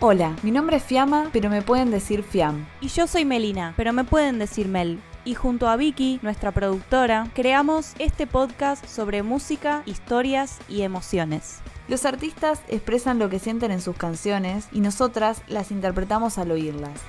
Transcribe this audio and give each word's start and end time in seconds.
Hola, 0.00 0.34
mi 0.42 0.50
nombre 0.50 0.76
es 0.76 0.82
Fiamma, 0.82 1.30
pero 1.32 1.48
me 1.48 1.62
pueden 1.62 1.90
decir 1.90 2.22
Fiam. 2.22 2.66
Y 2.80 2.88
yo 2.88 3.06
soy 3.06 3.24
Melina, 3.24 3.74
pero 3.76 3.92
me 3.92 4.04
pueden 4.04 4.38
decir 4.38 4.68
Mel. 4.68 5.00
Y 5.24 5.34
junto 5.34 5.68
a 5.68 5.76
Vicky, 5.76 6.18
nuestra 6.22 6.52
productora, 6.52 7.28
creamos 7.34 7.94
este 7.98 8.26
podcast 8.26 8.84
sobre 8.86 9.22
música, 9.22 9.82
historias 9.86 10.58
y 10.68 10.82
emociones. 10.82 11.60
Los 11.88 12.04
artistas 12.04 12.60
expresan 12.68 13.18
lo 13.18 13.30
que 13.30 13.38
sienten 13.38 13.70
en 13.70 13.80
sus 13.80 13.96
canciones 13.96 14.68
y 14.72 14.80
nosotras 14.80 15.42
las 15.48 15.70
interpretamos 15.70 16.36
al 16.38 16.50
oírlas. 16.50 17.00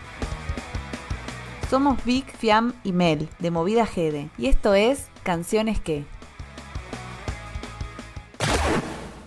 Somos 1.69 2.03
Vic, 2.05 2.33
Fiam 2.37 2.73
y 2.83 2.93
Mel, 2.93 3.27
de 3.39 3.51
Movida 3.51 3.85
Gede, 3.85 4.29
y 4.37 4.47
esto 4.47 4.73
es 4.75 5.07
Canciones 5.23 5.79
que. 5.81 6.05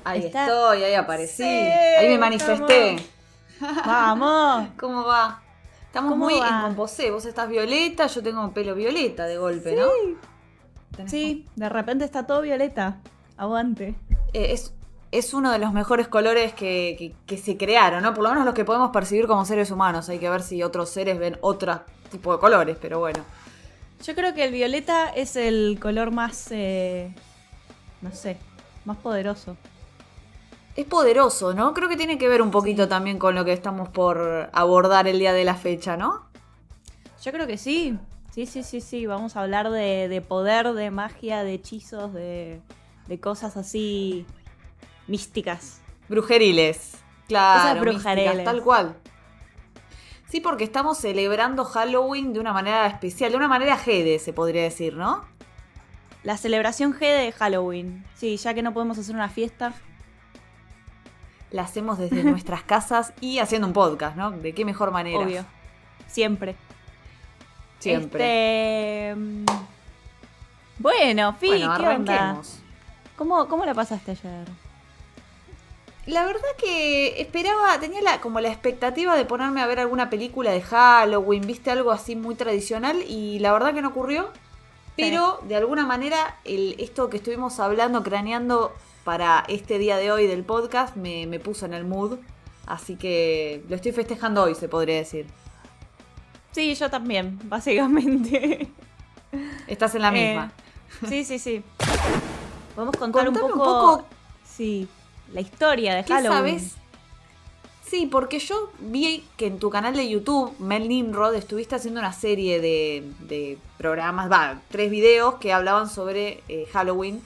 Ahí 0.04 0.26
Está- 0.26 0.44
estoy, 0.46 0.84
ahí 0.84 0.94
aparecí, 0.94 1.42
Sí, 1.42 1.44
ahí 1.44 2.08
me 2.08 2.16
manifesté. 2.18 2.96
¡Vamos! 3.60 4.68
¿Cómo 4.78 5.04
va? 5.04 5.42
Estamos 5.86 6.12
¿Cómo 6.12 6.24
muy 6.26 6.34
va? 6.38 6.48
en 6.48 6.60
composé. 6.62 7.10
Vos 7.10 7.24
estás 7.24 7.48
violeta, 7.48 8.06
yo 8.06 8.22
tengo 8.22 8.50
pelo 8.52 8.74
violeta 8.74 9.24
de 9.26 9.38
golpe, 9.38 9.74
¿no? 9.76 9.86
Sí, 11.06 11.46
de 11.56 11.68
repente 11.68 12.04
está 12.04 12.26
todo 12.26 12.42
violeta. 12.42 12.98
Aguante. 13.36 13.94
eh, 14.32 14.52
es, 14.52 14.74
es 15.12 15.32
uno 15.32 15.50
de 15.52 15.58
los 15.58 15.72
mejores 15.72 16.08
colores 16.08 16.52
que, 16.52 16.96
que- 16.98 17.14
que 17.26 17.38
se 17.38 17.56
crearon, 17.56 18.02
¿no? 18.02 18.12
Por 18.14 18.24
lo 18.24 18.30
menos 18.30 18.44
los 18.44 18.54
que 18.54 18.64
podemos 18.64 18.90
percibir 18.90 19.26
como 19.26 19.44
seres 19.44 19.70
humanos. 19.70 20.08
Hay 20.08 20.18
que 20.18 20.28
ver 20.28 20.42
si 20.42 20.62
otros 20.62 20.90
seres 20.90 21.18
ven 21.18 21.38
otro 21.40 21.80
tipo 22.10 22.32
de 22.32 22.38
colores, 22.40 22.76
pero 22.80 22.98
bueno. 22.98 23.20
Yo 24.04 24.14
creo 24.14 24.34
que 24.34 24.44
el 24.44 24.52
violeta 24.52 25.08
es 25.08 25.36
el 25.36 25.78
color 25.80 26.10
más, 26.10 26.48
eh, 26.50 27.14
no 28.02 28.12
sé, 28.12 28.36
más 28.84 28.96
poderoso. 28.98 29.56
Es 30.78 30.86
poderoso, 30.86 31.54
¿no? 31.54 31.74
Creo 31.74 31.88
que 31.88 31.96
tiene 31.96 32.18
que 32.18 32.28
ver 32.28 32.40
un 32.40 32.52
poquito 32.52 32.86
también 32.86 33.18
con 33.18 33.34
lo 33.34 33.44
que 33.44 33.52
estamos 33.52 33.88
por 33.88 34.48
abordar 34.52 35.08
el 35.08 35.18
día 35.18 35.32
de 35.32 35.42
la 35.42 35.56
fecha, 35.56 35.96
¿no? 35.96 36.28
Yo 37.20 37.32
creo 37.32 37.48
que 37.48 37.58
sí. 37.58 37.98
Sí, 38.30 38.46
sí, 38.46 38.62
sí, 38.62 38.80
sí. 38.80 39.04
Vamos 39.04 39.34
a 39.34 39.42
hablar 39.42 39.70
de, 39.70 40.06
de 40.06 40.20
poder, 40.20 40.74
de 40.74 40.92
magia, 40.92 41.42
de 41.42 41.54
hechizos, 41.54 42.14
de, 42.14 42.60
de 43.08 43.18
cosas 43.18 43.56
así 43.56 44.24
místicas. 45.08 45.80
Brujeriles. 46.08 46.92
Claro, 47.26 47.80
místicas, 47.82 48.14
brujeriles. 48.14 48.44
tal 48.44 48.62
cual. 48.62 48.96
Sí, 50.28 50.40
porque 50.40 50.62
estamos 50.62 50.98
celebrando 50.98 51.64
Halloween 51.64 52.32
de 52.32 52.38
una 52.38 52.52
manera 52.52 52.86
especial, 52.86 53.32
de 53.32 53.36
una 53.36 53.48
manera 53.48 53.78
Gede, 53.78 54.20
se 54.20 54.32
podría 54.32 54.62
decir, 54.62 54.94
¿no? 54.94 55.24
La 56.22 56.36
celebración 56.36 56.94
G 56.94 57.00
de 57.00 57.32
Halloween. 57.32 58.04
Sí, 58.14 58.36
ya 58.36 58.54
que 58.54 58.62
no 58.62 58.72
podemos 58.72 58.96
hacer 58.96 59.16
una 59.16 59.28
fiesta. 59.28 59.74
La 61.50 61.62
hacemos 61.62 61.98
desde 61.98 62.22
nuestras 62.24 62.62
casas 62.62 63.12
y 63.20 63.38
haciendo 63.38 63.66
un 63.66 63.72
podcast, 63.72 64.16
¿no? 64.16 64.30
¿De 64.30 64.52
qué 64.54 64.64
mejor 64.64 64.90
manera? 64.90 65.18
Obvio. 65.18 65.44
Siempre. 66.06 66.56
Siempre. 67.78 69.04
Este, 69.10 69.14
mm, 69.16 69.44
Bueno, 70.78 71.34
Fi, 71.34 71.48
bueno, 71.48 71.76
¿qué 71.76 71.88
onda? 71.88 72.40
¿Cómo, 73.16 73.48
¿Cómo 73.48 73.64
la 73.64 73.74
pasaste 73.74 74.12
ayer? 74.12 74.46
La 76.06 76.24
verdad 76.24 76.48
que 76.56 77.20
esperaba, 77.20 77.78
tenía 77.78 78.00
la, 78.00 78.20
como 78.20 78.40
la 78.40 78.48
expectativa 78.48 79.14
de 79.14 79.26
ponerme 79.26 79.60
a 79.60 79.66
ver 79.66 79.78
alguna 79.78 80.08
película 80.08 80.50
de 80.52 80.62
Halloween, 80.62 81.46
viste 81.46 81.70
algo 81.70 81.90
así 81.92 82.16
muy 82.16 82.34
tradicional 82.34 83.02
y 83.06 83.40
la 83.40 83.52
verdad 83.52 83.74
que 83.74 83.82
no 83.82 83.88
ocurrió. 83.88 84.30
Pero 84.96 85.38
de 85.46 85.54
alguna 85.54 85.86
manera 85.86 86.38
el, 86.44 86.74
esto 86.78 87.08
que 87.08 87.18
estuvimos 87.18 87.60
hablando, 87.60 88.02
craneando 88.02 88.74
para 89.08 89.42
este 89.48 89.78
día 89.78 89.96
de 89.96 90.12
hoy 90.12 90.26
del 90.26 90.44
podcast, 90.44 90.94
me, 90.94 91.26
me 91.26 91.40
puso 91.40 91.64
en 91.64 91.72
el 91.72 91.86
mood. 91.86 92.18
Así 92.66 92.96
que 92.96 93.64
lo 93.66 93.76
estoy 93.76 93.92
festejando 93.92 94.42
hoy, 94.42 94.54
se 94.54 94.68
podría 94.68 94.96
decir. 94.96 95.24
Sí, 96.52 96.74
yo 96.74 96.90
también, 96.90 97.38
básicamente. 97.44 98.68
Estás 99.66 99.94
en 99.94 100.02
la 100.02 100.10
misma. 100.10 100.52
Eh, 101.04 101.06
sí, 101.08 101.24
sí, 101.24 101.38
sí. 101.38 101.62
Podemos 102.74 102.96
contar 102.98 103.26
un 103.30 103.34
poco, 103.34 103.46
un 103.46 103.52
poco 103.52 104.04
Sí, 104.44 104.86
la 105.32 105.40
historia 105.40 105.94
de 105.94 106.04
¿Qué 106.04 106.12
Halloween. 106.12 106.58
sabes? 106.60 106.74
Sí, 107.86 108.10
porque 108.12 108.40
yo 108.40 108.70
vi 108.78 109.24
que 109.38 109.46
en 109.46 109.58
tu 109.58 109.70
canal 109.70 109.96
de 109.96 110.06
YouTube, 110.06 110.52
Mel 110.58 110.86
Nimrod, 110.86 111.34
estuviste 111.34 111.76
haciendo 111.76 111.98
una 111.98 112.12
serie 112.12 112.60
de, 112.60 113.10
de 113.20 113.56
programas, 113.78 114.30
va, 114.30 114.60
tres 114.70 114.90
videos 114.90 115.36
que 115.36 115.54
hablaban 115.54 115.88
sobre 115.88 116.42
eh, 116.48 116.66
Halloween. 116.74 117.22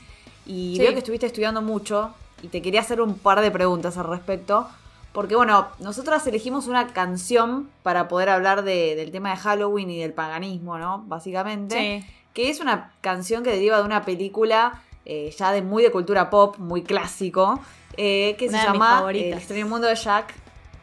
Y 0.47 0.75
Sí. 0.76 0.82
veo 0.82 0.92
que 0.92 0.98
estuviste 0.98 1.26
estudiando 1.26 1.62
mucho 1.62 2.14
y 2.42 2.48
te 2.48 2.60
quería 2.62 2.80
hacer 2.80 3.00
un 3.00 3.14
par 3.19 3.41
de 3.41 3.50
preguntas 3.50 3.97
al 3.98 4.06
respecto. 4.06 4.69
Porque 5.12 5.36
bueno, 5.36 5.69
nosotras 5.78 6.26
elegimos 6.26 6.66
una 6.69 6.88
canción 6.88 7.69
para 7.82 8.08
poder 8.08 8.30
hablar 8.30 8.62
de- 8.64 8.94
del 8.97 9.10
tema 9.10 9.31
de 9.31 9.36
Halloween 9.36 9.91
y 9.91 10.00
del 10.00 10.12
paganismo, 10.14 10.78
¿no? 10.78 11.04
Básicamente 11.06 12.02
Sí. 12.04 12.14
que 12.32 12.48
es 12.50 12.60
una 12.60 12.92
canción 13.02 13.42
que 13.42 13.50
deriva 13.50 13.76
de 13.78 13.84
una 13.84 14.04
película 14.04 14.82
eh, 15.04 15.34
ya 15.36 15.50
de 15.50 15.62
muy 15.62 15.82
de 15.82 15.91
cultura 15.91 16.31
pop, 16.31 16.56
muy 16.58 16.82
clásico, 16.82 17.58
eh, 17.97 18.36
que 18.38 18.47
Una 18.48 18.60
se 18.60 18.66
llama 18.69 18.97
favoritas. 18.98 19.32
El 19.32 19.38
extraño 19.38 19.66
mundo 19.66 19.88
de 19.88 19.97
Jack 19.97 20.32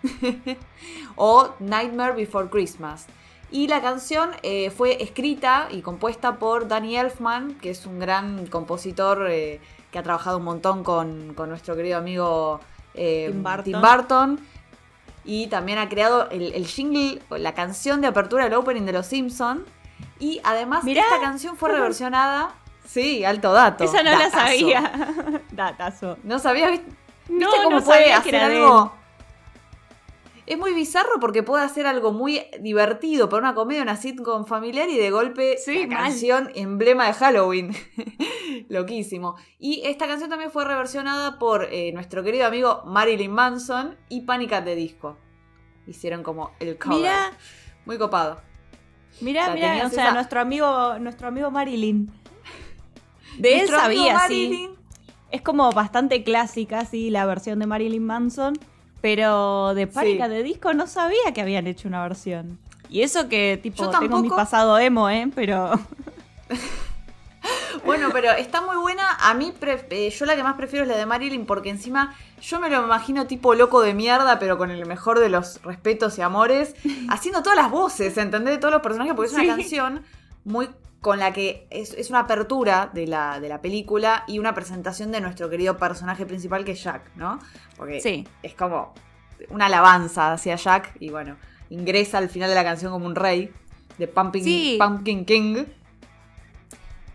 o 1.15 1.49
Nightmare 1.59 2.13
Before 2.15 2.49
Christmas. 2.49 3.05
Y 3.51 3.67
la 3.67 3.81
canción 3.81 4.29
eh, 4.43 4.69
fue 4.69 5.01
escrita 5.01 5.67
y 5.71 5.81
compuesta 5.81 6.35
por 6.37 6.67
Danny 6.67 6.97
Elfman, 6.97 7.55
que 7.55 7.71
es 7.71 7.85
un 7.85 7.99
gran 7.99 8.45
compositor 8.47 9.27
eh, 9.29 9.59
que 9.91 9.97
ha 9.97 10.03
trabajado 10.03 10.37
un 10.37 10.43
montón 10.43 10.83
con, 10.83 11.33
con 11.33 11.49
nuestro 11.49 11.75
querido 11.75 11.97
amigo 11.97 12.59
eh, 12.93 13.29
Tim 13.31 13.43
Burton. 13.43 13.63
Tim 13.63 13.81
Burton. 13.81 14.39
Y 15.25 15.47
también 15.47 15.79
ha 15.79 15.89
creado 15.89 16.29
el, 16.29 16.53
el 16.53 16.65
jingle, 16.67 17.21
la 17.31 17.53
canción 17.53 18.01
de 18.01 18.07
apertura 18.07 18.43
del 18.45 18.53
opening 18.53 18.83
de 18.83 18.93
Los 18.93 19.07
Simpson. 19.07 19.65
Y 20.19 20.39
además 20.43 20.83
Mirá. 20.83 21.01
esta 21.03 21.19
canción 21.19 21.55
fue 21.57 21.69
reversionada. 21.73 22.53
Sí, 22.85 23.23
alto 23.25 23.51
dato. 23.51 23.83
Esa 23.83 24.03
no 24.03 24.11
la 24.11 24.17
datazo. 24.29 24.37
sabía. 24.47 24.91
Datazo. 25.51 26.17
¿No 26.23 26.39
sabías? 26.39 26.71
¿Viste 26.71 26.87
No, 27.29 27.49
cómo 27.63 27.77
no 27.79 27.83
puede 27.83 28.11
hacer 28.13 28.35
algo? 28.35 28.93
Es 30.49 30.57
muy 30.57 30.73
bizarro 30.73 31.19
porque 31.21 31.43
puede 31.43 31.63
hacer 31.63 31.85
algo 31.85 32.11
muy 32.11 32.41
divertido 32.59 33.29
para 33.29 33.39
una 33.43 33.53
comedia, 33.53 33.83
una 33.83 33.95
sitcom 33.95 34.45
familiar 34.45 34.89
y 34.89 34.97
de 34.97 35.11
golpe 35.11 35.57
Sí, 35.63 35.85
la 35.85 35.95
canción 35.97 36.49
emblema 36.55 37.05
de 37.05 37.13
Halloween. 37.13 37.71
Loquísimo. 38.67 39.35
Y 39.59 39.81
esta 39.85 40.07
canción 40.07 40.29
también 40.29 40.49
fue 40.51 40.65
reversionada 40.65 41.37
por 41.37 41.65
eh, 41.71 41.91
nuestro 41.93 42.23
querido 42.23 42.47
amigo 42.47 42.81
Marilyn 42.85 43.31
Manson 43.31 43.95
y 44.09 44.21
Panic 44.21 44.53
at 44.53 44.63
the 44.63 44.75
Disco. 44.75 45.17
Hicieron 45.85 46.23
como 46.23 46.51
el 46.59 46.77
cover. 46.79 46.97
Mira, 46.97 47.31
Muy 47.85 47.97
copado. 47.99 48.41
mira, 49.21 49.53
tenías 49.53 49.85
o 49.85 49.89
sea, 49.93 50.05
esa- 50.05 50.13
nuestro 50.13 50.39
amigo, 50.41 50.97
nuestro 50.99 51.27
amigo 51.27 51.51
Marilyn. 51.51 52.11
De 53.37 53.59
él 53.61 53.67
sabía, 53.67 54.19
sí. 54.27 54.69
Es 55.31 55.41
como 55.43 55.71
bastante 55.71 56.23
clásica, 56.23 56.85
sí, 56.85 57.11
la 57.11 57.25
versión 57.27 57.59
de 57.59 57.67
Marilyn 57.67 58.03
Manson. 58.03 58.53
Pero 59.01 59.73
de 59.75 59.87
Sí. 59.87 60.19
at 60.21 60.29
the 60.29 60.43
Disco 60.43 60.73
no 60.73 60.87
sabía 60.87 61.33
que 61.33 61.41
habían 61.41 61.67
hecho 61.67 61.87
una 61.87 62.01
versión. 62.03 62.59
Y 62.89 63.01
eso 63.03 63.29
que, 63.29 63.59
tipo, 63.61 63.83
Yo 63.83 63.89
tengo 63.91 64.01
mi 64.03 64.09
tampoco. 64.09 64.35
pasado 64.35 64.77
emo, 64.79 65.09
¿eh? 65.09 65.29
Pero. 65.33 65.71
Bueno, 67.85 68.09
pero 68.11 68.31
está 68.31 68.61
muy 68.61 68.75
buena. 68.75 69.15
A 69.21 69.33
mí, 69.33 69.53
eh, 69.61 70.09
yo 70.17 70.25
la 70.25 70.35
que 70.35 70.43
más 70.43 70.55
prefiero 70.55 70.83
es 70.83 70.89
la 70.89 70.97
de 70.97 71.05
Marilyn 71.05 71.45
porque 71.45 71.69
encima 71.69 72.13
yo 72.41 72.59
me 72.59 72.69
lo 72.69 72.83
imagino 72.83 73.25
tipo 73.27 73.55
loco 73.55 73.81
de 73.81 73.93
mierda, 73.93 74.37
pero 74.39 74.57
con 74.57 74.69
el 74.71 74.85
mejor 74.85 75.19
de 75.19 75.29
los 75.29 75.61
respetos 75.63 76.17
y 76.17 76.21
amores, 76.21 76.75
haciendo 77.09 77.41
todas 77.41 77.57
las 77.57 77.71
voces, 77.71 78.17
¿entendés? 78.17 78.55
De 78.55 78.59
todos 78.59 78.73
los 78.73 78.81
personajes, 78.83 79.13
porque 79.15 79.27
es 79.31 79.35
Sí. 79.35 79.45
una 79.45 79.55
canción 79.55 80.03
muy 80.43 80.69
con 81.01 81.19
la 81.19 81.31
que 81.31 81.65
es, 81.69 81.93
es 81.93 82.09
una 82.09 82.19
apertura 82.19 82.89
de 82.93 83.07
la, 83.07 83.39
de 83.39 83.47
la 83.49 83.61
película 83.61 84.23
y 84.27 84.37
una 84.39 84.53
presentación 84.53 85.11
de 85.11 85.21
nuestro 85.21 85.49
querido 85.49 85.77
personaje 85.77 86.25
principal 86.25 86.65
que 86.65 86.71
es 86.73 86.83
Jack, 86.83 87.01
¿no? 87.15 87.39
Porque 87.77 88.01
Sí. 88.01 88.27
es 88.43 88.53
como 88.53 88.93
una 89.49 89.67
alabanza 89.67 90.33
hacia 90.33 90.55
Jack 90.57 90.95
y 90.99 91.09
bueno, 91.09 91.37
ingresa 91.69 92.17
al 92.17 92.27
final 92.29 92.49
de 92.49 92.55
la 92.55 92.63
canción 92.65 92.91
como 92.91 93.05
un 93.05 93.15
rey 93.15 93.49
de 93.97 94.07
Pumpkin, 94.07 94.43
Sí. 94.43 94.77
Pumpkin 94.79 95.23
King. 95.25 95.63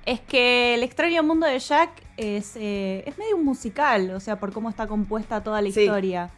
Es 0.06 0.20
que 0.20 0.74
El 0.74 0.82
extraño 0.82 1.22
mundo 1.22 1.46
de 1.46 1.58
Jack 1.58 1.90
es, 2.16 2.56
eh, 2.56 3.02
es 3.06 3.16
medio 3.18 3.36
un 3.36 3.44
musical, 3.44 4.10
o 4.10 4.20
sea, 4.20 4.38
por 4.38 4.52
cómo 4.52 4.68
está 4.70 4.86
compuesta 4.86 5.42
toda 5.42 5.60
la 5.62 5.70
Sí. 5.70 5.80
historia. 5.82 6.30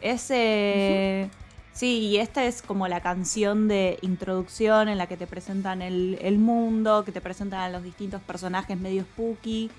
Es. 0.00 0.28
eh, 0.30 1.28
Sí, 1.74 1.98
y 2.00 2.18
esta 2.18 2.44
es 2.44 2.60
como 2.62 2.86
la 2.86 3.00
canción 3.00 3.66
de 3.66 3.98
introducción 4.02 4.88
en 4.88 4.98
la 4.98 5.06
que 5.06 5.16
te 5.16 5.26
presentan 5.26 5.80
el, 5.82 6.18
el 6.20 6.38
mundo, 6.38 7.04
que 7.04 7.12
te 7.12 7.20
presentan 7.20 7.60
a 7.60 7.68
los 7.70 7.82
distintos 7.82 8.20
personajes 8.22 8.78
medio 8.78 9.02
spooky 9.02 9.70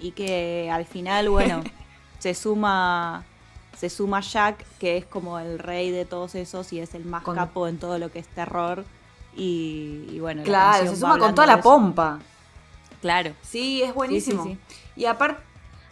y 0.00 0.12
que 0.12 0.70
al 0.72 0.86
final, 0.86 1.28
bueno, 1.28 1.62
se 2.18 2.34
suma 2.34 3.24
se 3.76 3.90
suma 3.90 4.20
Jack, 4.20 4.64
que 4.78 4.96
es 4.98 5.04
como 5.06 5.38
el 5.38 5.58
rey 5.58 5.90
de 5.90 6.04
todos 6.04 6.34
esos 6.34 6.72
y 6.72 6.78
es 6.80 6.94
el 6.94 7.04
más 7.04 7.22
Con- 7.22 7.34
capo 7.34 7.66
en 7.68 7.78
todo 7.78 7.98
lo 7.98 8.10
que 8.12 8.18
es 8.20 8.28
terror. 8.28 8.84
Y, 9.34 10.04
y 10.10 10.20
bueno, 10.20 10.40
la 10.40 10.44
Claro, 10.44 10.90
se 10.90 10.96
suma 10.96 11.18
con 11.18 11.34
toda 11.34 11.46
la 11.46 11.60
pompa. 11.60 12.18
Claro. 13.00 13.32
Sí, 13.42 13.82
es 13.82 13.92
buenísimo. 13.94 14.44
sí, 14.44 14.58
Y 14.94 15.06
aparte, 15.06 15.42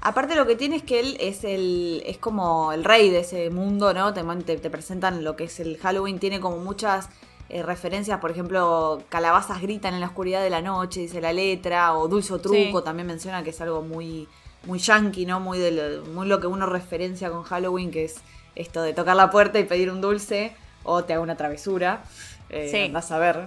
Aparte 0.02 0.34
lo 0.34 0.46
que 0.46 0.56
tiene 0.56 0.76
es 0.76 0.82
que 0.82 1.00
él 1.00 1.16
es 1.20 1.44
el 1.44 2.02
es 2.06 2.16
como 2.16 2.72
el 2.72 2.84
rey 2.84 3.10
de 3.10 3.20
ese 3.20 3.50
mundo, 3.50 3.92
¿no? 3.92 4.14
Te, 4.14 4.22
te, 4.56 4.70
presentan 4.70 5.24
lo 5.24 5.36
que 5.36 5.44
es 5.44 5.60
el 5.60 5.76
Halloween, 5.78 6.18
tiene 6.18 6.40
como 6.40 6.56
muchas 6.56 7.10
eh, 7.50 7.62
referencias, 7.62 8.18
por 8.18 8.30
ejemplo, 8.30 9.02
calabazas 9.10 9.60
gritan 9.60 9.92
en 9.92 10.00
la 10.00 10.06
oscuridad 10.06 10.42
de 10.42 10.48
la 10.48 10.62
noche, 10.62 11.00
dice 11.00 11.20
la 11.20 11.32
letra, 11.32 11.94
o 11.96 12.08
dulce 12.08 12.38
truco 12.38 12.82
también 12.82 13.08
menciona 13.08 13.42
que 13.42 13.50
es 13.50 13.60
algo 13.60 13.82
muy 13.82 14.26
muy 14.64 14.78
yankee, 14.78 15.26
¿no? 15.26 15.40
Muy, 15.40 15.58
de 15.58 15.70
lo, 15.70 16.06
muy 16.06 16.26
lo 16.26 16.40
que 16.40 16.46
uno 16.46 16.66
referencia 16.66 17.30
con 17.30 17.42
Halloween, 17.42 17.90
que 17.90 18.04
es 18.04 18.16
esto 18.54 18.82
de 18.82 18.92
tocar 18.92 19.16
la 19.16 19.30
puerta 19.30 19.58
y 19.58 19.64
pedir 19.64 19.90
un 19.90 20.00
dulce, 20.00 20.52
o 20.82 21.04
te 21.04 21.14
hago 21.14 21.22
una 21.22 21.36
travesura. 21.36 22.04
Eh, 22.48 22.68
sí. 22.70 22.78
Andás 22.78 23.10
a 23.10 23.18
ver 23.18 23.46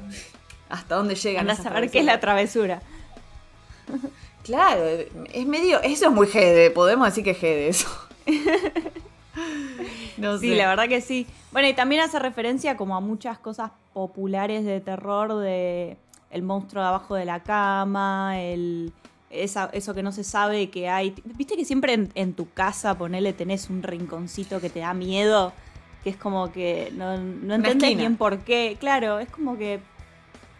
hasta 0.69 0.95
dónde 0.95 1.15
llegan. 1.15 1.49
Andás 1.49 1.65
a 1.65 1.69
ver 1.71 1.89
qué 1.89 1.99
es 1.99 2.05
la 2.05 2.19
travesura. 2.19 2.81
Claro, 4.43 4.83
es 4.85 5.45
medio. 5.45 5.81
Eso 5.81 6.07
es 6.07 6.11
muy 6.11 6.27
Gede, 6.27 6.69
podemos 6.69 7.07
decir 7.07 7.23
que 7.23 7.31
es 7.31 7.37
Gede 7.37 7.67
eso. 7.69 7.87
no 10.17 10.37
sí, 10.37 10.53
la 10.53 10.67
verdad 10.67 10.87
que 10.87 11.01
sí. 11.01 11.25
Bueno, 11.51 11.67
y 11.67 11.73
también 11.73 12.01
hace 12.01 12.19
referencia 12.19 12.77
como 12.77 12.95
a 12.95 12.99
muchas 12.99 13.39
cosas 13.39 13.71
populares 13.93 14.65
de 14.65 14.81
terror, 14.81 15.35
de 15.39 15.97
el 16.29 16.41
monstruo 16.41 16.81
de 16.81 16.89
abajo 16.89 17.15
de 17.15 17.25
la 17.25 17.41
cama, 17.41 18.41
el, 18.41 18.91
eso 19.29 19.93
que 19.93 20.03
no 20.03 20.11
se 20.11 20.23
sabe 20.23 20.69
que 20.69 20.89
hay. 20.89 21.15
Viste 21.23 21.55
que 21.55 21.65
siempre 21.65 22.09
en, 22.13 22.33
tu 22.33 22.51
casa, 22.51 22.97
ponele, 22.97 23.33
tenés 23.33 23.69
un 23.69 23.83
rinconcito 23.83 24.59
que 24.59 24.69
te 24.69 24.79
da 24.79 24.93
miedo, 24.93 25.53
que 26.03 26.09
es 26.11 26.17
como 26.17 26.51
que 26.51 26.91
no, 26.95 27.17
no 27.17 27.55
entendés 27.55 27.97
bien 27.97 28.17
por 28.17 28.39
qué. 28.39 28.77
Claro, 28.79 29.19
es 29.19 29.29
como 29.29 29.57
que. 29.57 29.79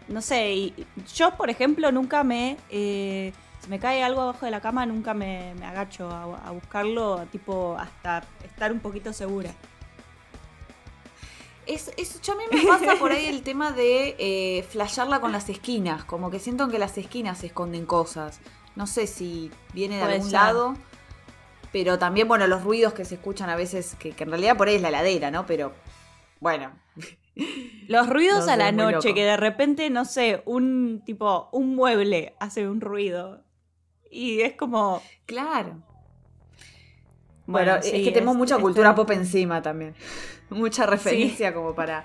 No 0.08 0.20
sé, 0.20 0.52
y 0.52 0.74
yo, 1.14 1.34
por 1.36 1.50
ejemplo, 1.50 1.90
nunca 1.92 2.24
me. 2.24 2.56
Eh, 2.70 3.32
si 3.64 3.70
me 3.70 3.78
cae 3.78 4.02
algo 4.02 4.20
abajo 4.20 4.44
de 4.44 4.50
la 4.50 4.60
cama, 4.60 4.84
nunca 4.84 5.14
me, 5.14 5.54
agacho 5.64 6.10
a, 6.10 6.50
buscarlo, 6.50 7.26
tipo, 7.32 7.76
hasta 7.78 8.22
estar 8.44 8.70
un 8.70 8.80
poquito 8.80 9.12
segura. 9.12 9.50
Es, 11.66 11.90
yo 12.20 12.34
a 12.34 12.36
mí 12.36 12.44
me 12.52 12.62
pasa 12.66 12.96
por 12.98 13.10
ahí 13.12 13.24
el 13.24 13.42
tema 13.42 13.72
de 13.72 14.16
eh, 14.18 14.64
flashearla 14.64 15.20
con 15.20 15.32
las 15.32 15.48
esquinas, 15.48 16.04
como 16.04 16.30
que 16.30 16.38
siento 16.38 16.68
que 16.68 16.78
las 16.78 16.98
esquinas 16.98 17.38
se 17.38 17.46
esconden 17.46 17.86
cosas. 17.86 18.40
No 18.76 18.86
sé 18.86 19.06
si 19.06 19.50
viene 19.72 19.96
de 19.96 20.02
algún 20.02 20.30
lado, 20.30 20.74
pero 21.72 21.98
también, 21.98 22.28
bueno, 22.28 22.46
los 22.46 22.64
ruidos 22.64 22.92
que 22.92 23.06
se 23.06 23.14
escuchan 23.14 23.48
a 23.48 23.56
veces, 23.56 23.96
que, 23.98 24.14
en 24.18 24.28
realidad 24.28 24.58
por 24.58 24.68
ahí 24.68 24.74
es 24.74 24.82
la 24.82 24.88
heladera, 24.88 25.30
¿no? 25.30 25.46
Pero, 25.46 25.72
bueno. 26.38 26.70
Los 27.88 28.10
ruidos 28.10 28.46
a 28.46 28.56
la 28.56 28.72
noche, 28.72 29.14
que 29.14 29.24
de 29.24 29.38
repente, 29.38 29.88
no 29.88 30.04
sé, 30.04 30.42
un 30.44 31.02
tipo, 31.06 31.48
un 31.50 31.74
mueble 31.74 32.34
hace 32.40 32.68
un 32.68 32.82
ruido. 32.82 33.43
Y 34.14 34.42
es 34.42 34.54
como. 34.54 35.02
Claro. 35.26 35.82
Bueno, 37.46 37.74
es 37.76 37.90
que 37.90 38.12
tenemos 38.12 38.36
mucha 38.36 38.58
cultura 38.58 38.94
pop 38.94 39.10
encima 39.10 39.60
también. 39.60 39.94
Mucha 40.50 40.86
referencia 40.86 41.52
como 41.52 41.74
para 41.74 42.04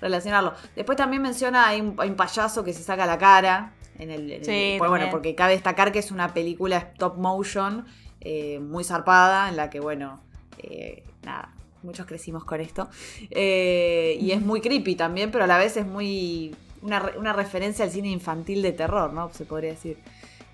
relacionarlo. 0.00 0.54
Después 0.76 0.96
también 0.96 1.22
menciona, 1.22 1.66
hay 1.66 1.80
un, 1.80 1.96
payaso 2.16 2.62
que 2.62 2.72
se 2.72 2.82
saca 2.82 3.04
la 3.04 3.18
cara. 3.18 3.72
En 3.98 4.10
el, 4.10 4.44
sí, 4.44 4.76
pues, 4.78 4.88
bueno, 4.88 5.08
porque 5.10 5.34
cabe 5.34 5.54
destacar 5.54 5.92
que 5.92 5.98
es 5.98 6.10
una 6.10 6.32
película 6.32 6.78
stop 6.78 7.18
motion 7.18 7.84
eh, 8.20 8.58
muy 8.60 8.84
zarpada, 8.84 9.48
en 9.48 9.56
la 9.56 9.68
que, 9.68 9.80
bueno, 9.80 10.20
eh, 10.58 11.02
nada, 11.24 11.52
muchos 11.82 12.06
crecimos 12.06 12.44
con 12.44 12.60
esto. 12.60 12.88
Eh, 13.30 14.16
y 14.20 14.30
es 14.30 14.40
muy 14.40 14.60
creepy 14.60 14.94
también, 14.94 15.30
pero 15.30 15.44
a 15.44 15.46
la 15.46 15.58
vez 15.58 15.76
es 15.76 15.86
muy. 15.86 16.54
Una, 16.82 17.10
una 17.18 17.32
referencia 17.34 17.84
al 17.84 17.90
cine 17.90 18.08
infantil 18.08 18.62
de 18.62 18.72
terror, 18.72 19.12
¿no? 19.12 19.30
Se 19.34 19.44
podría 19.44 19.70
decir. 19.70 19.98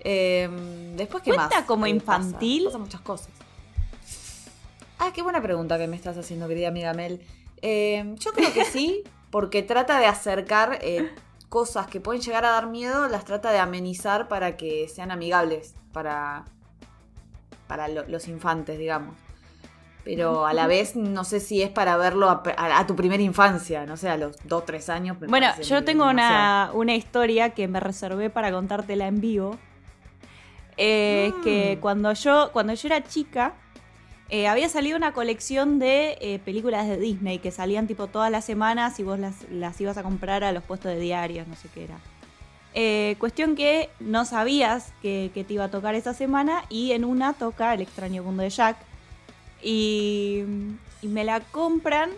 Em, 0.09 0.95
después, 0.95 1.21
¿qué 1.21 1.33
¿Cuenta 1.33 1.65
como 1.65 1.85
infantil? 1.85 2.63
Pasa? 2.63 2.77
muchas 2.77 3.01
cosas. 3.01 3.27
Ah, 4.99 5.11
qué 5.13 5.21
buena 5.21 5.41
pregunta 5.41 5.77
que 5.77 5.85
me 5.85 5.97
estás 5.97 6.17
haciendo, 6.17 6.47
querida 6.47 6.69
amiga 6.69 6.93
Mel. 6.93 7.21
Em, 7.61 8.15
yo 8.15 8.31
creo 8.31 8.53
que 8.53 8.63
sí, 8.63 9.03
porque 9.31 9.63
trata 9.63 9.99
de 9.99 10.05
acercar 10.05 10.79
eh, 10.81 11.13
cosas 11.49 11.87
que 11.87 11.99
pueden 11.99 12.21
llegar 12.21 12.45
a 12.45 12.51
dar 12.51 12.67
miedo, 12.67 13.09
las 13.09 13.25
trata 13.25 13.51
de 13.51 13.59
amenizar 13.59 14.29
para 14.29 14.55
que 14.55 14.87
sean 14.87 15.11
amigables 15.11 15.75
para, 15.91 16.45
para 17.67 17.89
los 17.89 18.29
infantes, 18.29 18.79
digamos. 18.79 19.13
Pero 20.05 20.45
a 20.45 20.53
la 20.53 20.67
vez 20.67 20.95
no 20.95 21.25
sé 21.25 21.41
si 21.41 21.61
es 21.61 21.69
para 21.69 21.97
verlo 21.97 22.29
a, 22.29 22.87
tu 22.87 22.95
primera 22.95 23.21
infancia, 23.21 23.85
no 23.85 23.97
sé, 23.97 24.07
a 24.07 24.15
los 24.15 24.37
2, 24.45 24.65
3 24.65 24.89
años. 24.89 25.17
bueno, 25.27 25.47
yo 25.63 25.83
tengo 25.83 26.09
una, 26.09 26.71
una, 26.73 26.95
historia 26.95 27.49
que 27.49 27.67
me 27.67 27.81
reservé 27.81 28.29
para 28.29 28.53
contártela 28.53 29.07
en 29.07 29.19
vivo, 29.19 29.57
eh, 30.77 31.33
que 31.43 31.75
mm. 31.75 31.79
cuando 31.81 32.13
yo, 32.13 32.51
cuando 32.53 32.73
yo 32.73 32.87
era 32.87 33.03
chica, 33.03 33.53
eh, 34.29 34.47
había 34.47 34.69
salido 34.69 34.97
una 34.97 35.13
colección 35.13 35.79
de 35.79 36.17
eh, 36.21 36.39
películas 36.43 36.87
de 36.87 36.97
Disney 36.97 37.39
que 37.39 37.51
salían 37.51 37.87
tipo 37.87 38.07
todas 38.07 38.29
las 38.29 38.45
semanas 38.45 38.99
y 38.99 39.03
vos 39.03 39.17
las, 39.19 39.81
ibas 39.81 39.97
a 39.97 40.03
comprar 40.03 40.43
a 40.43 40.51
los 40.51 40.63
puestos 40.63 40.91
de 40.91 40.99
diarios, 40.99 41.47
no 41.47 41.55
sé 41.55 41.69
qué 41.73 41.85
era. 41.85 43.17
cuestión 43.17 43.55
que 43.55 43.89
no 43.99 44.25
sabías 44.25 44.93
que, 45.01 45.31
te 45.33 45.53
iba 45.53 45.65
a 45.65 45.71
tocar 45.71 45.95
esa 45.95 46.13
semana 46.13 46.63
y 46.69 46.91
en 46.91 47.05
una 47.05 47.33
toca 47.33 47.73
El 47.73 47.81
extraño 47.81 48.23
mundo 48.23 48.43
de 48.43 48.49
Jack. 48.49 48.77
Y, 49.63 50.43
y 51.01 51.07
me 51.07 51.23
la 51.23 51.39
compran 51.39 52.11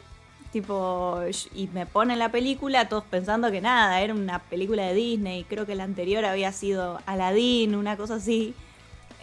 tipo, 0.51 1.21
y 1.53 1.67
me 1.67 1.85
ponen 1.85 2.19
la 2.19 2.29
película, 2.29 2.89
todos 2.89 3.03
pensando 3.03 3.51
que 3.51 3.61
nada, 3.61 4.01
era 4.01 4.13
una 4.13 4.39
película 4.39 4.83
de 4.83 4.93
Disney, 4.93 5.43
creo 5.43 5.65
que 5.65 5.75
la 5.75 5.83
anterior 5.83 6.25
había 6.25 6.51
sido 6.51 6.99
Aladdin, 7.05 7.75
una 7.75 7.97
cosa 7.97 8.15
así. 8.15 8.53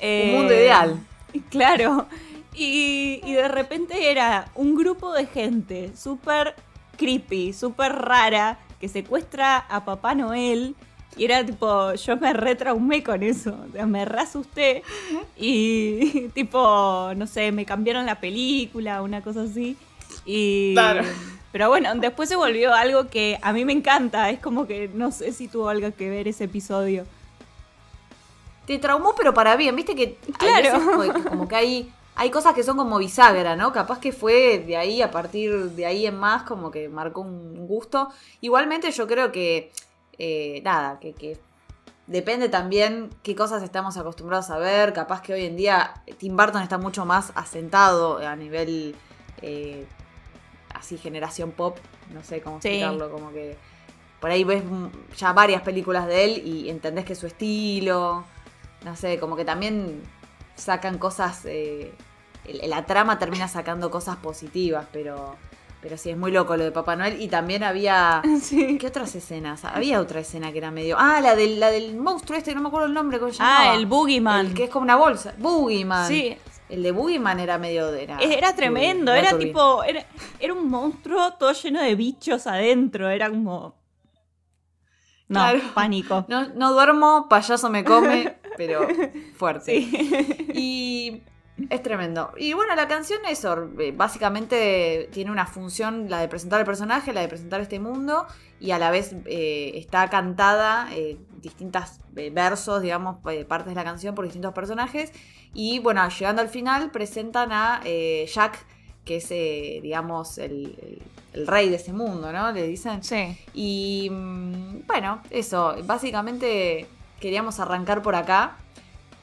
un 0.02 0.32
mundo 0.32 0.52
eh, 0.52 0.62
ideal. 0.62 1.00
Claro. 1.50 2.06
Y, 2.54 3.20
y, 3.24 3.34
de 3.34 3.48
repente 3.48 4.10
era 4.10 4.48
un 4.54 4.74
grupo 4.74 5.12
de 5.12 5.26
gente 5.26 5.92
súper 5.94 6.54
creepy, 6.96 7.52
súper 7.52 7.92
rara, 7.92 8.58
que 8.80 8.88
secuestra 8.88 9.58
a 9.58 9.84
Papá 9.84 10.14
Noel. 10.14 10.74
Y 11.16 11.24
era 11.24 11.44
tipo, 11.44 11.94
yo 11.94 12.16
me 12.16 12.32
retraumé 12.32 13.02
con 13.02 13.22
eso, 13.22 13.58
o 13.68 13.72
sea, 13.72 13.86
me 13.86 14.04
reasusté 14.04 14.82
y 15.36 16.28
tipo, 16.34 17.12
no 17.16 17.26
sé, 17.26 17.52
me 17.52 17.64
cambiaron 17.64 18.04
la 18.04 18.20
película, 18.20 19.00
una 19.02 19.22
cosa 19.22 19.42
así. 19.42 19.76
Y, 20.26 20.74
claro. 20.74 21.04
Pero 21.52 21.70
bueno, 21.70 21.94
después 21.94 22.28
se 22.28 22.36
volvió 22.36 22.74
algo 22.74 23.08
que 23.08 23.38
a 23.40 23.52
mí 23.54 23.64
me 23.64 23.72
encanta. 23.72 24.28
Es 24.28 24.40
como 24.40 24.66
que 24.66 24.90
no 24.92 25.10
sé 25.10 25.32
si 25.32 25.48
tuvo 25.48 25.70
algo 25.70 25.90
que 25.96 26.10
ver 26.10 26.28
ese 26.28 26.44
episodio. 26.44 27.06
Te 28.66 28.78
traumó, 28.78 29.14
pero 29.16 29.32
para 29.32 29.56
bien. 29.56 29.74
Viste 29.74 29.94
que. 29.94 30.18
Claro. 30.36 31.24
como 31.28 31.48
que 31.48 31.56
hay. 31.56 31.92
Hay 32.18 32.30
cosas 32.30 32.54
que 32.54 32.62
son 32.62 32.76
como 32.76 32.98
bisagra, 32.98 33.56
¿no? 33.56 33.72
Capaz 33.72 34.00
que 34.00 34.10
fue 34.10 34.58
de 34.66 34.76
ahí, 34.76 35.02
a 35.02 35.10
partir 35.10 35.70
de 35.70 35.84
ahí 35.84 36.06
en 36.06 36.18
más, 36.18 36.44
como 36.44 36.70
que 36.70 36.88
marcó 36.88 37.20
un 37.20 37.66
gusto. 37.66 38.08
Igualmente 38.40 38.90
yo 38.90 39.06
creo 39.06 39.32
que, 39.32 39.70
eh, 40.18 40.62
nada, 40.64 40.98
que, 40.98 41.12
que 41.12 41.38
depende 42.06 42.48
también 42.48 43.10
qué 43.22 43.34
cosas 43.34 43.62
estamos 43.62 43.96
acostumbrados 43.98 44.50
a 44.50 44.58
ver. 44.58 44.92
Capaz 44.92 45.20
que 45.20 45.34
hoy 45.34 45.44
en 45.44 45.56
día 45.56 46.02
Tim 46.18 46.36
Burton 46.36 46.62
está 46.62 46.78
mucho 46.78 47.04
más 47.04 47.32
asentado 47.34 48.18
a 48.18 48.34
nivel 48.34 48.94
eh, 49.42 49.86
así 50.86 50.98
generación 50.98 51.50
pop, 51.50 51.78
no 52.14 52.22
sé 52.22 52.40
cómo 52.40 52.56
explicarlo, 52.56 53.10
como 53.10 53.32
que 53.32 53.56
por 54.20 54.30
ahí 54.30 54.44
ves 54.44 54.62
ya 55.16 55.32
varias 55.32 55.62
películas 55.62 56.06
de 56.06 56.24
él 56.24 56.42
y 56.46 56.70
entendés 56.70 57.04
que 57.04 57.16
su 57.16 57.26
estilo, 57.26 58.24
no 58.84 58.96
sé, 58.96 59.18
como 59.18 59.36
que 59.36 59.44
también 59.44 60.00
sacan 60.54 60.98
cosas, 60.98 61.42
eh, 61.44 61.92
la 62.62 62.86
trama 62.86 63.18
termina 63.18 63.48
sacando 63.48 63.90
cosas 63.90 64.16
positivas, 64.16 64.86
pero... 64.92 65.36
Pero 65.82 65.98
sí, 65.98 66.10
es 66.10 66.16
muy 66.16 66.32
loco 66.32 66.56
lo 66.56 66.64
de 66.64 66.72
Papá 66.72 66.96
Noel. 66.96 67.20
Y 67.20 67.28
también 67.28 67.62
había. 67.62 68.20
¿Qué 68.50 68.86
otras 68.88 69.14
escenas? 69.14 69.64
Había 69.64 70.00
otra 70.00 70.18
escena 70.18 70.50
que 70.50 70.58
era 70.58 70.72
medio. 70.72 70.96
Ah, 70.98 71.20
la 71.20 71.36
del, 71.36 71.60
la 71.60 71.70
del 71.70 71.96
monstruo 71.96 72.36
este, 72.36 72.54
no 72.56 72.60
me 72.60 72.68
acuerdo 72.68 72.88
el 72.88 72.94
nombre. 72.94 73.20
¿cómo 73.20 73.32
se 73.32 73.40
ah, 73.40 73.72
el 73.76 73.86
Boogeyman. 73.86 74.46
El 74.46 74.54
que 74.54 74.64
es 74.64 74.70
como 74.70 74.82
una 74.82 74.96
bolsa. 74.96 75.34
Boogeyman. 75.38 76.08
Sí, 76.08 76.36
el 76.68 76.82
de 76.82 76.92
Boogeyman 76.92 77.40
era 77.40 77.58
medio. 77.58 77.92
Era, 77.94 78.18
era 78.18 78.54
tremendo, 78.54 79.12
era 79.12 79.36
tipo. 79.38 79.82
Era, 79.84 80.04
era, 80.40 80.52
un 80.52 80.68
monstruo 80.68 81.34
todo 81.34 81.52
lleno 81.52 81.82
de 81.82 81.94
bichos 81.94 82.46
adentro. 82.46 83.08
Era 83.08 83.30
como. 83.30 83.76
No, 85.28 85.40
pánico. 85.74 86.24
No, 86.28 86.48
no, 86.54 86.72
duermo, 86.72 87.26
payaso 87.28 87.68
me 87.68 87.84
come, 87.84 88.36
pero 88.56 88.86
fuerte. 89.36 89.76
Y 90.54 91.22
es 91.70 91.82
tremendo. 91.82 92.32
Y 92.36 92.52
bueno, 92.52 92.74
la 92.74 92.86
canción 92.86 93.20
es 93.28 93.44
eh, 93.44 93.92
básicamente 93.96 95.08
tiene 95.12 95.30
una 95.30 95.46
función, 95.46 96.10
la 96.10 96.20
de 96.20 96.28
presentar 96.28 96.60
el 96.60 96.66
personaje, 96.66 97.12
la 97.12 97.22
de 97.22 97.28
presentar 97.28 97.60
este 97.60 97.80
mundo, 97.80 98.26
y 98.60 98.72
a 98.72 98.78
la 98.78 98.90
vez 98.90 99.14
eh, 99.24 99.72
está 99.74 100.08
cantada 100.10 100.88
eh, 100.92 101.16
distintos 101.40 102.00
versos, 102.12 102.82
digamos, 102.82 103.18
partes 103.48 103.68
de 103.68 103.74
la 103.74 103.84
canción 103.84 104.14
por 104.14 104.24
distintos 104.24 104.52
personajes. 104.52 105.12
Y 105.54 105.78
bueno, 105.78 106.06
llegando 106.08 106.42
al 106.42 106.48
final, 106.48 106.90
presentan 106.90 107.50
a 107.52 107.80
Jack, 107.84 108.66
que 109.04 109.16
es, 109.16 109.28
digamos, 109.82 110.38
el, 110.38 111.00
el, 111.32 111.46
rey 111.46 111.68
de 111.68 111.76
ese 111.76 111.92
mundo, 111.92 112.32
¿no? 112.32 112.52
Le 112.52 112.66
dicen. 112.66 113.02
Sí. 113.02 113.38
Y 113.54 114.08
mm, 114.10 114.86
bueno, 114.86 115.22
eso, 115.30 115.76
básicamente 115.84 116.86
queríamos 117.20 117.60
arrancar 117.60 118.02
por 118.02 118.14
acá 118.14 118.56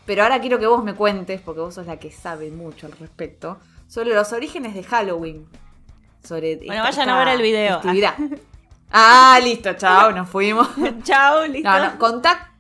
Pero 0.06 0.24
ahora 0.24 0.42
quiero 0.42 0.60
que 0.60 0.68
vos 0.68 0.84
me 0.84 0.94
cuentes, 0.94 1.42
porque 1.42 1.62
vos 1.62 1.76
sos 1.76 1.86
la 1.86 1.98
que 1.98 2.12
sabe 2.12 2.52
mucho 2.52 2.88
al 2.88 2.94
respecto, 2.94 3.60
sobre 3.88 4.14
los 4.14 4.34
orígenes 4.34 4.74
de 4.74 4.84
Halloween. 4.84 5.48
Sobre 6.24 6.58
bueno, 6.66 6.84
vayan 6.84 7.10
a 7.10 7.20
ver 7.20 7.28
el 7.30 7.42
video. 7.42 7.82
Ah, 8.96 9.40
listo, 9.44 9.74
chao, 9.74 10.12
nos 10.12 10.30
fuimos. 10.30 10.70
chao, 11.04 11.48
listo. 11.48 11.68
No, 11.68 11.80
no, 11.80 11.98
contá, 11.98 12.54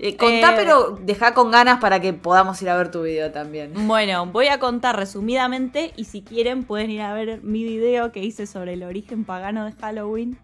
eh, 0.00 0.16
contá, 0.16 0.52
eh, 0.52 0.54
pero 0.56 0.98
deja 1.00 1.32
con 1.32 1.52
ganas 1.52 1.78
para 1.78 2.00
que 2.00 2.12
podamos 2.12 2.60
ir 2.60 2.68
a 2.68 2.76
ver 2.76 2.90
tu 2.90 3.02
video 3.02 3.30
también. 3.30 3.72
Bueno, 3.86 4.26
voy 4.26 4.48
a 4.48 4.58
contar 4.58 4.96
resumidamente 4.96 5.92
y 5.96 6.06
si 6.06 6.22
quieren 6.22 6.64
pueden 6.64 6.90
ir 6.90 7.02
a 7.02 7.14
ver 7.14 7.40
mi 7.42 7.62
video 7.62 8.10
que 8.10 8.20
hice 8.20 8.48
sobre 8.48 8.72
el 8.72 8.82
origen 8.82 9.24
pagano 9.24 9.64
de 9.64 9.72
Halloween. 9.72 10.36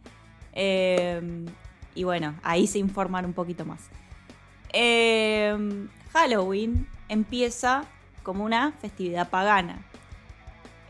Eh, 0.53 1.45
y 1.95 2.05
bueno, 2.05 2.37
ahí 2.43 2.69
se 2.69 2.79
informan 2.79 3.25
un 3.25 3.33
poquito 3.33 3.65
más. 3.65 3.91
Halloween 6.13 6.87
empieza 7.09 7.85
como 8.23 8.45
una 8.45 8.73
festividad 8.73 9.31
pagana. 9.31 9.83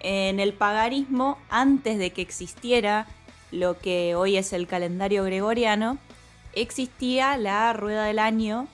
En 0.01 0.41
el 0.41 0.55
paganismo, 0.55 1.39
antes 1.51 1.99
de 1.99 2.11
que 2.11 2.23
existiera 2.23 3.07
lo 3.51 3.79
que 3.79 4.15
hoy 4.15 4.37
es 4.37 4.53
el 4.53 4.67
calendario 4.67 5.25
gregoriano, 5.25 5.99
existía 6.55 7.37
la 7.37 7.73
rueda 7.73 8.05
del 8.05 8.19
año, 8.19 8.67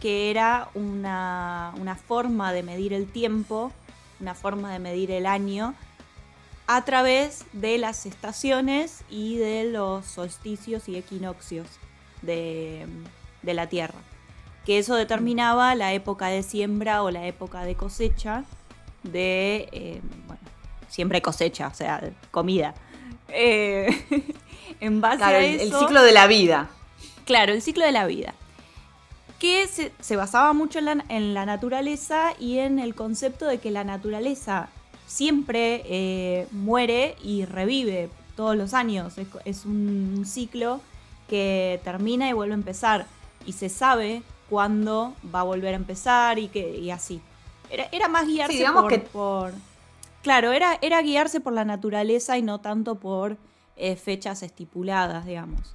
que 0.00 0.30
era 0.30 0.68
una, 0.74 1.72
forma 2.06 2.52
de 2.52 2.62
medir 2.62 2.92
el 2.92 3.06
tiempo, 3.10 3.72
una 4.20 4.34
forma 4.34 4.72
de 4.72 4.78
medir 4.78 5.10
el 5.10 5.26
año, 5.26 5.74
a 6.66 6.84
través 6.84 7.44
de 7.52 7.78
las 7.78 8.06
estaciones 8.06 9.04
y 9.10 9.36
de 9.36 9.64
los 9.64 10.06
solsticios 10.06 10.88
y 10.88 10.96
equinoccios 10.96 11.66
de, 12.22 12.86
la 13.42 13.68
Tierra. 13.68 13.98
Que 14.64 14.78
eso 14.78 14.94
determinaba 14.94 15.74
la 15.74 15.92
época 15.92 16.28
de 16.28 16.42
siembra 16.42 17.02
o 17.02 17.10
la 17.10 17.26
época 17.26 17.64
de 17.64 17.74
cosecha 17.74 18.44
de, 19.02 19.68
eh, 19.72 20.00
bueno, 20.26 20.42
siempre 20.88 21.20
cosecha, 21.20 21.68
o 21.68 21.74
sea, 21.74 22.00
comida. 22.30 22.74
Eh, 23.28 23.88
en 24.80 25.00
base 25.00 25.24
a 25.24 25.38
el, 25.38 25.60
el 25.60 25.72
ciclo 25.72 26.02
de 26.02 26.12
la 26.12 26.26
vida. 26.26 26.70
Claro, 27.24 27.52
el 27.52 27.62
ciclo 27.62 27.84
de 27.84 27.92
la 27.92 28.06
vida. 28.06 28.34
Que 29.38 29.66
se, 29.66 30.16
basaba 30.16 30.52
mucho 30.52 30.78
en 30.78 31.34
la, 31.34 31.46
naturaleza 31.46 32.32
y 32.38 32.58
en 32.58 32.78
el 32.78 32.94
concepto 32.94 33.46
de 33.46 33.58
que 33.58 33.72
la 33.72 33.82
naturaleza 33.82 34.68
siempre 35.06 35.82
eh, 35.86 36.46
muere 36.52 37.16
y 37.24 37.44
revive 37.44 38.08
todos 38.36 38.56
los 38.56 38.72
años. 38.72 39.14
Es, 39.44 39.64
un 39.64 40.22
ciclo 40.26 40.80
que 41.28 41.80
termina 41.82 42.28
y 42.28 42.32
vuelve 42.34 42.54
a 42.54 42.56
empezar. 42.56 43.06
Y 43.44 43.54
se 43.54 43.68
sabe 43.68 44.22
cuándo 44.52 45.14
va 45.34 45.40
a 45.40 45.44
volver 45.44 45.72
a 45.72 45.76
empezar 45.76 46.38
y, 46.38 46.48
que, 46.48 46.92
así. 46.92 47.22
Era, 47.70 48.08
más 48.08 48.26
guiarse 48.26 48.66
por, 49.10 49.54
Claro, 50.22 50.52
era, 50.52 50.78
era 50.82 51.00
guiarse 51.00 51.40
por 51.40 51.54
la 51.54 51.64
naturaleza 51.64 52.36
y 52.36 52.42
no 52.42 52.60
tanto 52.60 52.96
por 52.96 53.38
eh, 53.78 53.96
fechas 53.96 54.42
estipuladas, 54.42 55.24
digamos. 55.24 55.72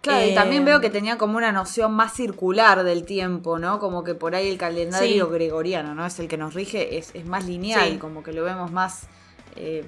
Claro, 0.00 0.26
y 0.26 0.34
también 0.34 0.64
veo 0.64 0.80
que 0.80 0.90
tenía 0.90 1.18
como 1.18 1.36
una 1.36 1.52
noción 1.52 1.94
más 1.94 2.14
circular 2.14 2.82
del 2.82 3.04
tiempo, 3.04 3.60
¿no? 3.60 3.78
Como 3.78 4.02
que 4.02 4.16
por 4.16 4.34
ahí 4.34 4.48
el 4.48 4.58
calendario 4.58 5.30
gregoriano, 5.30 5.94
¿no? 5.94 6.04
Es 6.04 6.18
el 6.18 6.26
que 6.26 6.36
nos 6.36 6.52
rige, 6.52 6.98
es, 6.98 7.12
más 7.26 7.46
lineal, 7.46 8.00
como 8.00 8.24
que 8.24 8.32
lo 8.32 8.42
vemos 8.42 8.72
más 8.72 9.06
eh, 9.54 9.84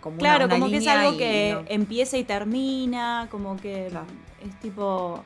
como 0.00 0.18
Claro, 0.18 0.48
como 0.48 0.68
que 0.68 0.78
es 0.78 0.88
algo 0.88 1.16
que 1.16 1.56
empieza 1.68 2.18
y 2.18 2.24
termina, 2.24 3.28
como 3.30 3.56
que 3.56 3.86
es 3.86 4.60
tipo... 4.60 5.22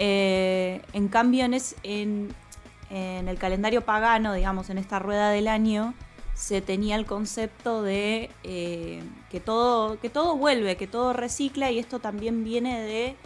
Eh, 0.00 0.82
en 0.92 1.06
cambio, 1.06 1.44
en, 1.44 2.34
en, 2.90 3.28
el 3.28 3.38
calendario 3.38 3.82
pagano, 3.82 4.32
digamos, 4.34 4.68
en 4.70 4.78
esta 4.78 4.98
rueda 4.98 5.30
del 5.30 5.46
año, 5.46 5.94
se 6.34 6.60
tenía 6.60 6.96
el 6.96 7.06
concepto 7.06 7.82
de 7.82 8.30
eh, 8.42 9.02
que, 9.30 9.38
todo, 9.38 10.00
que 10.00 10.10
todo 10.10 10.36
vuelve, 10.36 10.76
que 10.76 10.88
todo 10.88 11.12
recicla 11.12 11.70
y 11.70 11.78
esto 11.78 12.00
también 12.00 12.42
viene 12.42 12.80
de 12.80 13.16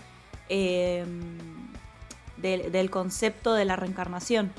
Em, 0.48 1.38
del, 2.36 2.90
concepto 2.90 3.54
de 3.54 3.64
la 3.64 3.76
reencarnación. 3.76 4.52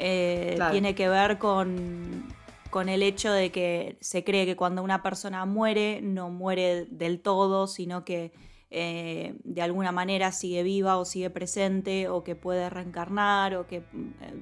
Eh, 0.00 0.58
tiene 0.72 0.96
que 0.96 1.08
ver 1.08 1.38
con, 1.38 2.24
con 2.70 2.88
el 2.88 3.04
hecho 3.04 3.32
de 3.32 3.52
que 3.52 3.96
se 4.00 4.24
cree 4.24 4.46
que 4.46 4.56
cuando 4.56 4.82
una 4.82 5.00
persona 5.00 5.44
muere, 5.44 6.00
no 6.02 6.28
muere 6.30 6.86
del 6.86 7.20
todo, 7.20 7.68
sino 7.68 8.04
que 8.04 8.32
eh, 8.72 9.34
de 9.44 9.62
alguna 9.62 9.92
manera 9.92 10.32
sigue 10.32 10.62
viva 10.62 10.96
o 10.96 11.04
sigue 11.04 11.30
presente 11.30 12.08
o 12.08 12.24
que 12.24 12.34
puede 12.34 12.70
reencarnar 12.70 13.54
o 13.54 13.66
que 13.66 13.76
eh, 13.76 13.82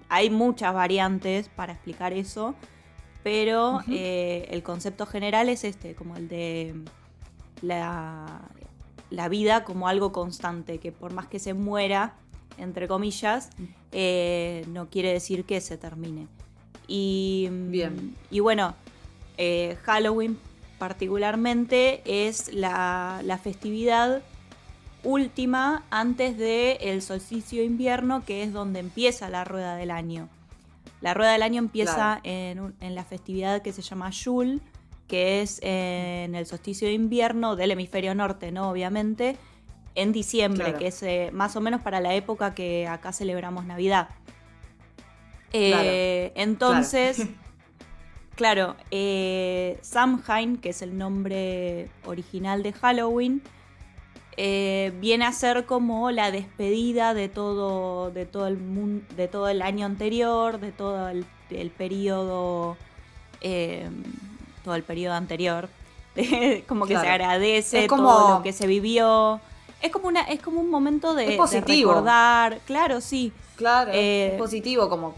hay 0.09 0.31
muchas 0.31 0.73
variantes 0.73 1.49
para 1.49 1.73
explicar 1.73 2.13
eso, 2.13 2.55
pero 3.23 3.81
el 3.89 4.63
concepto 4.63 5.05
general 5.05 5.51
es 5.51 5.65
este, 5.65 5.95
como 5.95 6.17
el 6.17 6.29
de 6.29 6.75
la, 7.61 8.49
la 9.11 9.29
vida 9.29 9.65
como 9.65 9.89
algo 9.89 10.13
constante, 10.13 10.79
que 10.79 10.93
por 10.93 11.13
más 11.13 11.27
que 11.27 11.39
se 11.39 11.53
muera, 11.53 12.15
entre 12.59 12.89
comillas, 12.89 13.51
eh, 13.93 14.65
no 14.69 14.89
quiere 14.89 15.13
decir 15.13 15.45
que 15.45 15.61
se 15.61 15.77
termine. 15.77 16.29
Y, 16.87 17.49
Bien. 17.51 18.17
y 18.31 18.41
bueno, 18.41 18.75
eh, 19.37 19.77
Halloween 19.83 20.39
particularmente 20.81 22.01
es 22.07 22.53
la, 22.55 23.21
festividad 23.45 24.23
última 25.05 25.85
antes 25.91 26.39
del 26.39 26.79
el 26.81 27.03
solsticio 27.03 27.63
invierno, 27.63 28.25
que 28.25 28.43
es 28.43 28.55
donde 28.55 28.81
empieza 28.81 29.29
la 29.29 29.45
rueda 29.45 29.77
del 29.77 29.91
año. 29.91 30.31
La 31.03 31.13
rueda 31.13 31.33
del 31.33 31.43
año 31.43 31.59
empieza 31.59 32.21
en, 32.25 32.75
en, 32.81 32.95
la 32.95 33.05
festividad 33.05 33.61
que 33.61 33.75
se 33.75 33.83
llama 33.83 34.11
Yule, 34.11 34.61
que 35.07 35.43
es 35.43 35.61
en 35.63 36.35
el 36.35 36.47
solsticio 36.47 36.89
de 36.89 36.95
invierno 36.95 37.57
del 37.57 37.73
hemisferio 37.73 38.15
norte, 38.15 38.51
¿no? 38.51 38.71
Obviamente, 38.71 39.37
en 39.95 40.13
diciembre, 40.13 40.77
que 40.77 40.87
es 40.87 41.03
eh, 41.03 41.31
más 41.33 41.57
o 41.57 41.61
menos 41.61 41.83
para 41.83 42.01
la 42.01 42.15
época 42.15 42.55
que 42.55 42.89
acá 42.89 43.13
celebramos 43.13 43.67
Navidad. 43.67 44.09
Eh, 45.53 46.33
entonces, 46.37 47.27
claro, 48.41 48.75
eh, 48.91 49.79
Samhain, 49.83 50.57
que 50.57 50.71
es 50.71 50.81
el 50.81 50.97
nombre 50.97 51.91
original 52.07 52.63
de 52.63 52.73
Halloween, 52.73 53.43
viene 54.39 55.27
a 55.27 55.33
ser 55.33 55.67
como 55.67 56.11
la 56.11 56.31
despedida 56.31 57.13
de 57.13 57.29
todo, 57.29 58.11
de 58.11 58.25
todo 58.25 58.47
el 58.47 58.57
mundo, 58.57 59.05
de 59.15 59.29
todo 59.29 59.51
el 59.51 59.61
año 59.61 59.85
anterior, 59.85 60.59
de 60.59 60.73
todo 60.73 61.11
el, 61.11 61.27
el 61.51 61.71
periodo 61.71 62.79
todo 64.65 64.75
el 64.75 64.85
periodo 64.85 65.17
anterior. 65.17 65.69
como 66.67 66.87
que 66.87 66.99
se 66.99 67.07
agradece 67.07 67.87
todo 67.87 68.37
lo 68.37 68.43
que 68.43 68.55
se 68.55 68.67
vivió. 68.67 69.39
Es 69.83 69.91
como 69.91 70.09
una, 70.09 70.23
es 70.23 70.41
como 70.41 70.63
un 70.63 70.71
momento 70.71 71.15
de, 71.15 71.39
recordar. 71.39 72.59
Claro, 72.65 73.03
sí. 73.03 73.33
Claro. 73.57 73.91
es 73.91 74.33
eh, 74.33 74.35
positivo, 74.39 74.89
como 74.89 75.15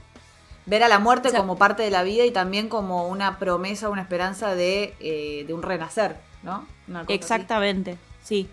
ver 0.66 0.83
a 0.83 0.88
la 0.88 0.99
muerte 0.99 1.33
como 1.33 1.57
parte 1.57 1.83
de 1.83 1.90
la 1.90 2.02
vida 2.02 2.25
y 2.25 2.31
también 2.31 2.69
como 2.69 3.09
una 3.09 3.38
promesa, 3.38 3.88
una 3.88 4.02
esperanza 4.02 4.54
de, 4.54 4.95
eh, 5.00 5.47
un 5.52 5.62
renacer, 5.62 6.16
¿no? 6.42 6.66
exactamente, 7.09 7.99
sí. 8.23 8.49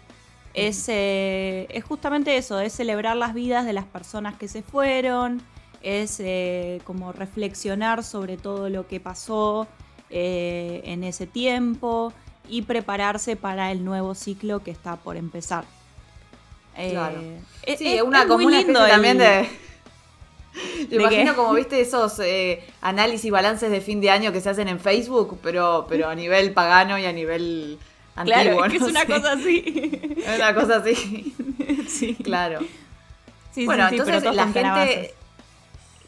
Es, 0.56 0.86
eh, 0.90 1.68
es 1.70 1.84
justamente 1.84 2.36
eso, 2.36 2.60
es 2.60 2.74
celebrar 2.74 3.16
las 3.16 3.36
vidas 3.36 3.66
de 3.66 3.74
las 3.74 3.86
personas 3.86 4.36
que 4.36 4.48
se 4.48 4.64
fueron, 4.64 5.42
es 5.82 6.22
como 6.84 7.12
reflexionar 7.12 8.04
sobre 8.04 8.36
todo 8.36 8.68
lo 8.70 8.88
que 8.88 9.00
pasó, 9.00 9.68
eh, 10.12 10.82
en 10.86 11.04
ese 11.04 11.28
tiempo 11.28 12.12
y 12.48 12.64
prepararse 12.64 13.36
para 13.36 13.72
el 13.72 13.86
nuevo 13.86 14.16
ciclo 14.16 14.64
que 14.64 14.72
está 14.72 14.96
por 14.96 15.18
empezar. 15.18 15.66
Eh, 16.76 16.92
claro. 16.92 17.22
sí, 17.78 17.94
es, 17.94 18.02
una, 18.02 18.26
como 18.26 18.48
una 18.48 18.66
también 18.88 19.20
de... 19.20 19.48
imagino 20.92 21.36
como 21.36 21.54
viste 21.54 21.80
esos 21.82 22.20
eh, 22.20 22.64
análisis 22.82 23.26
y 23.26 23.30
balances 23.30 23.72
de 23.72 23.82
fin 23.82 24.02
de 24.02 24.10
año 24.10 24.32
que 24.32 24.42
se 24.42 24.50
hacen 24.50 24.68
en 24.68 24.80
Facebook, 24.80 25.40
pero, 25.42 25.86
pero 25.88 26.10
a 26.10 26.16
nivel 26.16 26.54
pagano 26.54 26.98
y 26.98 27.06
a 27.06 27.14
nivel 27.14 27.78
antiguo. 28.16 28.58
Claro, 28.58 28.66
es, 28.66 28.82
una 28.82 29.06
cosa 29.06 29.34
así. 29.34 30.16
Es 30.18 30.36
una 30.36 30.54
cosa 30.54 30.76
así. 30.78 31.36
sí. 31.88 32.16
Claro. 32.16 32.60
bueno, 33.66 33.88
entonces 33.90 34.24
la 34.24 34.48
gente... 34.48 35.16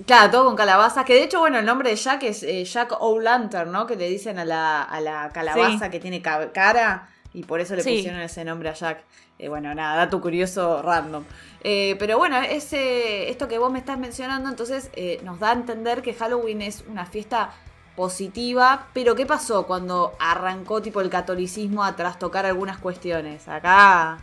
Claro, 0.06 0.32
todo 0.32 0.46
con 0.46 0.56
calabazas. 0.56 1.06
Que 1.06 1.14
de 1.14 1.24
hecho, 1.24 1.40
bueno, 1.40 1.60
el 1.60 1.66
nombre 1.66 1.92
de 1.92 1.96
Jack 1.96 2.24
es 2.24 2.42
eh, 2.42 2.64
Jack 2.66 3.00
O'Lantern, 3.02 3.72
¿no? 3.72 3.86
Que 3.86 3.96
le 3.96 4.10
dicen 4.10 4.40
a 4.40 4.46
la, 4.46 4.82
a 4.82 5.00
la 5.00 5.30
calabaza 5.32 5.92
que 5.92 6.00
tiene 6.00 6.24
cara 6.24 7.08
y 7.34 7.44
por 7.44 7.60
eso 7.60 7.76
le 7.76 7.84
pusieron 7.84 8.20
ese 8.20 8.44
nombre 8.44 8.70
a 8.70 8.74
Jack. 8.74 9.04
Eh, 9.40 9.50
bueno, 9.50 9.74
nada, 9.74 9.96
dato 9.96 10.20
curioso 10.22 10.82
random. 10.82 11.24
Eh, 11.64 11.96
pero 11.98 12.18
bueno, 12.18 12.42
ese, 12.42 13.30
esto 13.30 13.48
que 13.48 13.58
vos 13.58 13.72
me 13.72 13.80
estás 13.80 13.98
mencionando, 13.98 14.50
entonces 14.50 14.92
nos 15.24 15.40
da 15.40 15.50
a 15.50 15.54
entender 15.54 16.02
que 16.02 16.14
Halloween 16.14 16.62
es 16.62 16.84
una 16.88 17.06
fiesta 17.06 17.52
positiva. 17.96 18.88
Pero 18.94 19.16
¿qué 19.16 19.26
pasó 19.26 19.66
cuando 19.68 20.14
arrancó 20.20 20.82
tipo 20.82 21.02
el 21.02 21.10
catolicismo 21.10 21.84
a 21.84 21.96
trastocar 21.96 22.46
algunas 22.46 22.78
cuestiones? 22.78 23.48
Acá 23.48 24.18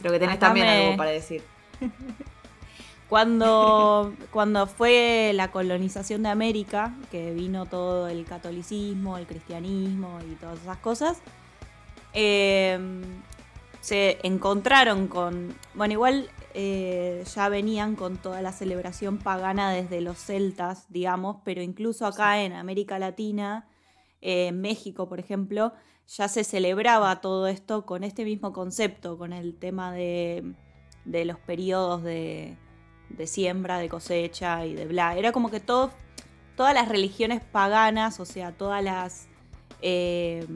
creo 0.00 0.12
que 0.12 0.18
tenés 0.18 0.38
también 0.38 0.66
algo 0.66 0.96
para 0.96 1.10
decir. 1.10 1.42
Cuando, 3.08 4.14
cuando 4.32 4.66
fue 4.66 5.30
la 5.32 5.52
colonización 5.52 6.24
de 6.24 6.28
América, 6.28 6.92
que 7.12 7.32
vino 7.32 7.64
todo 7.64 8.08
el 8.08 8.24
catolicismo, 8.24 9.16
el 9.16 9.28
cristianismo 9.28 10.18
y 10.28 10.34
todas 10.34 10.60
esas 10.60 10.78
cosas, 10.78 11.18
eh, 12.16 12.78
se 13.80 14.18
encontraron 14.24 15.06
con. 15.06 15.54
Bueno, 15.74 15.92
igual 15.92 16.28
eh, 16.54 17.22
ya 17.32 17.48
venían 17.48 17.94
con 17.94 18.16
toda 18.16 18.40
la 18.40 18.50
celebración 18.50 19.18
pagana 19.18 19.70
desde 19.70 20.00
los 20.00 20.18
celtas, 20.18 20.86
digamos, 20.88 21.36
pero 21.44 21.62
incluso 21.62 22.06
acá 22.06 22.42
en 22.42 22.54
América 22.54 22.98
Latina, 22.98 23.68
eh, 24.22 24.48
en 24.48 24.60
México, 24.62 25.08
por 25.08 25.20
ejemplo, 25.20 25.74
ya 26.08 26.26
se 26.28 26.42
celebraba 26.42 27.20
todo 27.20 27.46
esto 27.46 27.84
con 27.84 28.02
este 28.02 28.24
mismo 28.24 28.52
concepto, 28.54 29.18
con 29.18 29.34
el 29.34 29.54
tema 29.58 29.92
de, 29.92 30.54
de 31.04 31.24
los 31.26 31.38
periodos 31.38 32.02
de, 32.02 32.56
de 33.10 33.26
siembra, 33.26 33.78
de 33.78 33.90
cosecha 33.90 34.64
y 34.64 34.74
de 34.74 34.86
bla. 34.86 35.18
Era 35.18 35.32
como 35.32 35.50
que 35.50 35.60
todo, 35.60 35.90
todas 36.56 36.72
las 36.74 36.88
religiones 36.88 37.42
paganas, 37.42 38.18
o 38.20 38.24
sea, 38.24 38.52
todas 38.52 38.82
las, 38.82 39.28
eh, 39.82 40.46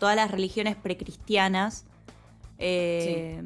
todas 0.00 0.16
las 0.16 0.32
religiones 0.32 0.74
precristianas, 0.74 1.84
eh, 2.58 3.40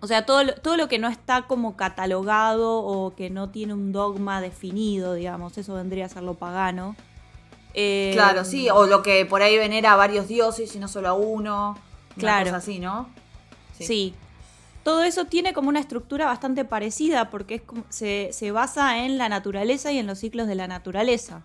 o 0.00 0.08
sea, 0.08 0.26
todo, 0.26 0.54
todo 0.54 0.76
lo 0.76 0.88
que 0.88 0.98
no 0.98 1.06
está 1.06 1.42
como 1.42 1.76
catalogado 1.76 2.78
o 2.78 3.14
que 3.14 3.30
no 3.30 3.50
tiene 3.50 3.74
un 3.74 3.92
dogma 3.92 4.40
definido, 4.40 5.14
digamos, 5.14 5.56
eso 5.58 5.74
vendría 5.74 6.06
a 6.06 6.08
ser 6.08 6.24
lo 6.24 6.34
pagano. 6.34 6.96
Eh, 7.74 8.10
claro, 8.14 8.44
sí, 8.44 8.68
o 8.68 8.86
lo 8.86 9.02
que 9.02 9.24
por 9.26 9.42
ahí 9.42 9.56
venera 9.56 9.92
a 9.92 9.96
varios 9.96 10.26
dioses 10.26 10.74
y 10.74 10.80
no 10.80 10.88
solo 10.88 11.08
a 11.08 11.12
uno. 11.12 11.78
Claro. 12.18 12.56
así, 12.56 12.80
¿no? 12.80 13.08
sí 13.78 14.14
todo 14.82 15.02
eso 15.02 15.26
tiene 15.26 15.52
como 15.52 15.68
una 15.68 15.80
estructura 15.80 16.26
bastante 16.26 16.64
parecida 16.64 17.30
porque 17.30 17.62
es 17.90 18.36
se, 18.36 18.50
basa 18.50 19.04
en 19.04 19.18
la 19.18 19.28
naturaleza 19.28 19.92
y 19.92 19.98
en 19.98 20.06
los 20.06 20.18
ciclos 20.18 20.46
de 20.46 20.54
la 20.54 20.68
naturaleza. 20.68 21.42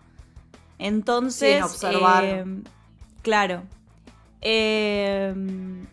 Entonces, 0.79 1.63
observar. 1.63 2.23
Em, 2.23 2.63
claro. 3.25 3.63
Em, 4.39 5.87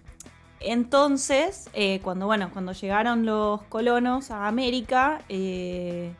entonces, 0.60 1.70
eh, 1.72 2.00
cuando, 2.02 2.26
bueno, 2.26 2.50
cuando 2.52 2.72
llegaron 2.72 3.24
los 3.24 3.62
colonos 3.62 4.30
a 4.30 4.46
América, 4.46 5.22
eh, 5.30 6.12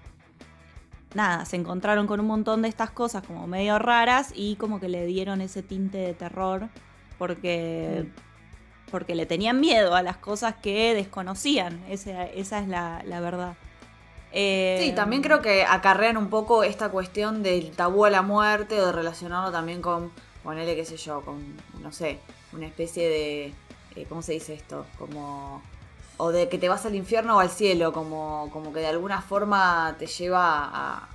nada, 1.12 1.44
se 1.44 1.56
encontraron 1.56 2.06
con 2.06 2.18
un 2.18 2.26
montón 2.26 2.62
de 2.62 2.68
estas 2.68 2.90
cosas 2.90 3.22
como 3.26 3.46
medio 3.46 3.78
raras 3.78 4.32
y 4.34 4.56
como 4.56 4.80
que 4.80 4.88
le 4.88 5.04
dieron 5.04 5.42
ese 5.42 5.62
tinte 5.62 5.98
de 5.98 6.14
terror 6.14 6.68
porque... 7.18 8.06
Porque 8.90 9.14
le 9.14 9.24
tenían 9.24 9.58
miedo 9.58 9.94
a 9.94 10.02
las 10.02 10.18
cosas 10.18 10.54
que 10.56 10.92
desconocían. 10.94 11.82
Esa, 11.88 12.24
esa 12.24 12.58
es 12.58 12.68
la, 12.68 13.02
verdad. 13.20 13.54
Eh, 14.32 14.80
sí, 14.82 14.92
también 14.92 15.22
creo 15.22 15.40
que 15.40 15.64
acarrean 15.64 16.18
un 16.18 16.28
poco 16.28 16.62
esta 16.62 16.90
cuestión 16.90 17.42
del 17.42 17.70
tabú 17.70 18.04
a 18.04 18.10
la 18.10 18.20
muerte 18.20 18.78
o 18.78 18.86
de 18.86 18.92
relacionarlo 18.92 19.50
también 19.50 19.80
con, 19.80 20.12
ponele, 20.42 20.74
qué 20.76 20.84
sé 20.84 20.96
yo, 20.96 21.22
con, 21.22 21.56
no 21.80 21.92
sé, 21.92 22.18
una 22.52 22.66
especie 22.66 23.08
de, 23.08 23.54
eh, 23.96 24.06
¿cómo 24.08 24.22
se 24.22 24.32
dice 24.32 24.54
esto? 24.54 24.86
Como, 24.98 25.62
o 26.16 26.30
de 26.30 26.48
que 26.48 26.58
te 26.58 26.68
vas 26.68 26.84
al 26.86 26.94
infierno 26.94 27.36
o 27.36 27.40
al 27.40 27.50
cielo, 27.50 27.92
como, 27.92 28.50
como 28.52 28.72
que 28.72 28.80
de 28.80 28.88
alguna 28.88 29.22
forma 29.22 29.96
te 29.98 30.06
lleva 30.06 30.70
a, 30.72 31.08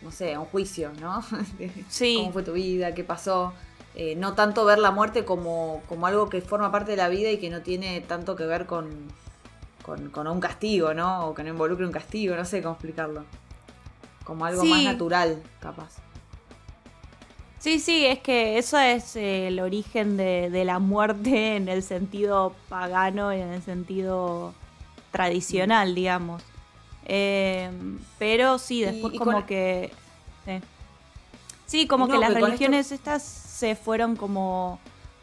no 0.00 0.10
sé, 0.10 0.34
a 0.34 0.40
un 0.40 0.46
juicio, 0.46 0.92
¿no? 1.00 1.22
Sí. 1.88 2.16
¿Cómo 2.18 2.32
fue 2.32 2.42
tu 2.42 2.52
vida? 2.52 2.94
¿Qué 2.94 3.04
pasó? 3.04 3.52
Eh, 3.94 4.14
no 4.16 4.34
tanto 4.34 4.64
ver 4.64 4.78
la 4.78 4.90
muerte 4.90 5.24
como, 5.24 5.82
como, 5.88 6.06
algo 6.06 6.30
que 6.30 6.40
forma 6.40 6.72
parte 6.72 6.92
de 6.92 6.96
la 6.96 7.08
vida 7.08 7.30
y 7.30 7.38
que 7.38 7.50
no 7.50 7.60
tiene 7.60 8.00
tanto 8.00 8.36
que 8.36 8.44
ver 8.44 8.64
con, 8.66 8.88
con, 9.82 10.26
un 10.26 10.40
castigo, 10.40 10.94
¿no? 10.94 11.26
O 11.26 11.34
que 11.34 11.42
no 11.42 11.50
involucre 11.50 11.84
un 11.84 11.92
castigo, 11.92 12.34
no 12.34 12.44
sé 12.44 12.62
cómo 12.62 12.74
explicarlo. 12.74 13.24
Como 14.24 14.46
algo 14.46 14.64
más 14.64 14.82
natural, 14.84 15.42
capaz. 15.60 15.96
Sí, 17.62 17.78
sí, 17.78 18.04
es 18.04 18.18
que 18.18 18.58
eso 18.58 18.76
es 18.76 19.14
eh, 19.14 19.46
el 19.46 19.60
origen 19.60 20.16
de, 20.16 20.64
la 20.64 20.80
muerte 20.80 21.54
en 21.54 21.68
el 21.68 21.84
sentido 21.84 22.56
pagano 22.68 23.32
y 23.32 23.40
en 23.40 23.52
el 23.52 23.62
sentido 23.62 24.52
tradicional, 25.12 25.92
mm. 25.92 25.94
digamos. 25.94 26.42
Eh, 27.04 27.70
pero 28.18 28.58
sí, 28.58 28.82
después 28.82 29.16
como 29.16 29.46
que... 29.46 29.92
Sí, 31.66 31.86
como 31.86 32.08
que 32.08 32.18
las 32.18 32.34
religiones 32.34 32.90
estas 32.90 33.22
se 33.22 33.76
fueron 33.76 34.16
como, 34.16 34.80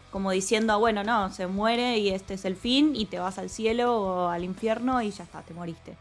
como 0.09 0.31
diciendo, 0.31 0.71
ah, 0.71 0.77
bueno, 0.77 1.03
no, 1.03 1.31
se 1.33 1.45
muere 1.45 1.97
y 1.97 2.09
este 2.09 2.35
es 2.35 2.45
el 2.45 2.55
fin 2.55 2.95
y 2.95 3.05
te 3.05 3.19
vas 3.19 3.37
al 3.37 3.49
cielo 3.49 4.01
o 4.01 4.29
al 4.29 4.45
infierno 4.45 5.01
y 5.01 5.11
ya 5.11 5.25
está, 5.25 5.41
te 5.41 5.53
moriste. 5.53 5.97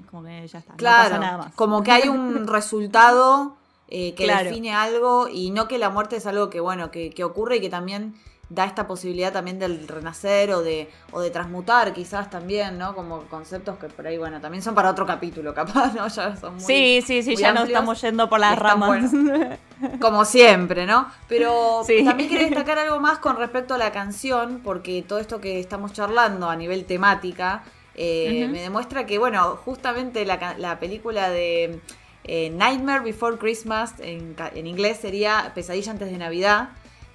Es 0.00 0.06
como 0.06 0.24
que 0.24 0.48
ya 0.48 0.60
está, 0.60 0.74
claro, 0.76 1.16
no 1.16 1.20
pasa 1.20 1.20
nada 1.20 1.38
más. 1.44 1.54
Como 1.54 1.82
que 1.82 1.92
hay 1.92 2.08
un 2.08 2.46
resultado 2.48 3.54
eh, 3.96 4.12
que 4.14 4.26
define 4.26 4.72
algo 4.72 5.28
y 5.28 5.52
no 5.52 5.68
que 5.68 5.78
la 5.78 5.88
muerte 5.88 6.16
es 6.16 6.26
algo 6.26 6.50
que, 6.50 6.58
bueno, 6.58 6.90
que, 6.90 7.10
que 7.10 7.22
ocurre 7.22 7.58
y 7.58 7.60
que 7.60 7.70
también 7.70 8.14
da 8.48 8.64
esta 8.64 8.88
posibilidad 8.88 9.32
también 9.32 9.60
del 9.60 9.86
renacer 9.86 10.50
o 10.50 10.62
de, 10.62 10.90
o 11.12 11.20
de 11.20 11.30
transmutar 11.30 11.92
quizás 11.92 12.28
también, 12.28 12.76
¿no? 12.76 12.96
Como 12.96 13.20
conceptos 13.26 13.78
que 13.78 13.86
por 13.86 14.04
ahí, 14.04 14.18
bueno, 14.18 14.40
también 14.40 14.64
son 14.64 14.74
para 14.74 14.90
otro 14.90 15.06
capítulo, 15.06 15.54
capaz, 15.60 15.94
¿no? 15.94 16.08
Ya 16.08 16.36
son 16.36 16.54
muy, 16.54 16.64
sí, 16.64 17.04
sí, 17.06 17.22
sí, 17.22 17.36
ya 17.36 17.52
no 17.52 17.62
estamos 17.62 18.00
yendo 18.00 18.28
por 18.28 18.40
las 18.40 18.58
ramas. 18.58 19.12
como 20.00 20.24
siempre, 20.24 20.86
¿no? 20.86 21.08
Pero 21.28 21.82
también 22.04 22.28
quiero 22.28 22.46
destacar 22.46 22.80
algo 22.80 22.98
más 22.98 23.18
con 23.18 23.36
respecto 23.36 23.74
a 23.74 23.78
la 23.78 23.92
canción, 23.92 24.60
porque 24.64 25.04
todo 25.06 25.20
esto 25.20 25.40
que 25.40 25.60
estamos 25.60 25.92
charlando 25.92 26.50
a 26.50 26.56
nivel 26.56 26.84
temática 26.84 27.62
eh, 27.94 28.48
me 28.50 28.60
demuestra 28.60 29.06
que, 29.06 29.18
bueno, 29.18 29.56
justamente 29.64 30.24
la, 30.24 30.78
película 30.80 31.30
de... 31.30 31.80
Eh, 32.24 32.50
Nightmare 32.50 33.04
Before 33.04 33.36
Christmas, 33.38 33.94
en, 34.00 34.34
en 34.54 34.66
inglés 34.66 34.98
sería 35.00 35.52
Pesadilla 35.54 35.92
antes 35.92 36.10
de 36.10 36.18
Navidad, 36.18 36.70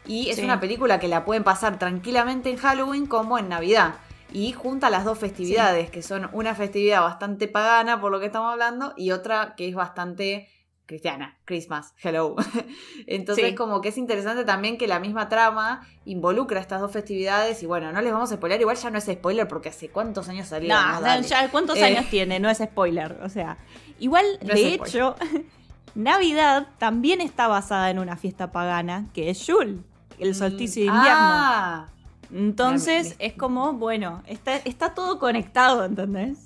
y 0.05 0.29
es 0.29 0.39
una 0.39 0.59
película 0.59 0.99
que 0.99 1.07
la 1.07 1.25
pueden 1.25 1.43
pasar 1.43 1.77
tranquilamente 1.77 2.49
en 2.49 2.57
Halloween 2.57 3.05
como 3.05 3.37
en 3.37 3.49
Navidad. 3.49 3.95
Y 4.31 4.53
junta 4.53 4.89
las 4.89 5.05
dos 5.05 5.17
festividades, 5.17 5.89
que 5.89 6.03
son 6.03 6.29
una 6.33 6.53
festividad 6.53 7.01
bastante 7.01 7.47
pagana, 7.47 7.99
por 7.99 8.11
lo 8.11 8.19
que 8.19 8.27
estamos 8.27 8.51
hablando, 8.51 8.93
y 8.95 9.11
otra 9.11 9.55
que 9.57 9.67
es 9.67 9.75
bastante 9.75 10.47
cristiana, 10.89 11.37
Christmas, 11.45 11.93
hello. 12.01 12.35
Entonces 13.05 13.55
como 13.55 13.79
que 13.79 13.89
es 13.89 13.97
interesante 13.99 14.43
también 14.43 14.75
que 14.75 14.87
la 14.87 14.99
misma 14.99 15.29
trama 15.29 15.87
involucra 16.03 16.59
estas 16.59 16.81
dos 16.81 16.91
festividades 16.91 17.61
y 17.61 17.67
bueno, 17.67 17.91
no 17.91 18.01
les 18.01 18.11
vamos 18.11 18.31
a 18.31 18.35
spoiler, 18.35 18.59
igual 18.59 18.75
ya 18.75 18.89
no 18.89 18.97
es 18.97 19.05
spoiler 19.05 19.47
porque 19.47 19.69
hace 19.69 19.89
cuántos 19.89 20.27
años 20.29 20.47
salió. 20.47 20.73
No, 20.73 21.21
ya 21.21 21.51
cuántos 21.51 21.77
eh, 21.77 21.83
años 21.83 22.07
tiene, 22.09 22.39
no 22.39 22.49
es 22.49 22.57
spoiler, 22.57 23.19
o 23.21 23.29
sea, 23.29 23.59
igual 23.99 24.25
de 24.41 24.73
hecho 24.73 25.15
Navidad 25.93 26.69
también 26.79 27.21
está 27.21 27.47
basada 27.47 27.91
en 27.91 27.99
una 27.99 28.17
fiesta 28.17 28.51
pagana 28.51 29.05
que 29.13 29.29
es 29.29 29.45
Yule 29.45 29.77
el 30.17 30.33
solsticio 30.33 30.81
de 30.81 30.87
invierno. 30.87 31.19
Ah. 31.21 31.87
Entonces 32.33 33.15
es 33.19 33.33
como, 33.33 33.73
bueno, 33.73 34.23
está, 34.25 34.55
está 34.57 34.95
todo 34.95 35.19
conectado, 35.19 35.85
¿entendés? 35.85 36.39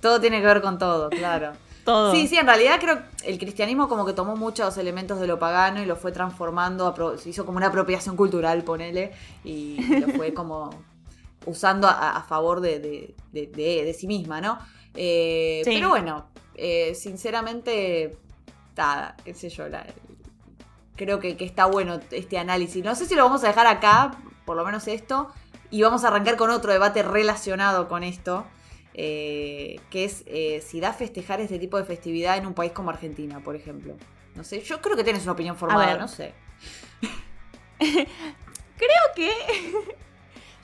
Todo 0.00 0.20
tiene 0.20 0.40
que 0.40 0.46
ver 0.46 0.60
con 0.60 0.78
todo, 0.78 1.10
claro. 1.10 1.52
Todo. 1.84 2.12
Sí, 2.12 2.28
sí, 2.28 2.36
en 2.36 2.46
realidad 2.46 2.80
creo 2.80 2.98
que 2.98 3.30
el 3.30 3.38
cristianismo 3.38 3.88
como 3.88 4.06
que 4.06 4.14
tomó 4.14 4.36
muchos 4.36 4.78
elementos 4.78 5.20
de 5.20 5.26
lo 5.26 5.38
pagano 5.38 5.82
y 5.82 5.86
lo 5.86 5.96
fue 5.96 6.12
transformando, 6.12 6.94
se 7.18 7.28
hizo 7.28 7.44
como 7.44 7.58
una 7.58 7.66
apropiación 7.66 8.16
cultural, 8.16 8.64
ponele, 8.64 9.12
y 9.44 9.76
lo 10.00 10.08
fue 10.08 10.32
como 10.34 10.70
usando 11.46 11.86
a, 11.88 12.24
favor 12.26 12.60
de, 12.60 13.14
sí 13.96 14.06
misma, 14.06 14.40
¿no? 14.40 14.58
Eh, 14.94 15.62
pero 15.64 15.90
bueno, 15.90 16.26
eh, 16.54 16.94
sinceramente, 16.94 18.16
nada, 18.76 19.16
qué 19.24 19.34
sé 19.34 19.50
yo, 19.50 19.68
la, 19.68 19.84
creo 20.96 21.20
que, 21.20 21.36
está 21.40 21.66
bueno 21.66 22.00
este 22.10 22.38
análisis. 22.38 22.84
No 22.84 22.94
sé 22.94 23.06
si 23.06 23.14
lo 23.14 23.24
vamos 23.24 23.44
a 23.44 23.48
dejar 23.48 23.66
acá, 23.66 24.16
por 24.44 24.56
lo 24.56 24.64
menos 24.64 24.86
esto, 24.88 25.28
y 25.70 25.82
vamos 25.82 26.04
a 26.04 26.08
arrancar 26.08 26.36
con 26.36 26.50
otro 26.50 26.72
debate 26.72 27.02
relacionado 27.02 27.88
con 27.88 28.02
esto, 28.02 28.46
eh, 28.94 29.80
que 29.90 30.04
es 30.04 30.22
eh, 30.26 30.62
si 30.64 30.80
da 30.80 30.92
festejar 30.92 31.40
este 31.40 31.58
tipo 31.58 31.76
de 31.76 31.84
festividad 31.84 32.36
en 32.36 32.46
un 32.46 32.54
país 32.54 32.72
como 32.72 32.90
Argentina, 32.90 33.40
por 33.40 33.56
ejemplo. 33.56 33.94
No 34.34 34.44
sé, 34.44 34.60
yo 34.62 34.80
creo 34.80 34.96
que 34.96 35.04
tienes 35.04 35.22
una 35.24 35.32
opinión 35.32 35.56
formada, 35.56 35.96
no 35.96 36.08
sé. 36.08 36.32
creo 37.78 38.08
que... 39.14 39.30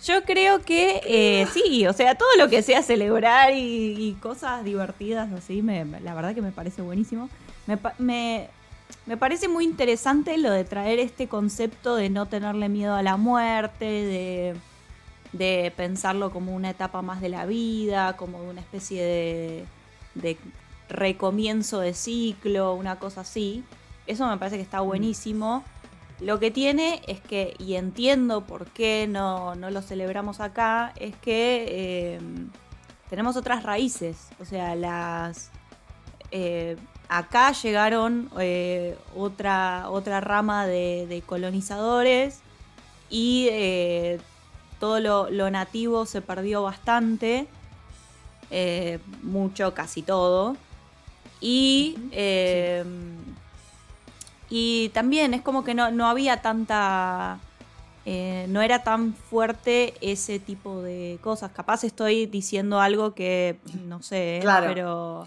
Yo 0.03 0.23
creo 0.25 0.63
que 0.63 1.03
eh, 1.05 1.47
sí, 1.53 1.87
o 1.87 1.93
sea, 1.93 2.15
todo 2.15 2.31
lo 2.39 2.49
que 2.49 2.63
sea 2.63 2.83
celebrar 2.83 3.53
y, 3.55 4.17
cosas 4.23 4.65
divertidas 4.65 5.31
así, 5.31 5.61
me, 5.61 5.85
la 5.85 6.15
verdad 6.15 6.35
que 6.35 6.41
me 6.41 6.53
parece 6.53 6.81
buenísimo. 6.81 7.29
me, 7.99 8.49
me 9.07 9.17
parece 9.17 9.49
muy 9.49 9.65
interesante 9.65 10.39
lo 10.39 10.51
de 10.51 10.65
traer 10.65 10.99
este 10.99 11.29
concepto 11.29 11.97
de 11.97 12.11
no 12.11 12.27
tenerle 12.27 12.69
miedo 12.69 12.95
a 12.95 13.03
la 13.03 13.17
muerte, 13.17 13.85
de, 13.85 14.57
pensarlo 15.77 16.31
como 16.31 16.55
una 16.55 16.71
etapa 16.71 17.03
más 17.03 17.21
de 17.21 17.29
la 17.29 17.47
vida, 17.47 18.17
como 18.17 18.43
una 18.43 18.61
especie 18.61 19.03
de, 19.03 19.65
de 20.15 20.37
recomienzo 20.89 21.81
de 21.81 21.95
ciclo, 21.95 22.75
una 22.75 22.99
cosa 22.99 23.23
así. 23.23 23.65
Eso 24.07 24.27
me 24.29 24.37
parece 24.39 24.57
que 24.57 24.63
está 24.63 24.83
mm. 24.83 24.87
buenísimo. 24.87 25.65
Lo 26.21 26.39
que 26.39 26.51
tiene 26.51 27.01
es 27.07 27.21
que, 27.21 27.55
y 27.59 27.77
entiendo 27.77 28.43
por 28.43 28.67
qué 28.67 29.07
no, 29.09 29.55
lo 29.55 29.83
celebramos 29.83 30.41
acá, 30.41 30.93
es 30.97 31.17
que 31.17 31.67
eh, 31.69 32.21
tenemos 33.09 33.37
otras 33.37 33.63
raíces. 33.63 34.29
O 34.41 34.45
sea, 34.45 34.75
las. 34.75 35.51
eh, 36.31 36.77
acá 37.09 37.53
llegaron 37.53 38.31
eh, 38.39 38.97
otra, 39.17 39.91
otra 39.91 40.21
rama 40.21 40.67
de, 40.67 41.07
de 41.09 41.23
colonizadores 41.23 42.41
y 43.09 43.49
eh, 43.51 44.21
todo 44.81 44.99
lo, 44.99 45.31
lo 45.31 45.49
nativo 45.51 46.07
se 46.07 46.21
perdió 46.23 46.63
bastante. 46.65 47.47
eh, 48.51 48.99
mucho, 49.23 49.73
casi 49.75 50.03
todo. 50.03 50.57
Y. 51.41 51.97
eh, 52.11 52.85
Y 54.53 54.89
también 54.89 55.33
es 55.35 55.43
como 55.43 55.63
que 55.63 55.75
no, 55.75 55.91
no 55.93 56.09
había 56.09 56.43
tanta. 56.43 57.39
eh, 58.07 58.47
no 58.49 58.61
era 58.63 58.83
tan 58.83 59.15
fuerte 59.15 59.95
ese 60.01 60.41
tipo 60.41 60.83
de 60.83 61.19
cosas. 61.23 61.53
Capaz 61.53 61.85
estoy 61.85 62.27
diciendo 62.27 62.81
algo 62.81 63.15
que 63.15 63.59
no 63.87 64.03
sé, 64.03 64.39
Claro. 64.43 64.67
pero. 64.67 65.27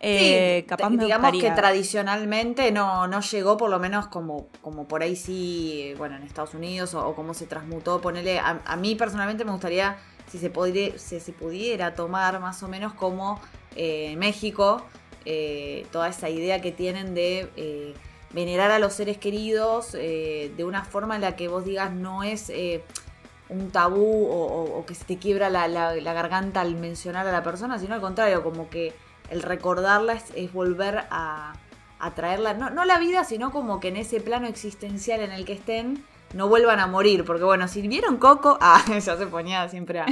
Eh, 0.00 0.60
Sí, 0.62 0.66
capaz 0.68 0.90
d- 0.90 0.96
me 0.96 1.04
digamos 1.04 1.32
gustaría. 1.32 1.54
que 1.54 1.60
tradicionalmente 1.60 2.70
no, 2.72 3.06
no 3.08 3.20
llegó 3.20 3.56
por 3.56 3.70
lo 3.70 3.78
menos 3.78 4.06
como, 4.08 4.46
como 4.62 4.86
por 4.86 5.02
ahí 5.02 5.16
sí, 5.16 5.94
bueno, 5.98 6.16
en 6.16 6.22
Estados 6.22 6.54
Unidos 6.54 6.94
o, 6.94 7.06
o 7.06 7.14
cómo 7.14 7.34
se 7.34 7.46
transmutó, 7.46 8.00
ponele, 8.00 8.38
a, 8.38 8.60
a 8.64 8.76
mí 8.76 8.94
personalmente 8.94 9.44
me 9.44 9.52
gustaría, 9.52 9.96
si 10.30 10.38
se, 10.38 10.50
podría, 10.50 10.98
si 10.98 11.18
se 11.20 11.32
pudiera 11.32 11.94
tomar 11.94 12.38
más 12.40 12.62
o 12.62 12.68
menos 12.68 12.92
como 12.94 13.40
eh, 13.76 14.10
en 14.12 14.18
México, 14.18 14.82
eh, 15.24 15.86
toda 15.90 16.08
esa 16.08 16.28
idea 16.30 16.60
que 16.60 16.70
tienen 16.72 17.14
de 17.14 17.94
venerar 18.32 18.70
a 18.70 18.78
los 18.78 18.92
seres 18.92 19.18
queridos 19.18 19.92
de 19.92 20.64
una 20.64 20.84
forma 20.84 21.16
en 21.16 21.22
la 21.22 21.34
que 21.34 21.48
vos 21.48 21.64
digas 21.64 21.92
no 21.92 22.22
es... 22.22 22.52
un 23.50 23.70
tabú 23.70 24.26
o, 24.26 24.44
o- 24.46 24.78
o 24.78 24.84
que 24.86 24.94
se 24.94 25.04
te 25.06 25.16
quiebra 25.16 25.48
la, 25.48 25.66
la- 25.68 25.94
la 25.94 26.12
garganta 26.12 26.60
al 26.60 26.74
mencionar 26.76 27.26
a 27.26 27.32
la 27.32 27.42
persona, 27.42 27.78
sino 27.78 27.94
al 27.94 28.00
contrario, 28.02 28.42
como 28.42 28.68
que 28.68 28.92
el 29.30 29.42
recordarla 29.42 30.14
es, 30.14 30.24
es 30.34 30.52
volver 30.52 31.04
a, 31.10 31.54
a 31.98 32.14
traerla, 32.14 32.54
no, 32.54 32.70
no 32.70 32.82
a 32.82 32.86
la 32.86 32.98
vida, 32.98 33.24
sino 33.24 33.50
como 33.50 33.80
que 33.80 33.88
en 33.88 33.96
ese 33.96 34.20
plano 34.20 34.46
existencial 34.46 35.20
en 35.20 35.32
el 35.32 35.44
que 35.44 35.54
estén, 35.54 36.04
no 36.34 36.48
vuelvan 36.48 36.78
a 36.80 36.86
morir. 36.86 37.24
Porque 37.24 37.44
bueno, 37.44 37.68
si 37.68 37.86
vieron 37.86 38.18
Coco, 38.18 38.58
ah, 38.60 38.84
ya 38.88 39.16
se 39.16 39.26
ponía 39.26 39.68
siempre 39.68 40.00
a, 40.00 40.06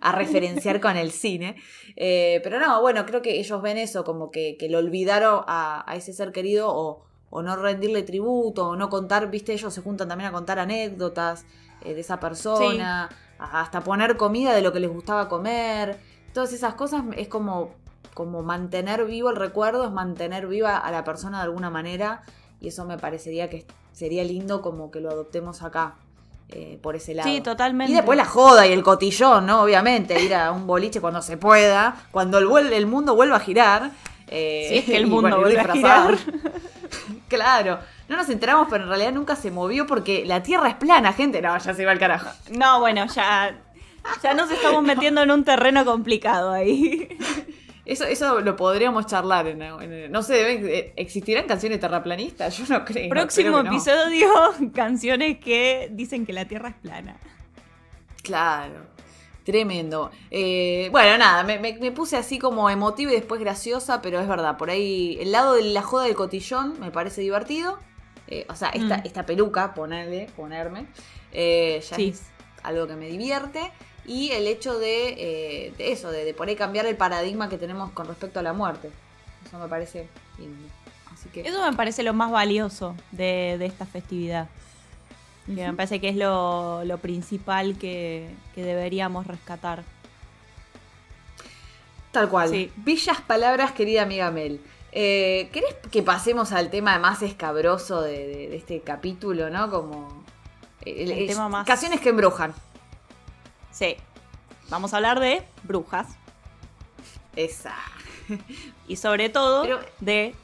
a 0.00 0.12
referenciar 0.12 0.80
con 0.80 0.96
el 0.96 1.10
cine. 1.10 1.56
Eh, 1.96 2.40
pero 2.42 2.60
no, 2.60 2.80
bueno, 2.80 3.06
creo 3.06 3.22
que 3.22 3.38
ellos 3.38 3.62
ven 3.62 3.78
eso, 3.78 4.04
como 4.04 4.30
que, 4.30 4.56
que 4.58 4.68
lo 4.68 4.78
olvidaron 4.78 5.44
a, 5.46 5.84
a 5.90 5.96
ese 5.96 6.12
ser 6.12 6.32
querido 6.32 6.68
o, 6.70 7.04
o 7.30 7.42
no 7.42 7.56
rendirle 7.56 8.02
tributo, 8.02 8.68
o 8.68 8.76
no 8.76 8.88
contar, 8.88 9.30
viste, 9.30 9.52
ellos 9.52 9.72
se 9.72 9.80
juntan 9.80 10.08
también 10.08 10.28
a 10.28 10.32
contar 10.32 10.58
anécdotas 10.58 11.46
eh, 11.82 11.94
de 11.94 12.00
esa 12.00 12.20
persona, 12.20 13.08
hasta 13.38 13.82
poner 13.82 14.16
comida 14.16 14.54
de 14.54 14.62
lo 14.62 14.72
que 14.72 14.80
les 14.80 14.90
gustaba 14.90 15.28
comer. 15.28 15.98
Todas 16.32 16.52
esas 16.52 16.74
cosas 16.74 17.02
es 17.16 17.28
como, 17.28 17.74
como 18.14 18.42
mantener 18.42 19.04
vivo 19.06 19.30
el 19.30 19.36
recuerdo, 19.36 19.84
es 19.86 19.90
mantener 19.92 20.46
viva 20.46 20.76
a 20.78 20.90
la 20.90 21.04
persona 21.04 21.38
de 21.38 21.44
alguna 21.44 21.70
manera. 21.70 22.22
Y 22.60 22.68
eso 22.68 22.84
me 22.84 22.98
parecería 22.98 23.48
que 23.50 23.64
sería 23.92 24.22
lindo 24.24 24.62
como 24.62 24.90
que 24.90 25.00
lo 25.00 25.10
adoptemos 25.10 25.62
acá, 25.62 25.94
eh, 26.50 26.78
por 26.82 26.94
ese 26.96 27.14
lado. 27.14 27.28
Sí, 27.28 27.40
totalmente. 27.40 27.92
Y 27.92 27.96
después 27.96 28.16
la 28.16 28.24
joda 28.24 28.66
y 28.66 28.72
el 28.72 28.82
cotillón, 28.82 29.46
¿no? 29.46 29.62
Obviamente, 29.62 30.22
ir 30.22 30.34
a 30.34 30.52
un 30.52 30.66
boliche 30.66 31.00
cuando 31.00 31.22
se 31.22 31.36
pueda, 31.36 31.96
cuando 32.10 32.38
el, 32.38 32.46
vuel- 32.46 32.72
el 32.72 32.86
mundo 32.86 33.14
vuelva 33.14 33.36
a 33.36 33.40
girar. 33.40 33.90
eh, 34.28 34.66
Si 34.68 34.78
es 34.78 34.84
que 34.84 34.96
el 34.96 35.06
mundo 35.06 35.38
vuelve 35.40 35.58
a 35.58 35.64
disfrazado. 35.64 36.16
claro. 37.28 37.78
No 38.08 38.16
nos 38.16 38.28
enteramos, 38.28 38.66
pero 38.70 38.84
en 38.84 38.90
realidad 38.90 39.12
nunca 39.12 39.36
se 39.36 39.50
movió 39.50 39.86
porque 39.86 40.24
la 40.26 40.42
Tierra 40.42 40.68
es 40.68 40.74
plana, 40.74 41.12
gente. 41.12 41.40
No, 41.40 41.56
ya 41.56 41.72
se 41.74 41.84
va 41.84 41.92
al 41.92 41.98
carajo. 41.98 42.28
No, 42.50 42.80
bueno, 42.80 43.06
ya. 43.06 43.58
Ya 44.22 44.34
nos 44.34 44.50
estamos 44.50 44.82
metiendo 44.84 45.22
en 45.22 45.30
un 45.30 45.44
terreno 45.44 45.84
complicado 45.84 46.52
ahí. 46.52 47.08
Eso, 47.84 48.04
eso 48.04 48.40
lo 48.40 48.54
podríamos 48.56 49.06
charlar. 49.06 49.46
En, 49.48 49.60
en- 49.62 50.12
no 50.12 50.22
sé, 50.22 50.34
deben- 50.34 50.68
eh, 50.68 50.92
¿existirán 50.96 51.46
canciones 51.46 51.80
terraplanistas? 51.80 52.56
Yo 52.58 52.64
no 52.68 52.84
creo. 52.84 53.08
Próximo 53.08 53.50
creo 53.60 53.62
que 53.64 53.68
no. 53.70 53.74
episodio, 53.76 54.28
canciones 54.74 55.38
que 55.38 55.88
dicen 55.92 56.24
que 56.26 56.32
la 56.32 56.44
Tierra 56.46 56.68
es 56.70 56.76
plana. 56.76 57.16
Claro. 58.22 58.92
Tremendo. 59.44 60.12
Eh, 60.30 60.88
bueno, 60.92 61.18
nada, 61.18 61.42
me, 61.42 61.58
me- 61.58 61.76
me 61.78 61.90
puse 61.90 62.16
así 62.16 62.38
como 62.38 62.70
emotiva 62.70 63.10
y 63.10 63.14
después 63.16 63.40
graciosa, 63.40 64.00
pero 64.00 64.20
es 64.20 64.28
verdad, 64.28 64.56
por 64.56 64.70
ahí 64.70 65.18
el 65.20 65.32
lado 65.32 65.54
de 65.54 65.62
la 65.62 65.82
joda 65.82 66.04
del 66.04 66.14
cotillón 66.14 66.78
me 66.78 66.92
parece 66.92 67.22
divertido. 67.22 67.78
Eh, 68.28 68.46
o 68.48 68.54
sea, 68.54 68.68
esta, 68.68 68.98
Mm. 68.98 69.02
esta 69.04 69.26
peluca, 69.26 69.74
ponerle, 69.74 70.28
ponerme, 70.36 70.86
eh, 71.32 71.82
ya 71.90 71.96
Sí. 71.96 72.10
es 72.10 72.22
algo 72.62 72.86
que 72.86 72.94
me 72.94 73.08
divierte. 73.08 73.72
Y 74.06 74.30
el 74.32 74.46
hecho 74.46 74.78
de, 74.78 75.66
eh, 75.66 75.74
de 75.78 75.92
eso, 75.92 76.10
de, 76.10 76.24
de 76.24 76.34
por 76.34 76.48
ahí 76.48 76.56
cambiar 76.56 76.86
el 76.86 76.96
paradigma 76.96 77.48
que 77.48 77.58
tenemos 77.58 77.90
con 77.92 78.06
respecto 78.06 78.40
a 78.40 78.42
la 78.42 78.52
muerte. 78.52 78.90
Eso 79.46 79.58
me 79.58 79.68
parece 79.68 80.08
lindo. 80.38 80.66
Así 81.12 81.28
que... 81.28 81.42
Eso 81.42 81.62
me 81.68 81.76
parece 81.76 82.02
lo 82.02 82.12
más 82.12 82.30
valioso 82.30 82.96
de, 83.12 83.56
de 83.58 83.66
esta 83.66 83.86
festividad. 83.86 84.48
Que 85.46 85.66
me 85.66 85.72
parece 85.74 86.00
que 86.00 86.08
es 86.08 86.16
lo, 86.16 86.84
lo 86.84 86.98
principal 86.98 87.76
que, 87.78 88.28
que 88.54 88.62
deberíamos 88.64 89.26
rescatar. 89.26 89.82
Tal 92.12 92.28
cual. 92.28 92.48
Sí. 92.50 92.70
Bellas 92.76 93.20
palabras, 93.22 93.72
querida 93.72 94.02
amiga 94.02 94.30
Mel. 94.30 94.60
Eh, 94.92 95.48
¿Querés 95.52 95.74
que 95.90 96.02
pasemos 96.02 96.52
al 96.52 96.70
tema 96.70 96.98
más 96.98 97.22
escabroso 97.22 98.02
de, 98.02 98.54
este 98.54 98.80
capítulo, 98.82 99.48
no? 99.50 99.70
Como. 99.70 100.22
eh, 100.84 101.04
El 101.08 101.26
tema 101.26 101.48
más- 101.48 101.66
Canciones 101.66 102.00
que 102.00 102.10
embrujan. 102.10 102.54
Sí. 103.72 103.96
Vamos 104.68 104.92
a 104.92 104.96
hablar 104.96 105.18
de 105.20 105.42
brujas. 105.64 106.06
Esa. 107.34 107.74
Y 108.86 108.96
sobre 108.96 109.28
todo 109.28 109.62
Pero- 109.62 109.80
de 110.00 110.34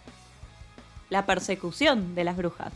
la 1.10 1.24
persecución 1.26 2.14
de 2.14 2.24
las 2.24 2.36
brujas. 2.36 2.72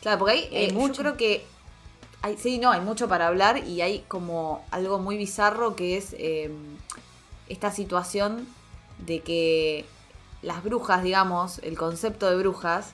Claro, 0.00 0.18
porque 0.18 0.32
hay, 0.34 0.44
Hay 0.54 0.64
eh, 0.66 0.72
yo 0.74 0.92
creo 0.92 1.16
que. 1.16 1.46
Hay, 2.20 2.36
sí, 2.36 2.58
no, 2.58 2.72
hay 2.72 2.80
mucho 2.80 3.08
para 3.08 3.28
hablar 3.28 3.58
y 3.64 3.80
hay 3.80 4.00
como 4.08 4.64
algo 4.72 4.98
muy 4.98 5.16
bizarro 5.16 5.76
que 5.76 5.96
es 5.96 6.14
eh, 6.18 6.50
esta 7.48 7.70
situación 7.70 8.48
de 8.98 9.20
que 9.20 9.84
las 10.42 10.64
brujas, 10.64 11.04
digamos, 11.04 11.58
el 11.60 11.78
concepto 11.78 12.28
de 12.28 12.36
brujas, 12.36 12.92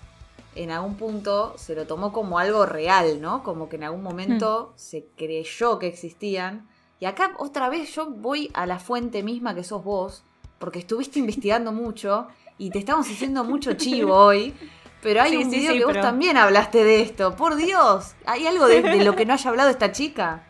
en 0.56 0.70
algún 0.70 0.96
punto 0.96 1.54
se 1.56 1.74
lo 1.74 1.86
tomó 1.86 2.12
como 2.12 2.38
algo 2.38 2.66
real, 2.66 3.20
¿no? 3.20 3.42
Como 3.42 3.68
que 3.68 3.76
en 3.76 3.84
algún 3.84 4.02
momento 4.02 4.72
se 4.76 5.06
creyó 5.16 5.78
que 5.78 5.86
existían. 5.88 6.68
Y 7.00 7.06
acá 7.06 7.32
otra 7.38 7.68
vez 7.68 7.94
yo 7.94 8.06
voy 8.06 8.50
a 8.54 8.66
la 8.66 8.78
fuente 8.78 9.22
misma 9.22 9.54
que 9.54 9.64
sos 9.64 9.82
vos, 9.84 10.22
porque 10.58 10.78
estuviste 10.78 11.18
investigando 11.24 11.72
mucho 11.72 12.28
y 12.58 12.70
te 12.70 12.78
estamos 12.78 13.06
haciendo 13.10 13.44
mucho 13.44 13.72
chivo 13.74 14.14
hoy. 14.26 14.54
Pero 15.02 15.20
hay 15.20 15.32
Sí, 15.32 15.36
un 15.36 15.50
sí, 15.50 15.56
video 15.58 15.72
sí, 15.72 15.78
que 15.80 15.84
vos 15.84 15.92
también 16.00 16.36
hablaste 16.38 16.82
de 16.82 17.02
esto. 17.02 17.36
Por 17.36 17.56
Dios, 17.56 18.14
¿hay 18.24 18.46
algo 18.46 18.66
de, 18.66 18.80
de 18.80 19.04
lo 19.04 19.14
que 19.14 19.26
no 19.26 19.34
haya 19.34 19.50
hablado 19.50 19.68
esta 19.68 19.92
chica? 19.92 20.44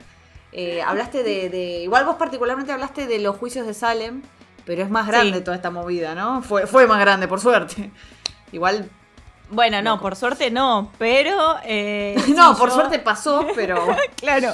Eh, 0.53 0.81
hablaste 0.81 1.25
de, 1.25 1.49
de- 1.51 1.81
Igual 1.83 2.05
vos 2.05 2.15
particularmente 2.17 2.71
hablaste 2.71 3.09
de 3.09 3.19
los 3.19 3.37
juicios 3.37 3.67
de 3.67 3.75
Salem, 3.75 4.23
pero 4.65 4.83
es 4.85 4.91
más 4.91 5.09
grande 5.09 5.41
toda 5.41 5.57
esta 5.57 5.71
movida, 5.73 6.15
¿no? 6.15 6.41
Fue, 6.43 6.69
fue 6.69 6.87
más 6.87 7.01
grande, 7.01 7.27
por 7.27 7.41
suerte. 7.41 7.91
Igual. 8.53 8.89
Bueno, 9.55 9.81
no, 9.83 10.01
por 10.01 10.17
suerte 10.17 10.51
no, 10.51 10.91
pero... 10.99 11.57
eh, 11.65 12.15
no, 12.37 12.55
sí, 12.55 12.59
por 12.61 12.69
yo- 12.71 12.75
suerte 12.75 12.99
pasó, 12.99 13.47
pero. 13.55 13.87
Claro. 14.17 14.53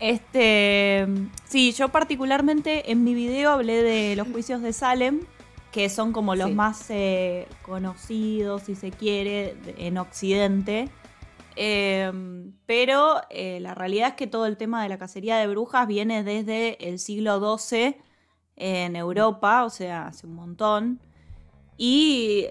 Este, 0.00 1.06
sí, 1.46 1.72
yo 1.72 1.88
particularmente 1.88 2.90
en 2.92 3.02
mi 3.04 3.14
video 3.14 3.50
hablé 3.52 3.82
de 3.82 4.14
los 4.16 4.28
juicios 4.28 4.60
de 4.62 4.72
Salem, 4.72 5.20
que 5.72 5.88
son 5.88 6.12
como 6.12 6.34
los 6.34 6.48
Sí. 6.48 6.54
más 6.54 6.86
eh, 6.90 7.48
conocidos, 7.62 8.62
si 8.62 8.74
se 8.74 8.90
quiere, 8.90 9.56
en 9.78 9.98
Occidente. 9.98 10.88
Eh, 11.56 12.12
pero 12.66 13.22
eh, 13.30 13.58
la 13.60 13.74
realidad 13.74 14.08
es 14.10 14.14
que 14.14 14.26
todo 14.26 14.44
el 14.46 14.58
tema 14.58 14.82
de 14.82 14.90
la 14.90 14.98
cacería 14.98 15.38
de 15.38 15.46
brujas 15.46 15.86
viene 15.86 16.22
desde 16.22 16.76
el 16.88 16.98
siglo 16.98 17.56
XII 17.58 17.96
en 18.56 18.96
Europa, 18.96 19.64
o 19.64 19.70
sea, 19.70 20.08
hace 20.08 20.26
un 20.26 20.34
montón. 20.34 21.00
Y 21.78 22.44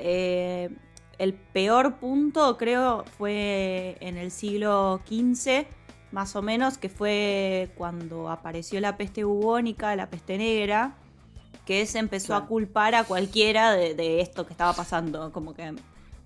el 1.18 1.34
peor 1.34 1.96
punto 1.96 2.58
creo 2.58 3.06
fue 3.18 3.98
en 4.00 4.18
el 4.18 4.32
siglo 4.32 5.02
XV, 5.08 5.66
más 6.12 6.36
o 6.36 6.42
menos, 6.42 6.78
que 6.78 6.90
fue 6.90 7.70
cuando 7.78 8.30
apareció 8.30 8.80
la 8.80 8.98
peste 8.98 9.24
bubónica, 9.24 9.96
la 9.96 10.10
peste 10.10 10.38
negra, 10.38 10.94
que 11.66 11.86
se 11.86 12.00
empezó 12.00 12.28
Claro. 12.28 12.44
a 12.46 12.48
culpar 12.48 12.96
a 12.96 13.04
cualquiera 13.06 13.72
de, 13.74 13.96
de 13.96 14.22
esto 14.22 14.46
que 14.46 14.54
estaba 14.54 14.74
pasando, 14.74 15.32
como 15.32 15.54
que 15.54 15.74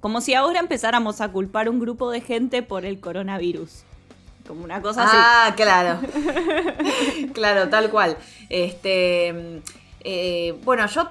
como 0.01 0.21
si 0.21 0.33
ahora 0.33 0.59
empezáramos 0.61 1.19
a 1.19 1.29
culpar 1.29 1.67
un 1.69 1.79
grupo 1.79 2.09
de 2.09 2.21
gente 2.21 2.63
por 2.63 2.85
el 2.85 2.99
coronavirus. 3.01 3.83
Como 4.47 4.63
una 4.63 4.81
cosa 4.81 5.03
así. 5.03 5.17
Ah, 5.19 5.53
claro. 5.57 5.99
claro, 7.33 7.69
tal 7.69 7.89
cual. 7.89 8.17
Este. 8.49 9.61
eh, 10.01 10.55
bueno, 10.63 10.85
yo 10.87 11.09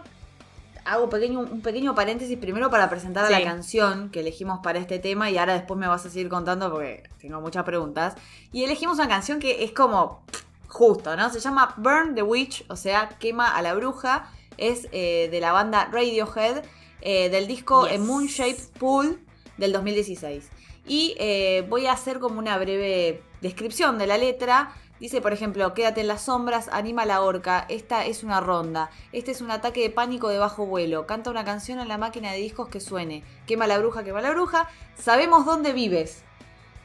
hago 0.89 1.11
pequeño, 1.11 1.41
un 1.41 1.61
pequeño 1.61 1.95
paréntesis 1.95 2.39
primero 2.39 2.71
para 2.71 2.89
presentar 2.89 3.25
a 3.27 3.31
la 3.31 3.43
canción 3.43 4.11
que 4.11 4.21
elegimos 4.21 4.61
para 4.63 4.79
este 4.79 4.99
tema 4.99 5.31
y 5.31 5.37
ahora 5.37 5.53
después 5.53 5.79
me 5.79 5.87
vas 5.87 6.05
a 6.07 6.11
seguir 6.11 6.29
contando 6.29 6.71
porque 6.71 7.05
tengo 7.21 7.41
muchas 7.41 7.65
preguntas. 7.65 8.15
Y 8.53 8.65
elegimos 8.65 8.99
una 8.99 9.09
canción 9.09 9.39
que 9.39 9.65
es 9.65 9.73
como 9.73 10.23
justo, 10.67 11.17
¿no? 11.17 11.31
Se 11.31 11.41
llama 11.41 11.75
Burn 11.77 12.15
the 12.15 12.23
Witch, 12.23 12.65
o 12.69 12.77
sea, 12.77 13.11
quema 13.19 13.55
a 13.55 13.63
la 13.63 13.75
bruja. 13.75 14.31
Es 14.57 14.89
eh, 14.93 15.29
de 15.31 15.41
la 15.41 15.53
banda 15.53 15.89
Radiohead, 15.93 16.65
eh, 17.01 17.29
del 17.29 17.47
disco 17.47 17.87
Yes. 17.87 18.01
Moon 18.01 18.27
Shaped 18.27 18.79
Pool 18.79 19.21
del 19.57 19.73
2016. 19.73 20.49
Y 20.87 21.15
eh, 21.19 21.67
voy 21.69 21.87
a 21.87 21.93
hacer 21.93 22.19
como 22.19 22.39
una 22.39 22.57
breve 22.59 23.23
descripción 23.43 23.99
de 23.99 24.07
la 24.07 24.17
letra. 24.17 24.75
Dice, 25.01 25.21
por 25.21 25.33
ejemplo, 25.33 25.75
quédate 25.75 26.01
en 26.01 26.09
las 26.09 26.23
sombras, 26.23 26.69
anima 26.73 27.05
la 27.07 27.21
horca, 27.23 27.67
esta 27.69 28.05
es 28.05 28.25
una 28.25 28.41
ronda, 28.41 28.91
este 29.13 29.31
es 29.31 29.41
un 29.41 29.51
ataque 29.53 29.81
de 29.81 29.91
pánico 29.91 30.29
de 30.29 30.39
bajo 30.39 30.67
vuelo, 30.67 31.07
canta 31.07 31.31
una 31.31 31.45
canción 31.45 31.79
en 31.79 31.87
la 31.87 31.99
máquina 31.99 32.33
de 32.33 32.39
discos 32.39 32.69
que 32.69 32.81
suene, 32.81 33.23
quema 33.47 33.67
la 33.69 33.79
bruja, 33.79 34.03
quema 34.03 34.21
la 34.21 34.31
bruja, 34.31 34.69
sabemos 34.99 35.45
dónde 35.47 35.73
vives. 35.73 36.23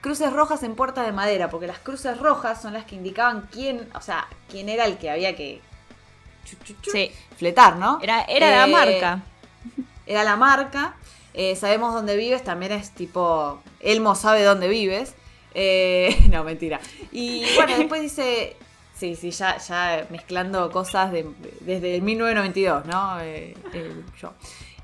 Cruces 0.02 0.32
rojas 0.34 0.62
en 0.64 0.76
puerta 0.76 1.02
de 1.04 1.12
madera, 1.14 1.50
porque 1.50 1.66
las 1.66 1.80
cruces 1.80 2.20
rojas 2.20 2.62
son 2.62 2.74
las 2.74 2.84
que 2.86 2.96
indicaban 2.96 3.48
quién, 3.52 3.90
o 3.96 4.02
sea, 4.02 4.28
quién 4.50 4.70
era 4.70 4.86
el 4.86 4.98
que 4.98 5.10
había 5.10 5.36
que 5.36 5.62
Sí. 6.92 7.10
fletar, 7.38 7.78
¿no? 7.78 8.00
Era, 8.02 8.22
era 8.24 8.50
la 8.52 8.66
Eh, 8.66 8.72
marca. 8.72 9.24
Era 10.06 10.24
la 10.26 10.36
marca. 10.36 10.96
Eh, 11.34 11.56
sabemos 11.56 11.94
dónde 11.94 12.16
vives, 12.18 12.44
también 12.44 12.74
es 12.74 12.92
tipo, 12.92 13.60
Elmo 13.80 14.14
sabe 14.16 14.44
dónde 14.44 14.68
vives. 14.68 15.16
Eh, 15.54 16.28
no, 16.32 16.44
mentira. 16.44 16.80
Y 17.12 17.46
bueno, 17.56 17.78
después 17.78 18.02
dice, 18.02 18.56
sí, 18.96 19.16
sí, 19.16 19.32
ya, 19.32 19.58
ya 19.58 20.08
mezclando 20.10 20.72
cosas 20.72 21.12
de- 21.12 21.30
desde 21.62 21.96
el 21.96 22.02
1992, 22.02 22.86
¿no? 22.86 23.20
Eh, 23.22 23.56
eh, 23.74 24.04
yo. 24.22 24.34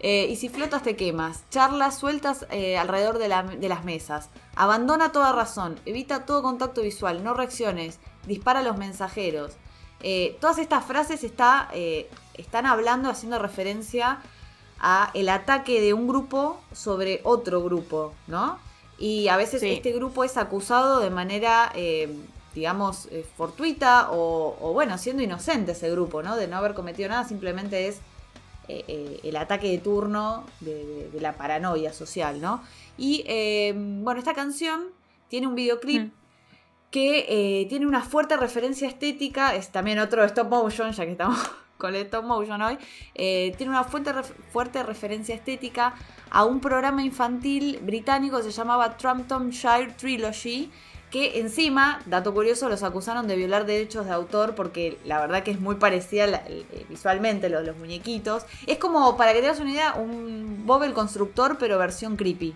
Y 0.01 0.37
si 0.37 0.47
flotas 0.47 0.81
te 0.83 0.95
quemas, 0.95 1.43
charlas 1.49 1.97
sueltas 1.99 2.45
alrededor 2.79 3.17
de, 3.17 3.27
la- 3.27 3.43
de 3.43 3.67
las 3.67 3.83
mesas, 3.83 4.29
abandona 4.55 5.11
toda 5.11 5.33
razón, 5.33 5.77
evita 5.85 6.25
todo 6.25 6.41
contacto 6.41 6.81
visual, 6.83 7.21
no 7.23 7.33
reacciones, 7.33 7.99
dispara 8.25 8.61
a 8.61 8.63
los 8.63 8.77
mensajeros. 8.77 9.57
Todas 10.39 10.57
estas 10.57 10.85
frases 10.85 11.25
está, 11.25 11.69
están 12.35 12.65
hablando, 12.65 13.09
haciendo 13.09 13.39
referencia 13.39 14.19
a 14.79 15.11
el 15.13 15.27
ataque 15.27 15.81
de 15.81 15.93
un 15.93 16.07
grupo 16.07 16.61
sobre 16.71 17.19
otro 17.25 17.61
grupo, 17.61 18.13
¿no? 18.27 18.57
Y 18.99 19.27
a 19.29 19.37
veces 19.37 19.61
Sí. 19.61 19.69
este 19.71 19.91
grupo 19.93 20.23
es 20.23 20.35
acusado 20.37 20.99
de 20.99 21.09
manera, 21.09 21.71
eh, 21.75 22.13
digamos, 22.53 23.07
eh, 23.11 23.25
fortuita 23.37 24.11
o, 24.11 24.57
o, 24.59 24.73
bueno, 24.73 24.97
siendo 24.97 25.23
inocente 25.23 25.71
ese 25.71 25.89
grupo, 25.91 26.21
¿no? 26.21 26.35
De 26.35 26.47
no 26.47 26.57
haber 26.57 26.73
cometido 26.73 27.07
nada, 27.09 27.23
simplemente 27.27 27.87
es 27.87 27.99
eh, 28.67 28.83
eh, 28.87 29.19
el 29.23 29.35
ataque 29.37 29.67
de 29.71 29.77
turno 29.79 30.43
de, 30.59 30.85
de- 30.85 31.09
de 31.09 31.21
la 31.21 31.33
paranoia 31.33 31.91
social, 31.93 32.39
¿no? 32.39 32.61
Y 32.99 33.23
bueno, 34.03 34.19
esta 34.19 34.33
canción 34.35 34.83
tiene 35.29 35.47
un 35.47 35.55
videoclip 35.55 36.03
Mm. 36.03 36.11
que 36.91 37.65
tiene 37.69 37.87
una 37.87 38.03
fuerte 38.03 38.35
referencia 38.37 38.87
estética, 38.87 39.55
es 39.55 39.69
también 39.71 39.97
otro 39.99 40.23
stop 40.25 40.49
motion, 40.49 40.91
ya 40.91 41.05
que 41.05 41.11
estamos 41.13 41.37
con 41.79 41.95
el 41.95 42.01
stop 42.03 42.25
motion 42.25 42.61
hoy, 42.61 42.77
eh, 43.15 43.53
tiene 43.57 43.71
una 43.71 43.83
fuerte, 43.85 44.13
ref- 44.13 44.33
fuerte 44.51 44.83
referencia 44.83 45.33
estética 45.33 45.95
a 46.29 46.43
un 46.45 46.59
programa 46.59 47.01
infantil 47.03 47.79
británico 47.81 48.37
que 48.37 48.43
se 48.43 48.51
llamaba 48.51 48.97
Tramptonshire 48.97 49.93
Trilogy, 49.97 50.69
que 51.09 51.39
encima, 51.39 52.01
dato 52.05 52.33
curioso, 52.35 52.69
los 52.69 52.83
acusaron 52.83 53.27
de 53.27 53.35
violar 53.35 53.65
derechos 53.65 54.05
de 54.05 54.11
autor 54.11 54.53
porque 54.53 54.99
la 55.05 55.19
verdad 55.19 55.41
que 55.41 55.51
es 55.51 55.59
muy 55.59 55.75
parecida 55.75 56.27
la- 56.27 56.43
eh, 56.47 56.85
visualmente 56.89 57.49
los, 57.49 57.65
los 57.65 57.75
muñequitos. 57.77 58.43
Es 58.67 58.77
como, 58.77 59.17
para 59.17 59.33
que 59.33 59.41
te 59.41 59.47
das 59.47 59.59
una 59.59 59.71
idea, 59.71 59.93
un 59.95 60.63
Bob 60.67 60.83
el 60.83 60.93
Constructor, 60.93 61.57
pero 61.57 61.79
versión 61.79 62.15
creepy. 62.15 62.53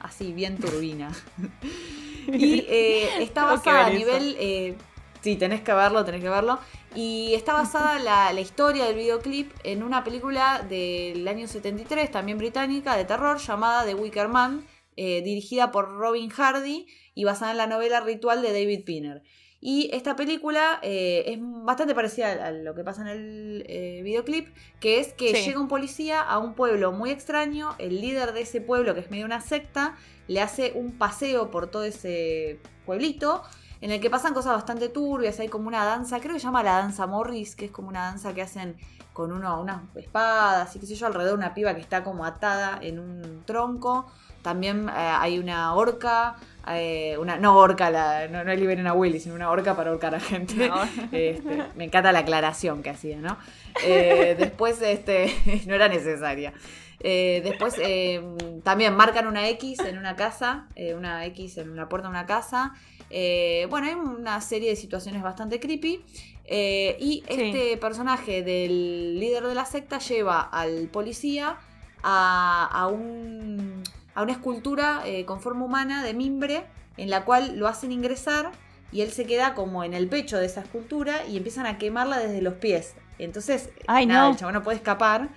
Así, 0.00 0.32
bien 0.32 0.56
turbina. 0.56 1.10
y 2.28 2.60
eh, 2.68 3.22
está 3.22 3.44
basada 3.44 3.86
a 3.86 3.90
nivel... 3.98 4.36
eh, 4.38 4.76
sí, 5.20 5.36
tenés 5.36 5.60
que 5.60 5.74
verlo, 5.74 6.02
tenés 6.04 6.22
que 6.22 6.30
verlo. 6.30 6.58
Y 6.94 7.34
está 7.34 7.52
basada 7.52 7.98
la, 8.00 8.32
la 8.32 8.40
historia 8.40 8.84
del 8.86 8.96
videoclip 8.96 9.52
en 9.62 9.82
una 9.84 10.02
película 10.02 10.64
del 10.68 11.26
año 11.28 11.46
73, 11.46 12.10
también 12.10 12.36
británica, 12.38 12.96
de 12.96 13.04
terror, 13.04 13.38
llamada 13.38 13.84
The 13.84 13.94
Wicker 13.94 14.26
Man, 14.28 14.66
eh, 14.96 15.22
dirigida 15.22 15.70
por 15.70 15.88
Robin 15.96 16.30
Hardy 16.30 16.86
y 17.14 17.24
basada 17.24 17.52
en 17.52 17.58
la 17.58 17.66
novela 17.68 18.00
Ritual 18.00 18.42
de 18.42 18.52
David 18.52 18.84
Pinner. 18.84 19.22
Y 19.62 19.90
esta 19.92 20.16
película 20.16 20.80
eh, 20.82 21.24
es 21.26 21.38
bastante 21.40 21.94
parecida 21.94 22.46
a- 22.46 22.50
lo 22.50 22.74
que 22.74 22.82
pasa 22.82 23.02
en 23.02 23.08
el 23.08 23.64
eh, 23.68 24.00
videoclip, 24.02 24.48
que 24.80 24.98
es 24.98 25.12
que 25.12 25.34
Sí. 25.36 25.44
llega 25.44 25.60
un 25.60 25.68
policía 25.68 26.20
a 26.22 26.38
un 26.38 26.54
pueblo 26.54 26.90
muy 26.92 27.10
extraño, 27.10 27.74
el 27.78 28.00
líder 28.00 28.32
de 28.32 28.40
ese 28.40 28.60
pueblo, 28.60 28.94
que 28.94 29.00
es 29.00 29.10
medio 29.10 29.26
una 29.26 29.40
secta, 29.42 29.96
le 30.28 30.40
hace 30.40 30.72
un 30.74 30.98
paseo 30.98 31.50
por 31.52 31.70
todo 31.70 31.84
ese 31.84 32.58
pueblito, 32.86 33.42
en 33.80 33.90
el 33.90 34.00
que 34.00 34.10
pasan 34.10 34.34
cosas 34.34 34.54
bastante 34.54 34.88
turbias, 34.88 35.40
hay 35.40 35.48
como 35.48 35.68
una 35.68 35.84
danza, 35.84 36.20
creo 36.20 36.34
que 36.34 36.40
se 36.40 36.46
llama 36.46 36.62
la 36.62 36.78
danza 36.78 37.06
Morris, 37.06 37.56
que 37.56 37.66
es 37.66 37.70
como 37.70 37.88
una 37.88 38.02
danza 38.02 38.34
que 38.34 38.42
hacen 38.42 38.76
con 39.12 39.32
uno, 39.32 39.60
unas 39.60 39.82
espadas 39.96 40.74
y 40.76 40.78
qué 40.78 40.86
sé 40.86 40.94
yo, 40.94 41.06
alrededor 41.06 41.32
de 41.32 41.44
una 41.44 41.54
piba 41.54 41.74
que 41.74 41.80
está 41.80 42.04
como 42.04 42.24
atada 42.24 42.78
en 42.80 42.98
un 42.98 43.42
tronco. 43.44 44.06
También 44.42 44.88
eh, 44.88 44.92
hay 44.94 45.38
una 45.38 45.74
horca, 45.74 46.36
eh, 46.68 47.16
una, 47.18 47.36
no 47.36 47.56
horca, 47.58 47.90
la, 47.90 48.28
no, 48.28 48.44
no 48.44 48.54
liberen 48.54 48.86
a 48.86 48.94
Willy, 48.94 49.20
sino 49.20 49.34
una 49.34 49.50
horca 49.50 49.76
para 49.76 49.90
ahorcar 49.90 50.14
a 50.14 50.20
gente. 50.20 50.68
No. 50.68 50.76
Este, 51.12 51.64
me 51.74 51.84
encanta 51.84 52.12
la 52.12 52.20
aclaración 52.20 52.82
que 52.82 52.90
hacía, 52.90 53.18
¿no? 53.18 53.36
Eh, 53.84 54.36
después, 54.38 54.80
este, 54.80 55.34
no 55.66 55.74
era 55.74 55.88
necesaria. 55.88 56.52
Eh, 57.02 57.40
después 57.44 57.76
también 58.62 58.94
marcan 58.94 59.26
una 59.26 59.48
X 59.48 59.80
en 59.80 59.96
una 59.96 60.16
casa, 60.16 60.66
una 60.96 61.24
X 61.26 61.58
en 61.58 61.76
la 61.76 61.88
puerta 61.88 62.08
de 62.08 62.10
una 62.10 62.26
casa. 62.26 62.74
Eh, 63.10 63.66
bueno, 63.70 63.86
hay 63.88 63.94
una 63.94 64.40
serie 64.40 64.70
de 64.70 64.76
situaciones 64.76 65.22
bastante 65.22 65.58
creepy. 65.60 66.04
Eh, 66.52 66.96
y 66.98 67.22
Sí. 67.28 67.42
este 67.42 67.76
personaje 67.76 68.42
del 68.42 69.20
líder 69.20 69.44
de 69.44 69.54
la 69.54 69.64
secta 69.64 69.98
lleva 69.98 70.40
al 70.40 70.88
policía 70.88 71.58
a, 72.02 72.68
a 72.72 72.86
un- 72.88 73.82
a 74.14 74.22
una 74.22 74.32
escultura 74.32 75.02
eh, 75.04 75.24
con 75.24 75.40
forma 75.40 75.64
humana 75.64 76.02
de 76.02 76.12
mimbre 76.14 76.64
en 76.96 77.08
la 77.10 77.24
cual 77.24 77.56
lo 77.56 77.68
hacen 77.68 77.92
ingresar 77.92 78.50
y 78.90 79.02
él 79.02 79.12
se 79.12 79.24
queda 79.26 79.54
como 79.54 79.84
en 79.84 79.94
el 79.94 80.08
pecho 80.08 80.38
de 80.38 80.46
esa 80.46 80.62
escultura 80.62 81.24
y 81.26 81.36
empiezan 81.36 81.66
a 81.66 81.78
quemarla 81.78 82.18
desde 82.18 82.42
los 82.42 82.54
pies. 82.54 82.94
Entonces, 83.20 83.70
Ay, 83.86 84.06
nada, 84.06 84.24
no. 84.26 84.30
el 84.32 84.36
chabón 84.36 84.54
no 84.54 84.62
puede 84.64 84.76
escapar. 84.78 85.28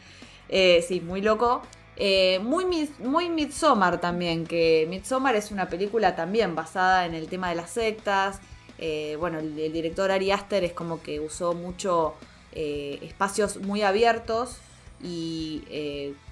Sí, 0.49 1.01
muy 1.01 1.21
loco. 1.21 1.61
Eh, 1.95 2.39
muy, 2.41 2.89
muy 2.99 3.29
Midsommar 3.29 4.01
también, 4.01 4.45
que 4.45 4.85
Midsommar 4.89 5.35
es 5.35 5.51
una 5.51 5.69
película 5.69 6.15
también 6.15 6.55
basada 6.55 7.05
en 7.05 7.13
el 7.13 7.27
tema 7.27 7.49
de 7.49 7.55
las 7.55 7.69
sectas. 7.69 8.39
Eh, 8.79 9.15
bueno, 9.19 9.39
el, 9.39 9.57
el 9.59 9.71
director 9.71 10.09
Ari 10.11 10.31
Aster 10.31 10.63
es 10.63 10.73
como 10.73 11.01
que 11.01 11.19
usó 11.19 11.53
mucho 11.53 12.15
eh, 12.51 12.99
espacios 13.03 13.57
muy 13.57 13.83
abiertos 13.83 14.57
y 15.03 15.63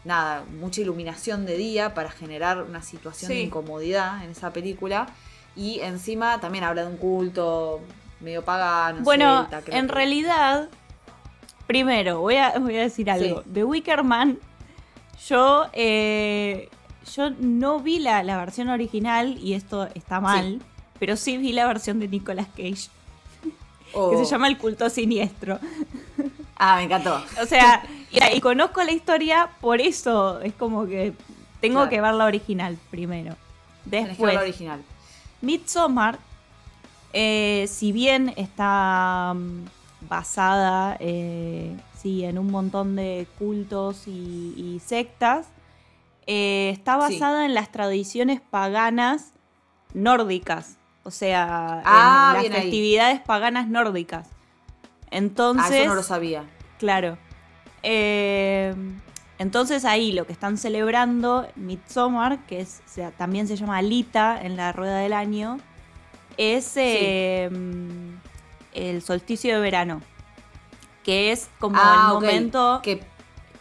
nada, 0.06 0.46
mucha 0.60 0.80
iluminación 0.82 1.46
de 1.46 1.58
día 1.58 1.94
para 1.94 2.10
generar 2.10 2.64
una 2.64 2.82
situación 2.82 3.30
de 3.30 3.42
incomodidad 3.42 4.24
en 4.24 4.32
esa 4.32 4.54
película. 4.54 5.08
Y 5.58 5.82
encima 5.82 6.40
también 6.40 6.64
habla 6.64 6.84
de 6.84 6.88
un 6.88 6.98
culto 6.98 7.82
medio 8.22 8.44
pagano. 8.46 9.02
Bueno, 9.04 9.42
celta, 9.50 9.58
en 9.78 9.88
que- 9.88 9.94
realidad, 9.94 10.70
primero 11.68 12.22
voy 12.22 12.38
a, 12.38 12.58
voy 12.60 12.78
a 12.78 12.82
decir 12.82 13.10
algo. 13.12 13.42
Sí. 13.44 13.50
De 13.50 13.64
Wicker 13.66 14.04
Man, 14.04 14.40
yo, 15.28 15.66
eh, 15.74 16.70
yo 17.16 17.30
no 17.40 17.80
vi 17.80 18.00
la, 18.00 18.24
la 18.24 18.38
versión 18.38 18.70
original 18.70 19.38
y 19.42 19.54
esto 19.54 19.88
está 19.96 20.20
mal, 20.20 20.62
pero 21.00 21.16
sí 21.18 21.38
vi 21.38 21.52
la 21.54 21.68
versión 21.68 22.00
de 22.00 22.08
Nicolas 22.08 22.48
Cage, 22.48 22.74
que 23.44 23.50
Oh. 23.94 24.18
se 24.24 24.26
llama 24.30 24.48
El 24.48 24.58
culto 24.58 24.90
siniestro. 24.90 25.60
Ah, 26.58 26.78
me 26.78 26.84
encantó. 26.84 27.22
O 27.42 27.46
sea, 27.46 27.84
y, 28.12 28.38
y 28.38 28.40
conozco 28.42 28.82
la 28.84 28.92
historia, 28.92 29.50
por 29.62 29.82
eso 29.82 30.40
es 30.42 30.54
como 30.54 30.86
que 30.86 31.14
tengo 31.60 31.76
Claro. 31.80 31.90
que 31.90 32.02
ver 32.02 32.14
la 32.14 32.26
original 32.26 32.78
primero. 32.90 33.36
Que 33.84 33.90
ver 33.90 34.08
Después, 34.10 34.34
la 34.36 34.42
original. 34.42 34.82
Midsommar, 35.42 36.20
eh, 37.14 37.66
si 37.68 37.92
bien 37.92 38.34
está 38.38 39.34
mm, 39.36 39.66
basada 40.08 40.96
eh, 41.00 41.76
sí, 42.02 42.24
en 42.26 42.38
un 42.40 42.48
montón 42.52 42.96
de 42.96 43.28
cultos 43.38 44.08
y, 44.08 44.54
y 44.58 44.80
sectas, 44.84 45.48
eh, 46.28 46.70
está 46.74 46.94
Sí. 47.08 47.14
basada 47.14 47.46
en 47.46 47.54
las 47.54 47.72
tradiciones 47.72 48.42
paganas 48.42 49.34
nórdicas. 49.94 50.78
O 51.04 51.12
sea, 51.12 51.82
Ah, 51.86 52.34
en 52.38 52.44
las 52.44 52.46
ahí. 52.46 52.62
festividades 52.62 53.20
paganas 53.22 53.68
nórdicas. 53.68 54.28
Entonces, 55.10 55.72
ah, 55.72 55.78
eso 55.78 55.90
no 55.90 55.96
lo 55.96 56.04
sabía. 56.04 56.46
Claro. 56.80 57.18
Eh, 57.84 58.74
entonces 59.40 59.86
ahí 59.86 60.12
lo 60.12 60.26
que 60.28 60.34
están 60.34 60.58
celebrando 60.58 61.48
Midsommar, 61.56 62.46
que 62.46 62.62
es, 62.62 62.82
o 62.86 62.90
sea, 62.90 63.12
también 63.12 63.48
se 63.48 63.56
llama 63.56 63.78
Alita 63.78 64.40
en 64.42 64.56
la 64.56 64.72
rueda 64.72 65.00
del 65.00 65.14
año, 65.14 65.58
es 66.38 66.74
eh, 66.78 67.50
el 68.74 69.02
solsticio 69.02 69.56
de 69.56 69.60
verano. 69.62 70.02
Que 71.04 71.32
es 71.32 71.50
como 71.60 71.78
Ah, 71.80 72.08
el 72.10 72.14
momento 72.14 72.80
Que 72.84 73.02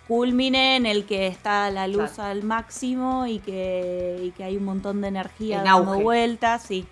culmine 0.08 0.76
en 0.76 0.86
el 0.86 1.06
que 1.06 1.26
está 1.26 1.70
la 1.70 1.86
luz 1.88 2.10
Claro. 2.12 2.30
al 2.30 2.42
máximo 2.42 3.26
y 3.26 3.38
que, 3.38 4.20
y 4.22 4.30
que 4.32 4.44
hay 4.44 4.56
un 4.56 4.64
montón 4.64 5.00
de 5.00 5.08
energía 5.08 5.58
En 5.58 5.64
dando 5.64 5.92
auge. 5.92 6.02
vueltas. 6.02 6.62
Sí. 6.64 6.86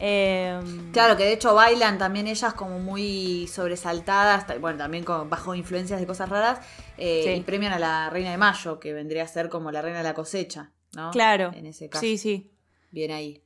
Em, 0.00 0.92
Claro, 0.92 1.16
que 1.16 1.24
de 1.24 1.32
hecho 1.32 1.54
bailan 1.54 1.98
también 1.98 2.26
ellas 2.28 2.54
como 2.54 2.78
muy 2.78 3.48
sobresaltadas, 3.48 4.46
ta- 4.46 4.56
bueno, 4.58 4.78
también 4.78 5.02
con, 5.04 5.28
bajo 5.28 5.54
influencias 5.54 5.98
de 6.00 6.06
cosas 6.06 6.28
raras, 6.28 6.60
eh, 6.96 7.22
Sí. 7.24 7.30
y 7.32 7.40
premian 7.42 7.72
a 7.72 7.78
la 7.78 8.08
reina 8.10 8.30
de 8.30 8.36
mayo, 8.38 8.78
que 8.78 8.92
vendría 8.92 9.24
a 9.24 9.28
ser 9.28 9.48
como 9.48 9.70
la 9.72 9.82
reina 9.82 9.98
de 9.98 10.04
la 10.04 10.14
cosecha, 10.14 10.70
¿no? 10.94 11.10
claro. 11.10 11.50
En 11.54 11.66
ese 11.66 11.88
caso. 11.88 12.00
Sí, 12.00 12.16
sí. 12.16 12.52
Bien 12.92 13.10
ahí. 13.10 13.42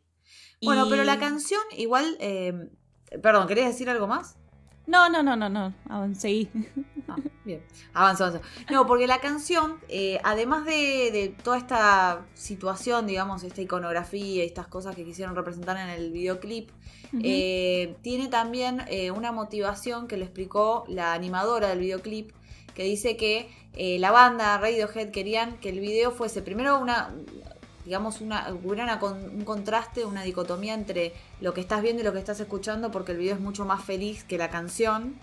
Bueno, 0.63 0.87
pero 0.89 1.03
la 1.05 1.19
canción 1.19 1.61
igual... 1.77 2.17
eh, 2.21 2.69
perdón, 3.23 3.49
¿querías 3.49 3.67
decir 3.69 3.89
algo 3.91 4.07
más? 4.07 4.37
No, 4.87 5.09
no, 5.09 5.23
no, 5.23 5.37
no, 5.37 5.49
no. 5.49 5.75
Seguí. 6.15 6.49
Ah, 7.09 7.17
bien, 7.45 7.61
avanza, 7.93 8.29
avanza. 8.29 8.47
No, 8.71 8.87
porque 8.87 9.09
la 9.09 9.21
canción, 9.21 9.79
eh, 9.89 10.21
además 10.23 10.65
de, 10.65 11.11
de 11.13 11.35
toda 11.43 11.59
esta 11.59 12.25
situación, 12.33 13.09
digamos, 13.09 13.43
esta 13.43 13.61
iconografía 13.61 14.45
y 14.45 14.47
estas 14.47 14.69
cosas 14.69 14.95
que 14.95 15.05
quisieron 15.05 15.35
representar 15.35 15.77
en 15.79 15.89
el 15.89 16.13
videoclip, 16.13 16.71
eh, 17.21 17.97
tiene 18.03 18.29
también 18.29 18.83
eh, 18.89 19.11
una 19.11 19.33
motivación 19.33 20.09
que 20.09 20.17
le 20.17 20.25
explicó 20.25 20.85
la 20.89 21.13
animadora 21.13 21.69
del 21.69 21.81
videoclip, 21.81 22.31
que 22.75 22.85
dice 22.85 23.17
que 23.17 23.51
eh, 23.75 23.99
la 23.99 24.11
banda 24.11 24.57
Radiohead 24.59 25.11
querían 25.11 25.59
que 25.59 25.69
el 25.69 25.81
video 25.81 26.11
fuese 26.11 26.41
primero 26.41 26.79
una, 26.79 27.15
digamos, 27.85 28.21
una, 28.21 28.53
hubiera 28.63 28.85
una 28.85 28.99
con- 28.99 29.25
un 29.35 29.45
contraste, 29.45 30.05
una 30.05 30.23
dicotomía 30.23 30.75
entre 30.75 31.13
lo 31.41 31.53
que 31.55 31.61
estás 31.61 31.83
viendo 31.83 32.03
y 32.03 32.05
lo 32.05 32.13
que 32.13 32.19
estás 32.21 32.39
escuchando, 32.41 32.91
porque 32.91 33.13
el 33.13 33.19
video 33.19 33.35
es 33.35 33.41
mucho 33.41 33.65
más 33.65 33.85
feliz 33.85 34.25
que 34.25 34.39
la 34.39 34.51
canción. 34.51 35.15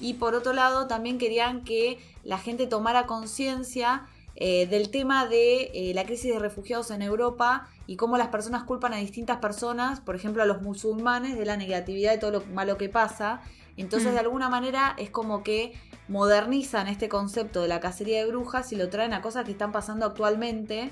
Y 0.00 0.14
por 0.14 0.34
otro 0.34 0.52
lado, 0.52 0.86
también 0.88 1.18
querían 1.18 1.62
que 1.64 1.98
la 2.24 2.38
gente 2.38 2.66
tomara 2.66 3.06
conciencia 3.06 4.06
eh, 4.34 4.66
del 4.66 4.90
tema 4.90 5.26
de 5.26 5.70
eh, 5.74 5.92
la 5.94 6.04
crisis 6.04 6.32
de 6.32 6.38
refugiados 6.38 6.90
en 6.90 7.02
Europa 7.02 7.68
y 7.86 7.96
cómo 7.96 8.16
las 8.16 8.28
personas 8.28 8.64
culpan 8.64 8.94
a 8.94 8.96
distintas 8.96 9.36
personas, 9.38 10.00
por 10.00 10.16
ejemplo 10.16 10.42
a 10.42 10.46
los 10.46 10.62
musulmanes, 10.62 11.36
de 11.38 11.44
la 11.44 11.56
negatividad 11.56 12.12
de 12.12 12.18
todo 12.18 12.30
lo 12.30 12.44
malo 12.46 12.76
que 12.78 12.88
pasa. 12.88 13.42
Entonces, 13.76 14.10
Mm. 14.10 14.14
de 14.14 14.20
alguna 14.20 14.48
manera, 14.48 14.94
es 14.98 15.10
como 15.10 15.42
que 15.42 15.72
modernizan 16.08 16.88
este 16.88 17.08
concepto 17.08 17.62
de 17.62 17.68
la 17.68 17.80
cacería 17.80 18.18
de 18.18 18.26
brujas 18.26 18.72
y 18.72 18.76
lo 18.76 18.88
traen 18.88 19.12
a 19.12 19.22
cosas 19.22 19.44
que 19.44 19.52
están 19.52 19.72
pasando 19.72 20.06
actualmente. 20.06 20.90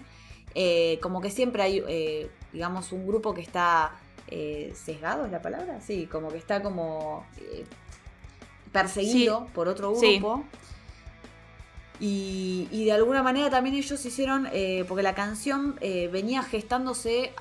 Eh, 0.55 0.99
como 1.03 1.21
que 1.21 1.31
siempre 1.31 1.63
hay, 1.63 1.83
eh, 1.89 2.31
digamos, 2.53 2.93
un 2.93 3.07
grupo 3.07 3.35
que 3.35 3.41
está 3.41 3.93
eh, 4.29 4.73
sesgado, 4.75 5.27
¿es 5.27 5.33
la 5.33 5.43
palabra? 5.43 5.81
Sí, 5.81 6.07
como 6.07 6.29
que 6.31 6.39
está 6.39 6.63
como 6.63 7.25
eh, 7.39 7.65
perseguido 8.73 9.47
por 9.55 9.69
otro 9.69 9.95
Sí. 9.95 10.19
grupo. 10.19 10.45
Y, 12.03 12.67
y 12.71 12.87
de 12.87 12.93
alguna 12.93 13.23
manera 13.23 13.51
también 13.51 13.75
ellos 13.77 14.03
hicieron, 14.07 14.49
porque 14.89 15.03
la 15.03 15.15
canción 15.15 15.77
venía 16.11 16.43
gestándose 16.43 17.33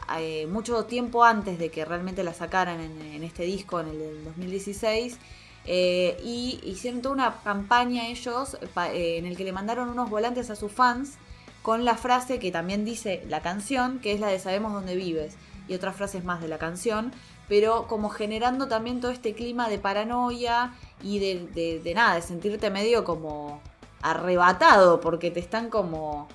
mucho 0.50 0.84
tiempo 0.86 1.24
antes 1.24 1.58
de 1.58 1.70
que 1.72 1.86
realmente 1.86 2.24
la 2.26 2.34
sacaran 2.34 2.82
en, 2.82 3.02
en 3.02 3.24
este 3.24 3.44
disco, 3.44 3.80
en 3.80 3.88
el 3.88 4.00
del 4.00 4.24
2016. 4.26 5.18
eh, 5.66 6.18
y 6.26 6.60
hicieron 6.64 7.02
toda 7.02 7.14
una 7.16 7.36
campaña 7.44 8.08
ellos 8.08 8.58
pa- 8.74 8.92
eh, 8.92 9.18
en 9.18 9.26
el 9.26 9.38
que 9.38 9.44
le 9.44 9.52
mandaron 9.52 9.88
unos 9.90 10.10
volantes 10.10 10.50
a 10.50 10.56
sus 10.56 10.72
fans 10.72 11.18
con 11.70 11.86
la 11.86 11.94
frase 11.94 12.40
que 12.40 12.52
también 12.52 12.84
dice 12.84 13.24
la 13.30 13.44
canción, 13.44 14.00
que 14.00 14.12
es 14.12 14.20
la 14.20 14.26
de 14.30 14.40
Sabemos 14.40 14.74
dónde 14.74 14.96
vives, 14.96 15.36
y 15.68 15.76
otras 15.76 15.96
frases 15.96 16.24
más 16.24 16.42
de 16.42 16.48
la 16.48 16.58
canción, 16.58 17.12
pero 17.48 17.86
como 17.86 18.10
generando 18.10 18.68
también 18.68 19.00
todo 19.02 19.12
este 19.12 19.36
clima 19.36 19.70
de 19.70 19.78
paranoia 19.78 20.74
y 21.04 21.20
de, 21.20 21.46
de- 21.54 21.80
de 21.80 21.94
nada, 21.94 22.16
de 22.16 22.24
sentirte 22.24 22.72
medio 22.72 23.04
como 23.04 23.62
arrebatado, 24.02 25.00
porque 25.00 25.30
te 25.30 25.40
están 25.40 25.70
como, 25.70 26.28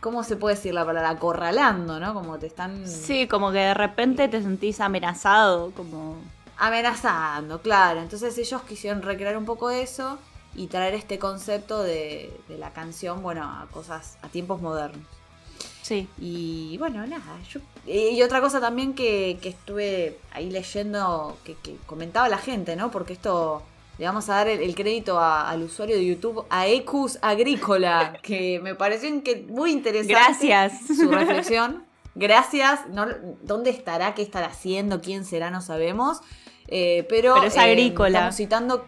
¿cómo 0.00 0.24
se 0.24 0.36
puede 0.36 0.54
decir 0.56 0.72
la 0.72 0.86
palabra? 0.86 1.10
Acorralando, 1.10 2.00
¿no? 2.00 2.14
Como 2.14 2.38
te 2.38 2.46
están 2.46 2.88
Sí, 2.88 3.28
como 3.28 3.52
que 3.52 3.58
de 3.58 3.74
repente 3.74 4.28
te 4.28 4.40
sentís 4.40 4.80
amenazado, 4.80 5.72
como... 5.72 6.16
amenazando, 6.56 7.60
claro. 7.60 8.00
Entonces 8.00 8.38
ellos 8.38 8.62
quisieron 8.62 9.02
recrear 9.02 9.36
un 9.36 9.44
poco 9.44 9.68
eso 9.68 10.16
y 10.62 10.66
traer 10.66 10.94
este 10.94 11.18
concepto 11.18 11.82
de, 11.82 12.30
de 12.48 12.58
la 12.58 12.72
canción, 12.72 13.22
bueno, 13.22 13.42
a 13.44 13.66
cosas, 13.70 14.18
a 14.22 14.28
tiempos 14.28 14.60
modernos. 14.60 15.06
Sí. 15.82 16.08
Y 16.18 16.76
bueno, 16.78 17.06
nada, 17.06 17.38
yo... 17.48 17.60
eh, 17.86 18.10
Y 18.12 18.22
otra 18.22 18.40
cosa 18.40 18.60
también 18.60 18.94
que, 18.94 19.38
que 19.42 19.48
estuve 19.48 20.18
ahí 20.32 20.50
leyendo, 20.50 21.36
que, 21.44 21.54
que 21.54 21.76
comentaba 21.86 22.28
la 22.28 22.38
gente, 22.38 22.76
¿no? 22.76 22.90
Porque 22.90 23.12
esto 23.14 23.62
le 23.98 24.04
vamos 24.06 24.28
a 24.28 24.34
dar 24.36 24.48
el, 24.48 24.60
el 24.60 24.74
crédito 24.74 25.18
a- 25.18 25.48
al 25.50 25.62
usuario 25.62 25.96
de 25.96 26.06
YouTube, 26.06 26.44
a 26.50 26.66
Ecus 26.68 27.18
Agrícola, 27.22 28.18
que 28.22 28.60
me 28.62 28.74
pareció 28.74 29.08
inque- 29.08 29.46
muy 29.48 29.72
interesante. 29.72 30.12
Gracias. 30.14 30.72
Su 30.96 31.10
reflexión. 31.10 31.84
Gracias. 32.14 32.80
No, 32.90 33.06
¿Dónde 33.42 33.70
estará? 33.70 34.14
¿Qué 34.14 34.22
estará 34.22 34.46
haciendo? 34.48 35.00
¿Quién 35.00 35.24
será? 35.24 35.50
No 35.50 35.60
sabemos. 35.62 36.20
Eh, 36.68 37.04
pero, 37.08 37.34
Pero 37.34 37.46
es 37.46 37.56
eh, 37.56 37.60
agrícola. 37.60 38.08
estamos 38.18 38.36
citando 38.36 38.84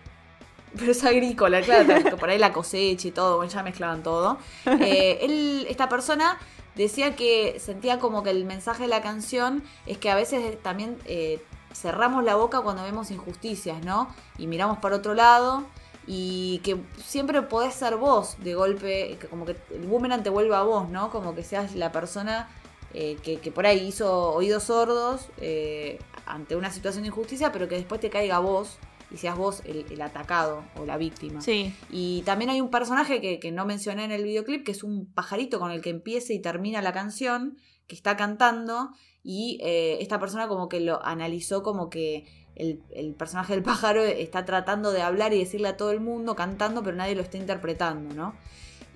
pero 0.78 0.92
es 0.92 1.04
agrícola, 1.04 1.60
claro, 1.60 2.16
por 2.16 2.30
ahí 2.30 2.38
la 2.38 2.52
cosecha 2.52 3.08
y 3.08 3.10
todo, 3.10 3.42
ya 3.44 3.62
mezclaban 3.62 4.02
todo. 4.02 4.38
Eh, 4.66 5.18
él, 5.22 5.66
esta 5.68 5.88
persona 5.88 6.38
decía 6.74 7.16
que 7.16 7.58
sentía 7.60 7.98
como 7.98 8.22
que 8.22 8.30
el 8.30 8.44
mensaje 8.44 8.84
de 8.84 8.88
la 8.88 9.02
canción 9.02 9.62
es 9.86 9.98
que 9.98 10.10
a 10.10 10.14
veces 10.14 10.60
también 10.62 10.98
eh, 11.04 11.42
cerramos 11.74 12.24
la 12.24 12.36
boca 12.36 12.60
cuando 12.60 12.82
vemos 12.82 13.10
injusticias, 13.10 13.84
¿no? 13.84 14.08
Y 14.38 14.46
miramos 14.46 14.78
para 14.78 14.96
otro 14.96 15.14
lado 15.14 15.64
y 16.06 16.60
que 16.64 16.76
siempre 17.02 17.42
podés 17.42 17.74
ser 17.74 17.96
vos 17.96 18.36
de 18.38 18.54
golpe, 18.54 19.16
que 19.20 19.26
como 19.28 19.44
que 19.44 19.56
el 19.70 19.86
boomerang 19.86 20.22
te 20.22 20.30
vuelve 20.30 20.54
a 20.54 20.62
vos, 20.62 20.88
¿no? 20.88 21.10
Como 21.10 21.34
que 21.34 21.44
seas 21.44 21.74
la 21.74 21.92
persona 21.92 22.48
eh, 22.94 23.16
que, 23.22 23.38
que 23.38 23.52
por 23.52 23.66
ahí 23.66 23.86
hizo 23.86 24.32
oídos 24.32 24.64
sordos 24.64 25.28
eh, 25.38 25.98
ante 26.26 26.56
una 26.56 26.70
situación 26.70 27.02
de 27.02 27.08
injusticia, 27.08 27.52
pero 27.52 27.68
que 27.68 27.76
después 27.76 28.00
te 28.00 28.10
caiga 28.10 28.38
vos 28.38 28.78
y 29.12 29.16
seas 29.16 29.36
vos 29.36 29.62
el, 29.64 29.84
el 29.90 30.00
atacado 30.00 30.64
o 30.76 30.84
la 30.84 30.96
víctima. 30.96 31.40
Sí. 31.40 31.74
Y 31.90 32.22
también 32.22 32.50
hay 32.50 32.60
un 32.60 32.70
personaje 32.70 33.20
que, 33.20 33.38
que 33.38 33.52
no 33.52 33.66
mencioné 33.66 34.04
en 34.04 34.12
el 34.12 34.24
videoclip, 34.24 34.64
que 34.64 34.72
es 34.72 34.82
un 34.82 35.06
pajarito 35.12 35.58
con 35.58 35.70
el 35.70 35.82
que 35.82 35.90
empieza 35.90 36.32
y 36.32 36.40
termina 36.40 36.82
la 36.82 36.92
canción, 36.92 37.58
que 37.86 37.94
está 37.94 38.16
cantando, 38.16 38.90
y 39.22 39.58
eh, 39.62 39.98
esta 40.00 40.18
persona 40.18 40.48
como 40.48 40.68
que 40.68 40.80
lo 40.80 41.04
analizó 41.04 41.62
como 41.62 41.90
que 41.90 42.26
el, 42.54 42.82
el 42.90 43.14
personaje 43.14 43.54
del 43.54 43.62
pájaro 43.62 44.02
está 44.02 44.44
tratando 44.44 44.92
de 44.92 45.02
hablar 45.02 45.32
y 45.32 45.38
decirle 45.38 45.68
a 45.68 45.76
todo 45.76 45.90
el 45.90 46.00
mundo 46.00 46.34
cantando, 46.34 46.82
pero 46.82 46.96
nadie 46.96 47.14
lo 47.14 47.22
está 47.22 47.38
interpretando, 47.38 48.14
¿no? 48.14 48.34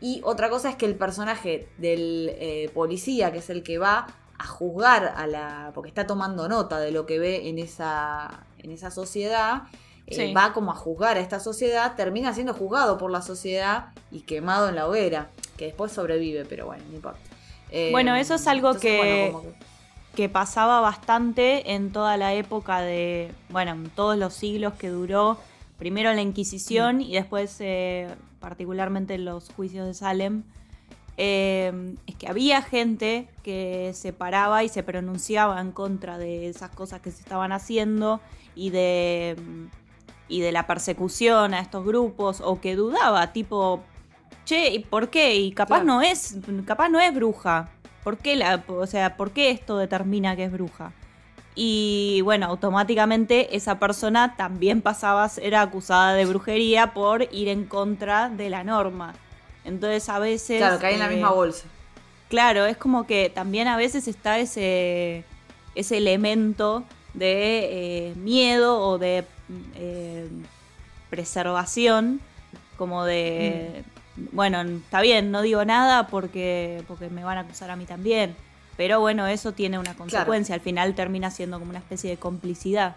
Y 0.00 0.20
otra 0.24 0.50
cosa 0.50 0.68
es 0.70 0.76
que 0.76 0.86
el 0.86 0.96
personaje 0.96 1.68
del 1.78 2.30
eh, 2.34 2.70
policía, 2.74 3.32
que 3.32 3.38
es 3.38 3.50
el 3.50 3.62
que 3.62 3.78
va 3.78 4.06
a 4.38 4.46
juzgar 4.46 5.14
a 5.16 5.26
la. 5.26 5.70
porque 5.74 5.88
está 5.88 6.06
tomando 6.06 6.48
nota 6.48 6.78
de 6.78 6.90
lo 6.90 7.06
que 7.06 7.18
ve 7.18 7.48
en 7.48 7.58
esa, 7.58 8.46
en 8.58 8.72
esa 8.72 8.90
sociedad, 8.90 9.62
eh, 10.06 10.32
va 10.34 10.52
como 10.52 10.70
a 10.70 10.74
juzgar 10.74 11.16
a 11.16 11.20
esta 11.20 11.40
sociedad, 11.40 11.94
termina 11.96 12.32
siendo 12.32 12.54
juzgado 12.54 12.96
por 12.98 13.10
la 13.10 13.22
sociedad 13.22 13.86
y 14.12 14.20
quemado 14.20 14.68
en 14.68 14.76
la 14.76 14.86
hoguera, 14.88 15.28
que 15.56 15.66
después 15.66 15.92
sobrevive, 15.92 16.44
pero 16.44 16.66
bueno, 16.66 16.84
no 16.90 16.96
importa. 16.96 17.18
Eh, 17.70 17.88
Bueno, 17.90 18.14
eso 18.14 18.34
es 18.34 18.46
algo 18.46 18.68
entonces, 18.68 18.90
que- 18.90 19.30
bueno, 19.32 19.42
que- 19.42 19.66
que 20.16 20.28
pasaba 20.28 20.80
bastante 20.80 21.72
en 21.74 21.90
toda 21.92 22.16
la 22.16 22.32
época 22.34 22.80
de, 22.80 23.32
bueno, 23.50 23.72
en 23.72 23.90
todos 23.90 24.16
los 24.16 24.32
siglos 24.34 24.74
que 24.74 24.88
duró, 24.88 25.36
primero 25.78 26.12
la 26.14 26.22
Inquisición 26.22 27.00
y 27.02 27.12
después 27.14 27.56
eh, 27.60 28.08
particularmente 28.40 29.14
en 29.14 29.24
los 29.24 29.50
juicios 29.50 29.86
de 29.86 29.92
Salem, 29.94 30.44
eh, 31.18 31.94
es 32.06 32.14
que 32.16 32.28
había 32.28 32.62
gente 32.62 33.28
que 33.42 33.92
se 33.94 34.12
paraba 34.12 34.62
y 34.64 34.68
se 34.68 34.82
pronunciaba 34.82 35.60
en 35.60 35.72
contra 35.72 36.18
de 36.18 36.48
esas 36.48 36.70
cosas 36.70 37.00
que 37.00 37.10
se 37.10 37.20
estaban 37.22 37.52
haciendo 37.52 38.20
y 38.54 38.70
de, 38.70 39.36
y 40.28 40.40
de 40.40 40.52
la 40.52 40.66
persecución 40.66 41.54
a 41.54 41.60
estos 41.60 41.84
grupos 41.84 42.40
o 42.40 42.60
que 42.60 42.76
dudaba, 42.76 43.32
tipo, 43.32 43.82
che, 44.44 44.70
¿y 44.70 44.78
por 44.80 45.08
qué? 45.10 45.36
Y 45.36 45.52
capaz 45.52 45.80
Claro. 45.80 45.84
no 45.84 46.02
es, 46.02 46.36
capaz 46.66 46.88
no 46.88 47.00
es 47.00 47.14
bruja. 47.14 47.70
¿Por 48.02 48.18
qué 48.18 48.36
la, 48.36 48.62
o 48.68 48.86
sea, 48.86 49.16
por 49.16 49.32
qué 49.32 49.50
esto 49.50 49.78
determina 49.78 50.36
que 50.36 50.44
es 50.44 50.52
bruja? 50.52 50.92
Y 51.54 52.20
bueno, 52.22 52.46
automáticamente 52.46 53.56
esa 53.56 53.78
persona 53.78 54.36
también 54.36 54.82
pasaba 54.82 55.24
a 55.24 55.28
ser 55.28 55.54
acusada 55.56 56.12
de 56.14 56.26
brujería 56.26 56.92
por 56.92 57.22
ir 57.32 57.48
en 57.48 57.64
contra 57.64 58.28
de 58.28 58.50
la 58.50 58.62
norma. 58.62 59.14
Entonces 59.64 60.08
a 60.08 60.18
veces... 60.18 60.58
Claro, 60.58 60.78
cae 60.78 60.94
en 60.94 61.00
la 61.00 61.06
eh, 61.06 61.14
misma 61.14 61.30
bolsa. 61.30 61.66
Claro, 62.28 62.66
es 62.66 62.76
como 62.76 63.06
que 63.06 63.30
también 63.30 63.68
a 63.68 63.76
veces 63.76 64.06
está 64.06 64.38
ese, 64.38 65.24
ese 65.74 65.96
elemento 65.96 66.84
de 67.16 68.10
eh, 68.10 68.14
miedo 68.14 68.78
o 68.80 68.98
de 68.98 69.24
eh, 69.74 70.28
preservación, 71.10 72.20
como 72.76 73.04
de, 73.04 73.82
bueno, 74.32 74.60
está 74.60 75.00
bien, 75.00 75.30
no 75.30 75.42
digo 75.42 75.64
nada 75.64 76.06
porque, 76.06 76.84
porque 76.86 77.08
me 77.08 77.24
van 77.24 77.38
a 77.38 77.40
acusar 77.40 77.70
a 77.70 77.76
mí 77.76 77.86
también, 77.86 78.36
pero 78.76 79.00
bueno, 79.00 79.26
eso 79.26 79.52
tiene 79.52 79.78
una 79.78 79.94
consecuencia, 79.94 80.54
al 80.54 80.60
final 80.60 80.94
termina 80.94 81.30
siendo 81.30 81.58
como 81.58 81.70
una 81.70 81.80
especie 81.80 82.10
de 82.10 82.18
complicidad. 82.18 82.94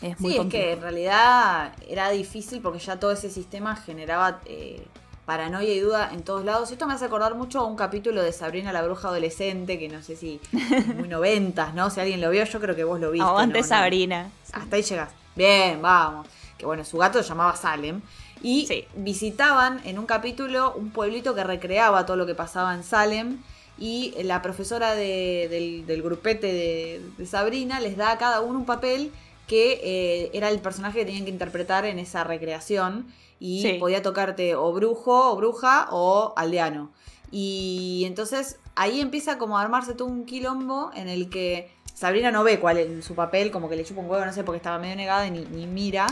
Es 0.00 0.18
muy 0.20 0.32
Sí, 0.32 0.38
es 0.38 0.46
que 0.46 0.72
en 0.72 0.80
realidad 0.80 1.74
era 1.88 2.10
difícil 2.10 2.60
porque 2.60 2.78
ya 2.78 2.98
todo 2.98 3.12
ese 3.12 3.30
sistema 3.30 3.76
generaba 3.76 4.40
eh, 4.46 4.84
paranoia 5.26 5.72
y 5.72 5.80
duda 5.80 6.10
en 6.12 6.22
todos 6.22 6.44
lados. 6.44 6.70
Esto 6.72 6.86
me 6.86 6.94
hace 6.94 7.04
acordar 7.04 7.34
mucho 7.34 7.60
a 7.60 7.64
un 7.66 7.76
capítulo 7.76 8.22
de 8.22 8.32
Sabrina 8.32 8.72
la 8.72 8.82
bruja 8.82 9.08
adolescente, 9.08 9.78
que 9.78 9.88
no 9.88 10.02
sé 10.02 10.16
si 10.16 10.40
muy 10.96 11.08
noventas, 11.08 11.74
¿no? 11.74 11.90
Si 11.90 12.00
alguien 12.00 12.20
lo 12.20 12.30
vio, 12.30 12.44
yo 12.44 12.60
creo 12.60 12.74
que 12.76 12.84
vos 12.84 13.00
lo 13.00 13.10
viste. 13.10 13.26
Aguante 13.26 13.60
¿no? 13.60 13.66
Sabrina. 13.66 14.30
Hasta 14.52 14.76
ahí 14.76 14.82
llegas. 14.82 15.10
Bien, 15.36 15.80
vamos. 15.80 16.26
Que 16.58 16.66
bueno, 16.66 16.84
su 16.84 16.98
gato 16.98 17.22
se 17.22 17.28
llamaba 17.28 17.56
Salem. 17.56 18.00
Y 18.42 18.66
Sí. 18.66 18.84
visitaban 18.96 19.80
en 19.84 19.98
un 20.00 20.06
capítulo 20.06 20.72
un 20.74 20.90
pueblito 20.90 21.34
que 21.34 21.44
recreaba 21.44 22.04
todo 22.06 22.16
lo 22.16 22.26
que 22.26 22.34
pasaba 22.34 22.74
en 22.74 22.82
Salem. 22.82 23.38
Y 23.78 24.14
la 24.24 24.42
profesora 24.42 24.94
de- 24.94 25.46
del, 25.48 25.86
del 25.86 26.02
grupete 26.02 26.46
de, 26.48 27.00
de 27.16 27.26
Sabrina 27.26 27.80
les 27.80 27.96
da 27.96 28.10
a 28.12 28.18
cada 28.18 28.40
uno 28.40 28.58
un 28.58 28.66
papel 28.66 29.10
que 29.52 29.80
eh, 29.82 30.30
era 30.32 30.48
el 30.48 30.60
personaje 30.60 31.00
que 31.00 31.04
tenían 31.04 31.24
que 31.24 31.30
interpretar 31.30 31.84
en 31.84 31.98
esa 31.98 32.24
recreación. 32.24 33.06
Y 33.38 33.60
Sí. 33.62 33.72
podía 33.74 34.00
tocarte 34.02 34.54
o 34.54 34.72
brujo, 34.72 35.32
o 35.32 35.36
bruja, 35.36 35.88
o 35.90 36.32
aldeano. 36.36 36.90
Y 37.30 38.04
entonces 38.06 38.58
ahí 38.76 39.00
empieza 39.00 39.36
como 39.36 39.58
a 39.58 39.62
armarse 39.62 39.94
todo 39.94 40.08
un 40.08 40.24
quilombo 40.24 40.90
en 40.94 41.08
el 41.08 41.28
que 41.28 41.70
Sabrina 41.92 42.30
no 42.30 42.44
ve 42.44 42.60
cuál 42.60 42.78
es 42.78 43.04
su 43.04 43.14
papel, 43.14 43.50
como 43.50 43.68
que 43.68 43.76
le 43.76 43.84
chupa 43.84 44.00
un 44.00 44.08
huevo, 44.10 44.24
no 44.24 44.32
sé, 44.32 44.44
porque 44.44 44.56
estaba 44.58 44.78
medio 44.78 44.96
negada 44.96 45.26
y 45.26 45.30
ni, 45.32 45.40
ni 45.46 45.66
mira. 45.66 46.06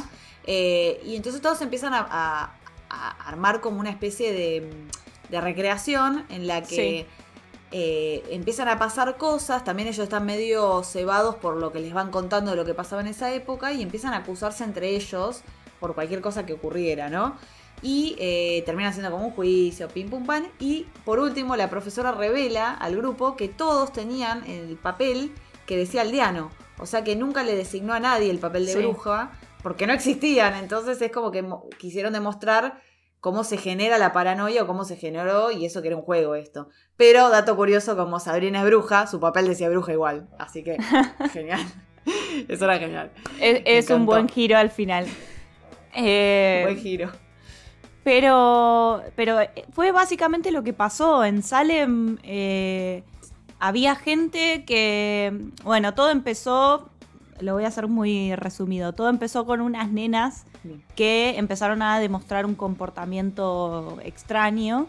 Eh, 0.47 1.01
y 1.07 1.17
entonces 1.17 1.41
todos 1.41 1.63
empiezan 1.63 1.95
a, 1.95 2.01
a- 2.11 2.55
a 2.91 3.11
armar 3.29 3.61
como 3.61 3.79
una 3.81 3.91
especie 3.91 4.33
de, 4.33 4.69
de 5.31 5.41
recreación 5.41 6.27
en 6.31 6.47
la 6.47 6.63
que 6.63 6.75
Sí. 6.77 7.07
Eh, 7.73 8.23
empiezan 8.31 8.69
a 8.69 8.79
pasar 8.79 9.17
cosas. 9.17 9.65
También 9.65 9.89
ellos 9.89 10.03
están 10.05 10.27
medio 10.27 10.83
cebados 10.83 11.37
por 11.37 11.57
lo 11.57 11.73
que 11.73 11.81
les 11.81 11.93
van 11.93 12.11
contando 12.11 12.51
de 12.51 12.57
lo 12.57 12.65
que 12.65 12.75
pasaba 12.75 13.01
en 13.01 13.09
esa 13.09 13.33
época 13.33 13.73
y 13.73 13.83
empiezan 13.83 14.13
a 14.15 14.19
acusarse 14.19 14.65
entre 14.65 14.91
ellos 14.97 15.43
por 15.79 15.95
cualquier 15.95 16.21
cosa 16.21 16.45
que 16.47 16.53
ocurriera, 16.55 17.09
¿no? 17.09 17.37
Y 17.83 18.15
eh, 18.19 18.63
termina 18.67 18.93
siendo 18.93 19.11
como 19.11 19.25
un 19.27 19.33
juicio, 19.33 19.89
pim 19.89 20.11
pum 20.11 20.27
pan. 20.27 20.49
Y 20.59 20.87
por 21.05 21.19
último, 21.19 21.57
la 21.57 21.71
profesora 21.71 22.13
revela 22.13 22.73
al 22.75 22.97
grupo 22.97 23.37
que 23.37 23.49
todos 23.49 23.93
tenían 23.93 24.45
el 24.47 24.77
papel 24.77 25.33
que 25.67 25.77
decía 25.77 26.03
aldeano. 26.03 26.51
O 26.79 26.87
sea 26.87 27.05
que 27.05 27.17
nunca 27.17 27.43
le 27.43 27.55
designó 27.57 27.95
a 27.95 28.01
nadie 28.01 28.31
el 28.31 28.39
papel 28.39 28.67
de 28.67 28.73
Sí. 28.73 28.79
bruja, 28.81 29.33
porque 29.63 29.87
no 29.87 29.93
existían. 29.95 30.55
Entonces 30.57 31.01
es 31.01 31.11
como 31.13 31.31
que 31.31 31.43
quisieron 31.79 32.13
demostrar 32.13 32.83
cómo 33.21 33.45
se 33.45 33.57
genera 33.57 33.99
la 33.99 34.13
paranoia 34.13 34.63
o 34.63 34.67
cómo 34.67 34.85
se 34.85 34.97
generó, 34.97 35.51
y 35.51 35.65
eso 35.67 35.83
que 35.83 35.89
era 35.89 35.97
un 35.97 36.03
juego 36.03 36.35
esto. 36.35 36.69
Pero, 36.97 37.29
dato 37.31 37.57
curioso, 37.57 37.97
como 37.97 38.21
Sabrina 38.21 38.61
es 38.61 38.67
bruja, 38.67 39.07
su 39.07 39.21
papel 39.21 39.47
decía 39.47 39.69
bruja 39.69 39.93
igual. 39.93 40.29
Así 40.39 40.63
que, 40.63 40.77
genial. 41.33 41.61
Eso 42.49 42.65
era 42.65 42.79
genial. 42.79 43.11
Es, 43.41 43.63
es 43.65 43.91
un 43.91 44.07
buen 44.07 44.29
giro 44.29 44.57
al 44.57 44.71
final. 44.71 45.07
Eh, 45.95 46.63
Buen 46.65 46.79
giro. 46.79 47.11
Pero, 48.05 49.03
pero 49.15 49.39
fue 49.73 49.93
básicamente 49.93 50.51
lo 50.51 50.63
que 50.63 50.73
pasó. 50.73 51.25
En 51.25 51.43
Salem 51.43 52.19
eh, 52.23 53.03
había 53.59 53.95
gente 53.95 54.65
que, 54.65 55.51
bueno, 55.63 55.95
todo 55.95 56.11
empezó, 56.11 56.90
lo 57.41 57.55
voy 57.55 57.65
a 57.65 57.69
hacer 57.69 57.89
muy 57.89 58.35
resumido, 58.37 58.93
todo 58.93 59.09
empezó 59.09 59.47
con 59.47 59.61
unas 59.61 59.91
nenas 59.91 60.45
que 60.95 61.39
empezaron 61.39 61.83
a 61.83 61.99
demostrar 61.99 62.47
un 62.47 62.55
comportamiento 62.55 63.99
extraño 64.05 64.87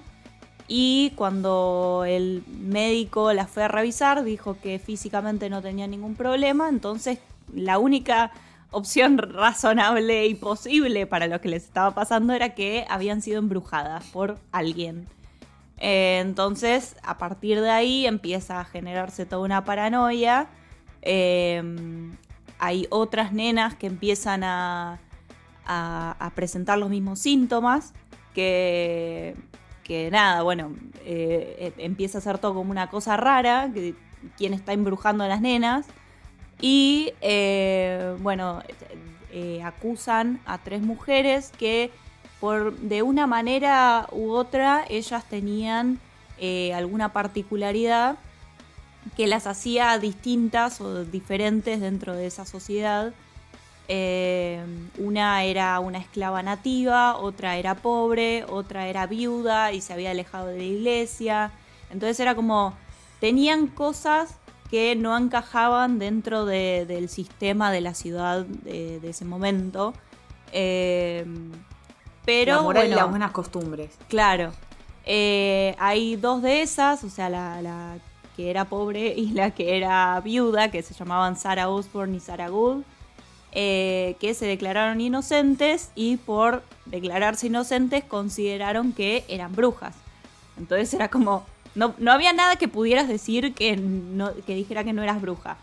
y 0.68 1.12
cuando 1.16 2.04
el 2.08 2.44
médico 2.48 3.34
las 3.34 3.50
fue 3.50 3.64
a 3.64 3.68
revisar 3.68 4.24
dijo 4.24 4.58
que 4.62 4.80
físicamente 4.80 5.50
no 5.50 5.62
tenía 5.62 5.88
ningún 5.88 6.16
problema, 6.16 6.70
entonces 6.70 7.20
la 7.54 7.78
única 7.78 8.32
opción 8.72 9.18
razonable 9.18 10.28
y 10.28 10.36
posible 10.36 11.06
para 11.06 11.28
lo 11.28 11.42
que 11.42 11.50
les 11.50 11.64
estaba 11.64 11.94
pasando 11.94 12.34
era 12.34 12.56
que 12.56 12.86
habían 12.90 13.22
sido 13.22 13.40
embrujadas 13.40 14.06
por 14.08 14.38
alguien. 14.52 15.08
Eh, 15.78 16.20
entonces, 16.22 16.96
a 17.04 17.18
partir 17.18 17.60
de 17.60 17.70
ahí 17.70 18.06
empieza 18.06 18.60
a 18.60 18.66
generarse 18.66 19.26
toda 19.26 19.42
una 19.44 19.66
paranoia. 19.66 20.48
Eh, 21.02 21.62
hay 22.62 22.86
otras 22.92 23.34
nenas 23.34 23.76
que 23.76 23.88
empiezan 23.88 24.44
a, 24.44 25.00
presentar 26.36 26.78
los 26.78 26.90
mismos 26.90 27.20
síntomas, 27.20 27.94
que, 28.36 29.36
nada, 30.12 30.44
bueno, 30.44 30.76
eh, 31.04 31.56
eh, 31.60 31.74
empieza 31.78 32.20
a 32.20 32.22
ser 32.22 32.38
todo 32.38 32.54
como 32.54 32.72
una 32.72 32.88
cosa 32.88 33.18
rara, 33.18 33.70
que 33.74 33.96
quién 34.38 34.54
está 34.54 34.74
embrujando 34.74 35.24
a 35.24 35.28
las 35.28 35.42
nenas. 35.42 35.88
Y 36.62 37.14
eh, 37.22 38.16
bueno, 38.20 38.62
eh, 39.32 39.64
acusan 39.64 40.40
a 40.46 40.60
tres 40.60 40.84
mujeres 40.84 41.52
que 41.58 41.90
por 42.40 42.78
de 42.78 43.02
una 43.02 43.26
manera 43.26 44.08
u 44.12 44.32
otra 44.32 44.86
ellas 44.88 45.26
tenían 45.26 46.00
alguna 46.74 47.14
particularidad 47.14 48.18
que 49.18 49.28
las 49.28 49.48
hacía 49.48 49.98
distintas 50.00 50.80
o 50.82 51.04
diferentes 51.06 51.80
dentro 51.82 52.16
de 52.16 52.28
esa 52.28 52.46
sociedad. 52.46 53.14
Eh, 53.88 54.64
una 54.98 55.44
era 55.44 55.80
una 55.80 55.98
esclava 55.98 56.42
nativa, 56.44 57.18
otra 57.18 57.58
era 57.58 57.76
pobre, 57.76 58.46
otra 58.46 58.88
era 58.88 59.06
viuda 59.08 59.74
y 59.74 59.82
se 59.82 59.92
había 59.94 60.12
alejado 60.12 60.48
de 60.48 60.58
la 60.60 60.64
iglesia. 60.64 61.52
Entonces 61.92 62.20
era 62.20 62.36
como, 62.36 62.74
tenían 63.20 63.68
cosas 63.68 64.36
que 64.70 64.96
no 64.96 65.18
encajaban 65.18 66.00
dentro 66.00 66.46
de- 66.46 66.86
del 66.86 67.10
sistema 67.10 67.72
de 67.72 67.82
la 67.82 67.94
ciudad 67.94 68.46
de, 68.46 69.00
de 69.02 69.10
ese 69.10 69.26
momento. 69.26 69.94
Eh, 70.54 71.26
pero 72.24 72.56
la 72.58 72.62
moral 72.62 72.84
y 72.86 72.88
bueno, 72.90 73.02
las 73.02 73.10
buenas 73.10 73.32
costumbres. 73.32 73.98
Claro. 74.08 74.54
Eh, 75.06 75.76
hay 75.80 76.16
dos 76.16 76.42
de 76.42 76.62
esas, 76.62 77.04
o 77.04 77.10
sea, 77.10 77.30
la, 77.30 77.62
la 77.62 77.98
que 78.42 78.50
era 78.50 78.66
pobre 78.66 79.14
y 79.16 79.30
la 79.34 79.52
que 79.52 79.78
era 79.78 80.20
viuda, 80.22 80.72
que 80.72 80.82
se 80.82 80.94
llamaban 80.96 81.38
Sarah 81.38 81.70
Osborne 81.70 82.18
y 82.18 82.20
Sarah 82.20 82.50
Gould, 82.50 82.84
eh, 83.52 84.16
que 84.20 84.34
se 84.34 84.46
declararon 84.46 85.00
inocentes 85.02 85.92
y 85.94 86.18
por 86.18 86.64
declararse 86.86 87.48
inocentes 87.48 88.04
consideraron 88.04 88.94
que 88.94 89.26
eran 89.28 89.54
brujas. 89.56 89.94
Entonces 90.58 90.94
era 90.94 91.10
como, 91.10 91.46
no, 91.76 91.94
no 91.98 92.12
había 92.12 92.34
nada 92.34 92.56
que 92.56 92.68
pudieras 92.68 93.08
decir 93.08 93.54
que, 93.54 93.78
no, 93.78 94.32
que 94.48 94.56
dijera 94.56 94.84
que 94.84 94.94
no 94.94 95.04
eras 95.04 95.22
bruja. 95.22 95.58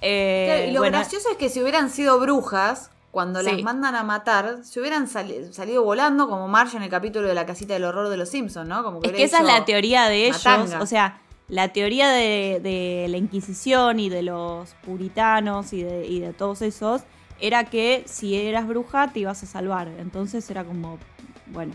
Eh, 0.00 0.46
Claro, 0.48 0.70
y 0.70 0.72
lo 0.72 0.80
bueno, 0.80 0.98
gracioso 0.98 1.28
es 1.30 1.36
que 1.36 1.48
si 1.48 1.60
hubieran 1.62 1.90
sido 1.90 2.18
brujas, 2.18 2.90
cuando 3.10 3.42
las 3.42 3.60
mandan 3.62 3.94
a 3.94 4.02
matar, 4.04 4.58
se 4.64 4.80
hubieran 4.80 5.08
sali- 5.08 5.52
salido 5.52 5.82
volando 5.82 6.28
como 6.28 6.46
Marge 6.48 6.76
en 6.76 6.82
el 6.82 6.90
capítulo 6.90 7.26
de 7.28 7.34
la 7.34 7.46
casita 7.46 7.74
del 7.74 7.84
horror 7.84 8.08
de 8.08 8.16
los 8.16 8.28
Simpsons, 8.28 8.68
¿no? 8.68 8.82
Como 8.84 8.98
Es 8.98 9.02
hubiera 9.02 9.16
que 9.16 9.24
esa 9.24 9.38
es 9.38 9.44
la 9.46 9.64
teoría 9.64 10.08
de 10.08 10.26
ellos. 10.26 10.44
matanga. 10.44 10.80
O 10.82 10.86
sea, 10.86 11.20
la 11.48 11.68
teoría 11.72 12.10
de, 12.10 12.60
de 12.62 13.06
la 13.08 13.16
Inquisición 13.16 14.00
y 14.00 14.08
de 14.10 14.22
los 14.22 14.74
puritanos 14.82 15.72
y 15.72 15.82
de, 15.82 16.06
y 16.06 16.20
de 16.20 16.32
todos 16.34 16.62
esos 16.62 17.02
era 17.40 17.64
que 17.64 18.04
si 18.06 18.36
eras 18.36 18.66
bruja 18.66 19.08
te 19.12 19.20
ibas 19.20 19.42
a 19.42 19.46
salvar. 19.46 19.88
Entonces 19.88 20.48
era 20.50 20.64
como, 20.64 20.98
bueno. 21.46 21.74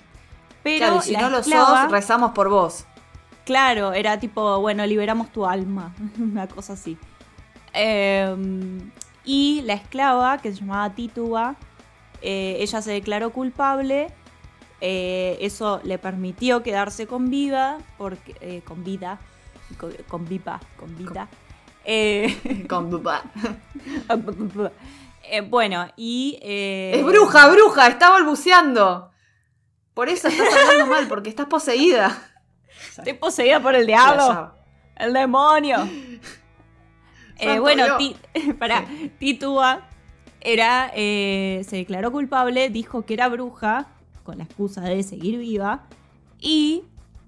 Pero 0.63 0.77
Claro, 0.77 0.97
y 0.97 1.01
si 1.01 1.17
no 1.17 1.29
lo 1.29 1.43
sos, 1.43 1.89
rezamos 1.89 2.31
por 2.31 2.49
vos. 2.49 2.85
Claro, 3.45 3.93
era 3.93 4.19
tipo, 4.19 4.59
bueno, 4.61 4.85
liberamos 4.85 5.31
tu 5.31 5.45
alma, 5.45 5.93
una 6.19 6.47
cosa 6.47 6.73
así. 6.73 6.97
Eh, 7.73 8.81
y 9.25 9.61
la 9.63 9.73
esclava, 9.73 10.37
que 10.39 10.51
se 10.53 10.59
llamaba 10.59 10.93
Tituba, 10.95 11.55
eh, 12.21 12.57
ella 12.59 12.81
se 12.81 12.91
declaró 12.91 13.31
culpable. 13.33 14.13
eh, 14.81 15.37
eso 15.41 15.79
le 15.83 15.97
permitió 15.97 16.61
quedarse 16.63 17.07
con 17.07 17.29
vida, 17.29 17.79
porque, 17.97 18.35
eh, 18.41 18.61
con 18.65 18.83
vida, 18.83 19.19
con, 20.07 20.27
viva, 20.27 20.59
con 20.77 20.95
vida. 20.97 21.27
Eh, 21.85 22.65
Con 22.69 22.89
papá. 22.89 23.23
eh, 25.23 25.41
bueno, 25.41 25.87
y... 25.97 26.39
eh, 26.41 26.93
Es 26.95 27.05
bruja, 27.05 27.49
bruja, 27.49 27.87
está 27.87 28.09
balbuceando. 28.09 29.11
Por 29.93 30.09
eso 30.09 30.27
estás 30.27 30.47
hablando 30.53 30.87
mal, 30.87 31.07
porque 31.07 31.29
estás 31.29 31.47
poseída. 31.47 32.31
Estoy 32.97 33.13
poseída 33.13 33.59
por 33.61 33.75
el 33.75 33.85
diablo. 33.85 34.53
¡El 34.95 35.13
demonio! 35.13 35.87
Bueno. 37.59 37.97
Ti- 37.97 38.15
para, 38.59 38.85
Titúa 39.19 39.87
era, 40.39 40.91
se 40.93 41.65
declaró 41.71 42.11
culpable, 42.11 42.69
dijo 42.69 43.05
que 43.05 43.13
era 43.13 43.27
bruja, 43.27 43.87
con 44.23 44.37
la 44.37 44.45
excusa 44.45 44.81
de 44.81 45.03
seguir 45.03 45.37
viva, 45.37 45.83
y 46.39 46.83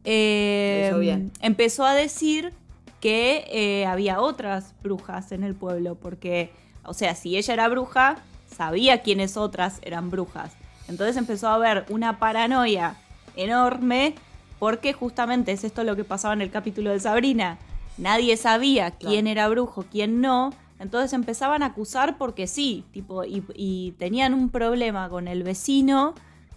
eh, 0.05 0.93
bien. 0.99 1.31
empezó 1.41 1.85
a 1.85 1.93
decir 1.93 2.53
que 3.01 3.45
eh, 3.51 3.85
había 3.85 4.19
otras 4.21 4.73
brujas 4.81 5.31
en 5.31 5.43
el 5.43 5.53
pueblo, 5.55 5.95
porque, 5.95 6.51
o 6.83 6.93
sea, 6.93 7.15
si 7.15 7.37
ella 7.37 7.53
era 7.53 7.67
bruja, 7.67 8.17
sabía 8.49 9.01
quiénes 9.01 9.37
otras 9.37 9.79
eran 9.83 10.09
brujas. 10.09 10.53
Entonces 10.87 11.17
empezó 11.17 11.47
a 11.49 11.55
haber 11.55 11.85
una 11.89 12.19
paranoia 12.19 12.95
enorme, 13.35 14.15
porque 14.59 14.93
justamente 14.93 15.51
es 15.51 15.63
esto 15.63 15.83
lo 15.83 15.95
que 15.95 16.03
pasaba 16.03 16.33
en 16.33 16.41
el 16.41 16.49
capítulo 16.51 16.91
de 16.91 16.99
Sabrina. 16.99 17.57
Nadie 17.97 18.37
sabía 18.37 18.91
Claro. 18.91 19.11
quién 19.11 19.27
era 19.27 19.47
brujo, 19.49 19.85
quién 19.91 20.21
no. 20.21 20.53
Entonces 20.79 21.13
empezaban 21.13 21.63
a 21.63 21.67
acusar 21.67 22.17
porque 22.17 22.47
sí, 22.47 22.83
tipo, 22.91 23.23
y, 23.23 23.43
y 23.53 23.91
tenían 23.99 24.33
un 24.33 24.49
problema 24.49 25.09
con 25.09 25.27
el 25.27 25.43
vecino 25.43 26.13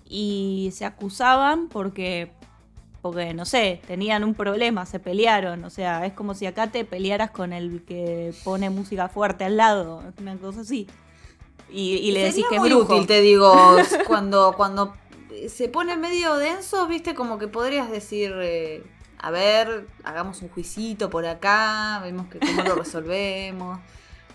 y 0.08 0.70
se 0.72 0.84
acusaban 0.84 1.68
porque, 1.68 2.32
porque, 3.02 3.32
no 3.32 3.44
sé, 3.44 3.80
tenían 3.86 4.24
un 4.24 4.34
problema, 4.34 4.84
se 4.86 4.98
pelearon. 4.98 5.64
O 5.64 5.70
sea, 5.70 6.04
es 6.04 6.12
como 6.12 6.34
si 6.34 6.46
acá 6.46 6.68
te 6.68 6.84
pelearas 6.84 7.30
con 7.30 7.52
el 7.52 7.84
que 7.84 8.34
pone 8.44 8.70
música 8.70 9.08
fuerte 9.08 9.44
al 9.44 9.56
lado, 9.56 10.02
una 10.20 10.36
cosa 10.36 10.62
así. 10.62 10.86
Y, 11.70 12.10
le 12.12 12.24
decís 12.24 12.44
que 12.48 12.56
es 12.56 12.62
brujo. 12.62 12.94
útil, 12.94 13.06
te 13.06 13.20
digo, 13.20 13.54
cuando, 14.06 14.54
cuando 14.56 14.94
se 15.48 15.68
pone 15.68 15.96
medio 15.96 16.36
denso, 16.36 16.86
viste, 16.86 17.14
como 17.14 17.38
que 17.38 17.46
podrías 17.46 17.90
decir, 17.90 18.32
eh, 18.40 18.82
a 19.18 19.30
ver, 19.30 19.86
hagamos 20.02 20.42
un 20.42 20.48
juicito 20.48 21.10
por 21.10 21.26
acá, 21.26 22.00
vemos 22.02 22.26
que 22.28 22.38
cómo 22.38 22.62
lo 22.62 22.74
resolvemos. 22.76 23.78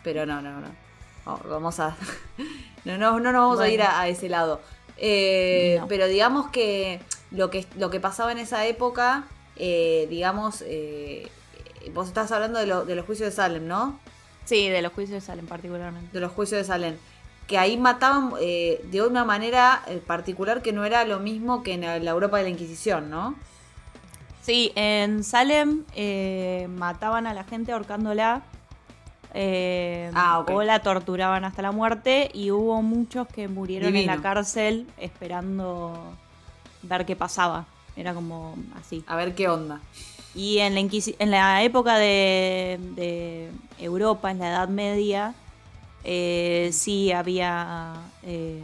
Pero 0.04 0.26
no, 0.26 0.42
no, 0.42 0.62
no. 0.62 1.40
vamos 1.50 1.80
a. 1.80 1.96
no, 2.86 2.98
no, 2.98 3.20
no 3.20 3.32
nos 3.32 3.42
vamos 3.42 3.60
a 3.60 3.70
ir 3.70 3.82
a, 3.82 4.08
ese 4.08 4.30
lado. 4.30 4.62
Eh, 4.98 5.82
pero 5.88 6.08
digamos 6.08 6.50
que 6.50 7.02
lo 7.34 7.50
que 7.50 7.66
lo 7.78 7.90
que 7.90 8.00
pasaba 8.00 8.32
en 8.32 8.38
esa 8.38 8.66
época, 8.66 9.26
eh, 9.56 10.08
digamos, 10.10 10.64
vos 11.94 12.08
estás 12.08 12.32
hablando 12.32 12.60
de, 12.60 12.86
de 12.86 12.96
los 12.96 13.06
juicios 13.06 13.30
de 13.30 13.36
Salem, 13.36 13.68
¿no? 13.68 14.00
Sí, 14.46 14.70
de 14.70 14.82
los 14.82 14.94
juicios 14.94 15.22
de 15.22 15.26
Salem 15.26 15.46
particularmente. 15.46 16.10
De 16.12 16.20
los 16.20 16.32
juicios 16.32 16.60
de 16.60 16.66
Salem 16.66 16.96
que 17.48 17.58
ahí 17.58 17.78
mataban 17.78 18.32
eh, 18.40 18.84
de 18.90 19.02
una 19.02 19.26
manera 19.26 19.84
eh, 19.88 20.02
particular 20.06 20.62
que 20.62 20.72
no 20.72 20.86
era 20.86 21.06
lo 21.06 21.20
mismo 21.20 21.64
que 21.64 21.74
en 21.74 21.82
la 21.82 22.12
Europa 22.12 22.38
de 22.38 22.44
la 22.44 22.50
Inquisición, 22.50 23.10
¿no? 23.10 23.36
Sí, 24.42 24.72
en 24.76 25.24
Salem 25.24 25.84
eh, 25.96 26.68
mataban 26.70 27.28
a 27.28 27.34
la 27.34 27.44
gente 27.44 27.72
ahorcándola 27.72 28.44
ah, 30.14 30.46
o 30.48 30.64
la 30.64 30.82
torturaban 30.82 31.46
hasta 31.46 31.62
la 31.62 31.72
muerte 31.72 32.30
y 32.34 32.52
hubo 32.52 32.82
muchos 32.82 33.28
que 33.28 33.48
murieron 33.48 33.96
en 33.96 34.06
la 34.06 34.22
cárcel 34.22 34.86
esperando 34.98 36.14
ver 36.84 37.06
qué 37.06 37.16
pasaba. 37.16 37.66
Era 37.96 38.14
como 38.14 38.56
así. 38.80 39.04
A 39.08 39.16
ver 39.16 39.36
qué 39.36 39.48
onda. 39.48 39.82
Y 40.36 40.60
en 40.60 40.74
la, 40.74 40.82
en 40.82 41.32
la 41.32 41.64
época 41.64 41.98
de, 41.98 42.80
de 42.96 43.52
Europa, 43.78 44.32
en 44.32 44.40
la 44.40 44.50
Edad 44.50 44.68
Media, 44.68 45.36
eh, 46.04 46.72
sí 46.74 47.12
había, 47.12 47.94
eh, 48.24 48.62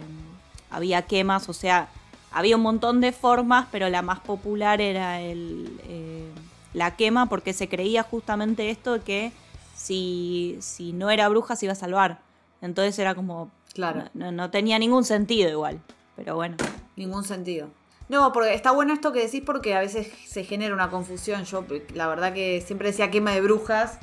había 0.70 1.03
quemas, 1.03 1.47
o 1.47 1.53
sea, 1.53 1.89
había 2.32 2.55
un 2.55 2.61
montón 2.61 3.01
de 3.01 3.11
formas, 3.11 3.67
pero 3.72 3.89
la 3.89 4.01
más 4.01 4.20
popular 4.20 4.82
era 4.82 5.22
el, 5.22 5.80
eh, 5.84 6.30
la 6.74 6.95
quema 6.95 7.28
porque 7.28 7.53
se 7.53 7.70
creía 7.70 8.03
justamente 8.03 8.70
esto 8.70 8.93
de 8.93 8.99
que 9.01 9.32
si, 9.76 10.57
si 10.59 10.91
no 10.91 11.09
era 11.09 11.30
bruja 11.30 11.55
se 11.55 11.65
iba 11.65 11.74
a 11.74 11.76
salvar. 11.76 12.20
Entonces 12.61 12.99
era 12.99 13.15
como... 13.15 13.49
Claro. 13.74 14.05
No, 14.13 14.49
tenía 14.49 14.78
ningún 14.80 15.05
sentido 15.05 15.49
igual, 15.49 15.80
pero 16.15 16.36
bueno. 16.36 16.57
Ningún 16.97 17.24
sentido. 17.24 17.70
No, 18.10 18.34
porque 18.34 18.55
está 18.55 18.72
bueno 18.72 18.91
esto 18.91 19.14
que 19.14 19.22
decís 19.22 19.43
porque 19.45 19.76
a 19.76 19.80
veces 19.80 20.12
se 20.28 20.43
genera 20.43 20.74
una 20.74 20.89
confusión. 20.89 21.45
Yo 21.45 21.64
la 21.93 22.07
verdad 22.07 22.34
que 22.34 22.60
siempre 22.60 22.89
decía 22.89 23.12
quema 23.12 23.32
de 23.32 23.41
brujas 23.41 23.99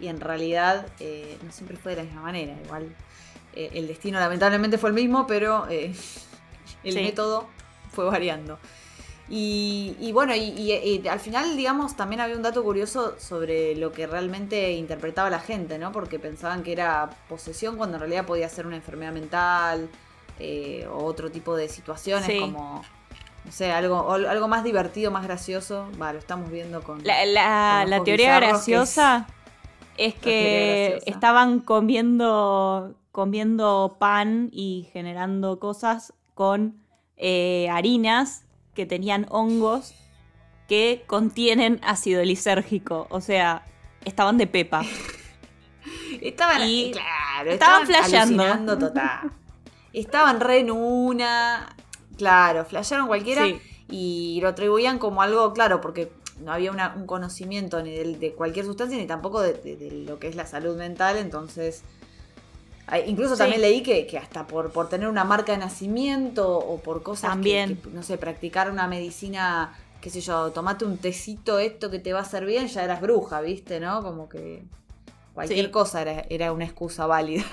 y 0.00 0.08
en 0.08 0.20
realidad 0.20 0.86
eh, 0.98 1.38
no 1.42 1.52
siempre 1.52 1.76
fue 1.76 1.92
de 1.92 1.98
la 1.98 2.02
misma 2.02 2.22
manera. 2.22 2.52
Igual 2.64 2.94
eh, 3.54 3.70
el 3.74 3.86
destino 3.86 4.18
lamentablemente 4.18 4.76
fue 4.76 4.90
el 4.90 4.94
mismo, 4.94 5.28
pero 5.28 5.68
eh, 5.70 5.94
el 6.84 6.94
método 6.96 7.46
fue 7.92 8.04
variando. 8.04 8.58
Y, 9.26 10.10
bueno, 10.12 10.34
y, 10.34 11.02
al 11.08 11.18
final, 11.18 11.56
digamos, 11.56 11.96
también 11.96 12.20
había 12.20 12.36
un 12.36 12.42
dato 12.42 12.62
curioso 12.62 13.18
sobre 13.18 13.74
lo 13.74 13.90
que 13.90 14.06
realmente 14.06 14.72
interpretaba 14.72 15.30
la 15.30 15.40
gente, 15.40 15.78
¿no? 15.78 15.92
Porque 15.92 16.18
pensaban 16.18 16.62
que 16.62 16.72
era 16.72 17.08
posesión 17.26 17.78
cuando 17.78 17.96
en 17.96 18.00
realidad 18.00 18.26
podía 18.26 18.48
ser 18.50 18.66
una 18.66 18.76
enfermedad 18.76 19.12
mental 19.12 19.88
o 20.92 21.04
otro 21.04 21.30
tipo 21.30 21.56
de 21.56 21.70
situaciones 21.70 22.38
como 22.38 22.84
no 23.44 23.52
sé, 23.52 23.72
algo, 23.72 24.10
algo 24.10 24.48
más 24.48 24.64
divertido, 24.64 25.10
más 25.10 25.24
gracioso. 25.24 25.88
Va, 26.00 26.12
lo 26.12 26.18
estamos 26.18 26.50
viendo 26.50 26.82
con. 26.82 27.04
La, 27.04 27.84
la 27.84 28.02
teoría 28.04 28.36
graciosa 28.36 29.26
es 29.96 30.14
que 30.14 31.00
estaban 31.06 31.60
comiendo, 31.60 32.94
comiendo 33.12 33.96
pan 33.98 34.48
y 34.52 34.88
generando 34.92 35.58
cosas 35.58 36.12
con 36.34 36.82
eh, 37.16 37.68
harinas 37.70 38.44
que 38.74 38.86
tenían 38.86 39.26
hongos 39.30 39.94
que 40.68 41.04
contienen 41.06 41.80
ácido 41.82 42.22
lisérgico. 42.24 43.06
O 43.10 43.20
sea, 43.20 43.62
estaban 44.04 44.38
de 44.38 44.46
pepa. 44.46 44.82
estaban, 46.20 46.62
claro, 46.92 47.50
estaban, 47.50 47.86
flasheando. 47.86 48.78
Total. 48.78 49.30
estaban 49.92 50.40
re 50.40 50.60
en 50.60 50.70
una. 50.70 51.76
Claro, 52.16 52.64
flashearon 52.64 53.06
cualquiera 53.06 53.46
y 53.88 54.38
lo 54.40 54.48
atribuían 54.48 54.98
como 54.98 55.22
algo, 55.22 55.52
claro, 55.52 55.80
porque 55.80 56.10
no 56.40 56.52
había 56.52 56.72
un 56.96 57.06
conocimiento 57.06 57.82
ni 57.82 57.92
de, 57.94 58.32
cualquier 58.32 58.66
sustancia 58.66 58.98
ni 58.98 59.06
tampoco 59.06 59.40
de, 59.40 60.04
lo 60.06 60.18
que 60.18 60.28
es 60.28 60.36
la 60.36 60.46
salud 60.46 60.76
mental, 60.76 61.16
entonces... 61.16 61.82
Incluso 63.06 63.34
también 63.34 63.62
leí 63.62 63.82
que, 63.82 64.18
hasta 64.18 64.46
por, 64.46 64.70
por 64.70 64.90
tener 64.90 65.08
una 65.08 65.24
marca 65.24 65.52
de 65.52 65.58
nacimiento 65.58 66.58
o 66.58 66.80
por 66.80 67.02
cosas 67.02 67.30
también. 67.30 67.80
no 67.94 68.02
sé, 68.02 68.18
practicar 68.18 68.70
una 68.70 68.86
medicina, 68.86 69.74
qué 70.02 70.10
sé 70.10 70.20
yo, 70.20 70.50
tomate 70.52 70.84
un 70.84 70.98
tecito 70.98 71.58
esto 71.58 71.90
que 71.90 71.98
te 71.98 72.12
va 72.12 72.18
a 72.18 72.22
hacer 72.22 72.44
bien, 72.44 72.66
ya 72.66 72.84
eras 72.84 73.00
bruja, 73.00 73.40
¿viste? 73.40 73.80
¿No? 73.80 74.02
Como 74.02 74.28
que 74.28 74.64
cualquier 75.32 75.70
cosa 75.70 76.02
era, 76.02 76.52
una 76.52 76.64
excusa 76.64 77.06
válida. 77.06 77.44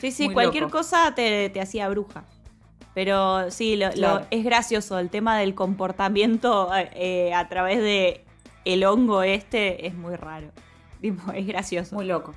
Sí, 0.00 0.12
sí, 0.12 0.28
cualquier 0.32 0.68
cosa 0.68 1.12
te, 1.16 1.50
te 1.50 1.60
hacía 1.60 1.88
bruja. 1.88 2.24
Pero 2.94 3.50
sí, 3.50 3.76
lo, 3.76 4.20
es 4.30 4.44
gracioso. 4.44 4.98
El 4.98 5.08
tema 5.08 5.38
del 5.38 5.54
comportamiento 5.54 6.70
eh, 6.74 7.32
a 7.34 7.48
través 7.48 7.78
de 7.78 8.24
el 8.64 8.84
hongo 8.84 9.22
este 9.22 9.86
es 9.86 9.94
muy 9.94 10.16
raro. 10.16 10.48
es 11.34 11.46
gracioso. 11.46 11.94
Muy 11.94 12.06
loco. 12.06 12.34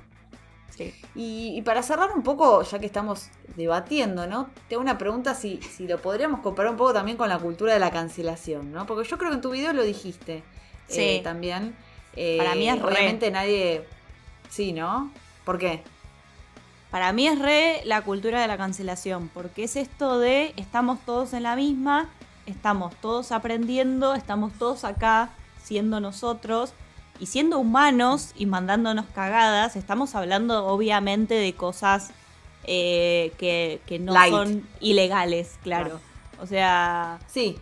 Sí. 0.70 0.94
Y, 1.14 1.62
para 1.62 1.82
cerrar 1.82 2.12
un 2.12 2.22
poco, 2.22 2.62
ya 2.62 2.78
que 2.78 2.86
estamos 2.86 3.30
debatiendo, 3.56 4.26
¿no? 4.26 4.50
Tengo 4.68 4.82
una 4.82 4.98
pregunta 4.98 5.34
si, 5.34 5.58
si 5.62 5.86
lo 5.86 6.02
podríamos 6.02 6.40
comparar 6.40 6.72
un 6.72 6.76
poco 6.76 6.92
también 6.92 7.16
con 7.16 7.30
la 7.30 7.38
cultura 7.38 7.72
de 7.72 7.78
la 7.78 7.90
cancelación, 7.90 8.72
¿no? 8.72 8.86
Porque 8.86 9.08
yo 9.08 9.16
creo 9.16 9.30
que 9.30 9.36
en 9.36 9.40
tu 9.40 9.50
video 9.50 9.72
lo 9.72 9.82
dijiste 9.82 10.42
sí. 10.88 11.00
Eh, 11.00 11.20
también. 11.22 11.74
para 12.38 12.54
mí 12.54 12.68
es 12.68 12.76
eh, 12.76 12.82
Obviamente 12.82 13.30
nadie... 13.30 13.84
Sí, 14.50 14.72
¿no? 14.72 15.10
¿Por 15.44 15.58
qué? 15.58 15.82
Para 16.90 17.12
mí 17.12 17.26
es 17.26 17.38
re 17.38 17.82
la 17.84 18.02
cultura 18.02 18.40
de 18.40 18.48
la 18.48 18.56
cancelación, 18.56 19.28
porque 19.32 19.64
es 19.64 19.76
esto 19.76 20.18
de 20.18 20.54
estamos 20.56 21.00
todos 21.04 21.32
en 21.32 21.42
la 21.42 21.56
misma, 21.56 22.08
estamos 22.46 22.94
todos 22.96 23.32
aprendiendo, 23.32 24.14
estamos 24.14 24.52
todos 24.54 24.84
acá 24.84 25.30
siendo 25.62 26.00
nosotros 26.00 26.72
y 27.18 27.26
siendo 27.26 27.58
humanos 27.58 28.30
y 28.36 28.46
mandándonos 28.46 29.06
cagadas, 29.06 29.74
estamos 29.74 30.14
hablando 30.14 30.66
obviamente 30.66 31.34
de 31.34 31.54
cosas 31.54 32.10
eh, 32.64 33.32
que, 33.38 33.98
no 33.98 34.14
son 34.28 34.66
ilegales, 34.80 35.58
claro. 35.62 36.00
O 36.40 36.46
sea... 36.46 37.18
Sí. 37.26 37.58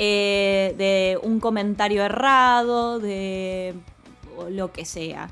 Eh, 0.00 0.74
de 0.78 1.18
un 1.24 1.40
comentario 1.40 2.04
errado, 2.04 3.00
de 3.00 3.74
lo 4.50 4.70
que 4.70 4.84
sea 4.84 5.28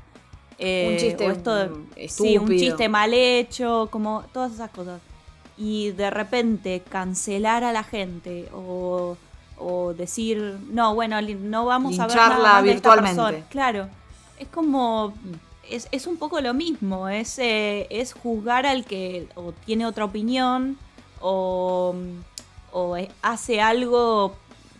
un 0.59 1.87
eh, 1.95 2.07
Sí, 2.09 2.37
un 2.37 2.49
chiste 2.49 2.89
mal 2.89 3.13
hecho, 3.13 3.89
como 3.91 4.23
todas 4.33 4.53
esas 4.53 4.71
cosas. 4.71 5.01
Y 5.57 5.91
de 5.91 6.09
repente 6.09 6.83
cancelar 6.87 7.63
a 7.63 7.71
la 7.71 7.83
gente 7.83 8.47
o, 8.53 9.17
decir, 9.97 10.57
no, 10.69 10.93
bueno, 10.93 11.19
no 11.21 11.65
vamos 11.65 11.99
a 11.99 12.07
ver 12.07 12.15
nada 12.15 12.61
virtualmente. 12.61 13.43
Claro, 13.49 13.87
es 14.39 14.47
como... 14.47 15.13
Es, 15.69 15.89
es, 15.91 16.07
un 16.07 16.15
poco 16.15 16.39
lo 16.39 16.53
mismo, 16.53 17.09
es, 17.09 17.37
eh, 17.39 17.87
es 17.89 18.13
juzgar 18.13 18.65
al 18.65 18.85
que 18.85 19.27
o 19.35 19.51
tiene 19.51 19.85
otra 19.85 20.05
opinión 20.05 20.77
o, 21.19 21.93
o 22.71 22.95
hace 23.21 23.59
algo 23.59 24.33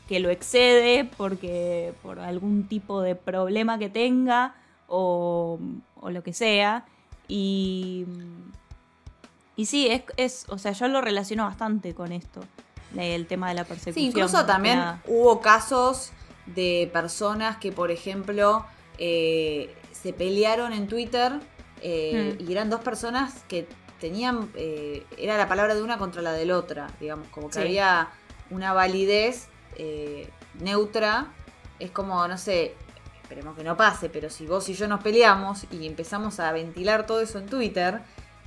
que 0.08 0.22
lo 0.22 0.30
excede 0.30 1.04
porque 1.04 1.94
por 2.02 2.20
algún 2.20 2.70
tipo 2.70 3.02
de 3.02 3.16
problema 3.16 3.78
que 3.78 3.90
tenga 3.90 4.56
o, 4.88 5.60
lo 6.04 6.24
que 6.24 6.34
sea. 6.34 6.86
Y, 7.28 8.06
y 9.56 9.66
sí, 9.66 9.88
es, 9.88 10.04
es, 10.18 10.46
o 10.50 10.58
sea, 10.58 10.72
yo 10.72 10.88
lo 10.88 11.02
relaciono 11.02 11.44
bastante 11.44 11.94
con 11.94 12.12
esto, 12.12 12.42
el 12.96 13.28
tema 13.28 13.50
de 13.50 13.56
la 13.56 13.64
persecución. 13.66 13.96
Sí, 13.96 14.06
incluso 14.06 14.46
también 14.46 14.82
hubo 15.08 15.42
casos 15.42 16.12
de 16.46 16.90
personas 16.94 17.58
que, 17.58 17.72
por 17.72 17.92
ejemplo, 17.92 18.66
eh, 18.98 19.76
se 19.92 20.14
pelearon 20.14 20.74
en 20.74 20.88
Twitter 20.88 21.34
eh, 21.82 22.38
hmm. 22.40 22.50
y 22.50 22.52
eran 22.52 22.70
dos 22.70 22.82
personas 22.82 23.44
que 23.48 23.68
tenían, 24.00 24.50
eh, 24.56 25.06
era 25.18 25.38
la 25.38 25.48
palabra 25.48 25.76
de 25.76 25.84
una 25.84 25.98
contra 25.98 26.22
la 26.22 26.32
de 26.32 26.46
la 26.46 26.58
otra, 26.58 26.88
digamos, 27.00 27.28
como 27.30 27.50
que 27.50 27.60
había 27.60 28.10
una 28.50 28.74
validez 28.74 29.50
neutra. 30.60 31.34
Es 31.80 31.92
como, 31.92 32.28
no 32.28 32.38
sé, 32.38 32.74
esperemos 33.28 33.58
que 33.58 33.64
no 33.66 33.76
pase, 33.76 34.08
pero 34.08 34.30
si 34.30 34.48
vos 34.48 34.70
y 34.70 34.74
yo 34.74 34.88
nos 34.88 35.04
peleamos 35.04 35.66
y 35.70 35.86
empezamos 35.86 36.40
a 36.40 36.50
ventilar 36.54 37.06
todo 37.06 37.20
eso 37.20 37.40
en 37.40 37.48
Twitter, 37.48 38.00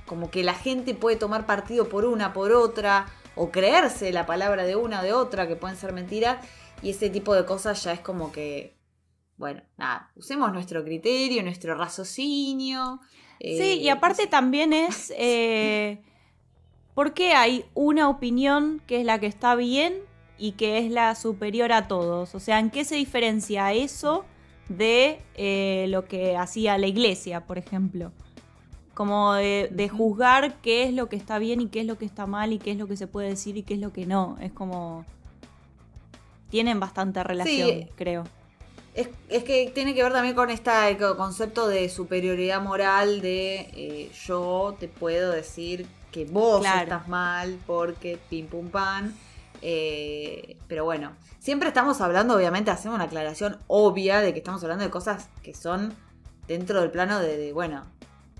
como 0.07 0.31
que 0.31 0.43
la 0.43 0.55
gente 0.55 0.95
puede 0.95 1.17
tomar 1.17 1.45
partido 1.45 1.87
por 1.87 2.03
una, 2.03 2.33
por 2.33 2.51
otra, 2.51 3.05
o 3.35 3.51
creerse 3.51 4.11
la 4.11 4.25
palabra 4.25 4.63
de 4.63 4.75
una 4.75 5.01
o 5.01 5.03
de 5.03 5.13
otra, 5.13 5.47
que 5.47 5.55
pueden 5.55 5.77
ser 5.77 5.93
mentiras, 5.93 6.43
y 6.81 6.89
ese 6.89 7.11
tipo 7.11 7.35
de 7.35 7.45
cosas 7.45 7.83
ya 7.83 7.93
es 7.93 7.99
como 7.99 8.31
que, 8.31 8.75
bueno, 9.37 9.61
nada, 9.77 10.09
usemos 10.15 10.51
nuestro 10.51 10.83
criterio, 10.83 11.43
nuestro 11.43 11.75
raciocinio. 11.75 13.01
sí, 13.39 13.81
y 13.81 13.87
eh, 13.87 13.91
aparte 13.91 14.25
también 14.25 14.73
es, 14.73 15.13
eh, 15.15 16.01
¿por 16.95 17.13
qué 17.13 17.33
hay 17.33 17.65
una 17.75 18.09
opinión 18.09 18.81
que 18.87 18.99
es 18.99 19.05
la 19.05 19.19
que 19.19 19.27
está 19.27 19.53
bien 19.53 19.93
y 20.39 20.53
que 20.53 20.79
es 20.79 20.89
la 20.89 21.13
superior 21.13 21.71
a 21.71 21.87
todos? 21.87 22.33
O 22.33 22.39
sea, 22.39 22.57
¿en 22.57 22.71
qué 22.71 22.83
se 22.83 22.95
diferencia 22.95 23.73
eso 23.73 24.25
de 24.77 25.19
eh, 25.35 25.85
lo 25.89 26.05
que 26.05 26.37
hacía 26.37 26.77
la 26.77 26.87
iglesia, 26.87 27.41
por 27.41 27.57
ejemplo? 27.57 28.11
Como 28.93 29.33
de, 29.33 29.89
juzgar 29.91 30.55
qué 30.61 30.83
es 30.83 30.93
lo 30.93 31.09
que 31.09 31.15
está 31.15 31.39
bien 31.39 31.61
y 31.61 31.67
qué 31.67 31.81
es 31.81 31.85
lo 31.85 31.97
que 31.97 32.05
está 32.05 32.27
mal 32.27 32.53
y 32.53 32.59
qué 32.59 32.71
es 32.71 32.77
lo 32.77 32.87
que 32.87 32.97
se 32.97 33.07
puede 33.07 33.29
decir 33.29 33.57
y 33.57 33.63
qué 33.63 33.75
es 33.75 33.79
lo 33.79 33.93
que 33.93 34.05
no. 34.05 34.37
Es 34.41 34.51
como... 34.51 35.05
Tienen 36.49 36.79
bastante 36.79 37.23
relación, 37.23 37.87
creo. 37.95 38.25
Es, 38.93 39.07
que 39.43 39.71
tiene 39.73 39.93
que 39.93 40.03
ver 40.03 40.11
también 40.11 40.35
con 40.35 40.49
este 40.49 40.71
concepto 41.15 41.69
de 41.69 41.87
superioridad 41.87 42.61
moral 42.61 43.21
de 43.21 43.69
eh, 43.73 44.11
yo 44.25 44.75
te 44.77 44.89
puedo 44.89 45.31
decir 45.31 45.87
que 46.11 46.25
vos 46.25 46.65
estás 46.65 47.07
mal 47.07 47.57
porque 47.65 48.19
pim 48.29 48.47
pum 48.47 48.69
pan. 48.69 49.15
Eh, 49.61 50.57
pero 50.67 50.85
bueno, 50.85 51.11
siempre 51.39 51.67
estamos 51.67 52.01
hablando, 52.01 52.35
obviamente, 52.35 52.71
hacemos 52.71 52.95
una 52.95 53.05
aclaración 53.05 53.57
obvia 53.67 54.19
de 54.19 54.33
que 54.33 54.39
estamos 54.39 54.63
hablando 54.63 54.83
de 54.83 54.89
cosas 54.89 55.29
que 55.43 55.53
son 55.53 55.93
dentro 56.47 56.81
del 56.81 56.91
plano 56.91 57.19
de 57.19 57.53
bueno, 57.53 57.83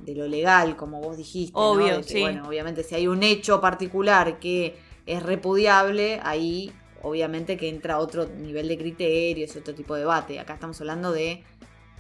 de 0.06 0.16
lo 0.16 0.28
legal, 0.28 0.76
como 0.76 1.02
vos 1.02 1.18
dijiste. 1.18 1.54
Obvio, 1.56 2.02
Bueno, 2.20 2.48
obviamente 2.48 2.84
si 2.84 2.96
hay 2.96 3.08
un 3.08 3.24
hecho 3.24 3.62
particular 3.62 4.40
que 4.40 4.78
es 5.06 5.24
repudiable, 5.24 6.20
ahí 6.24 6.72
obviamente 7.04 7.58
que 7.58 7.70
entra 7.70 7.98
otro 8.00 8.28
nivel 8.28 8.68
de 8.68 8.78
criterios, 8.78 9.56
otro 9.56 9.74
tipo 9.74 9.96
de 9.96 10.02
debate. 10.02 10.40
Acá 10.40 10.54
estamos 10.54 10.80
hablando 10.82 11.12
de 11.12 11.44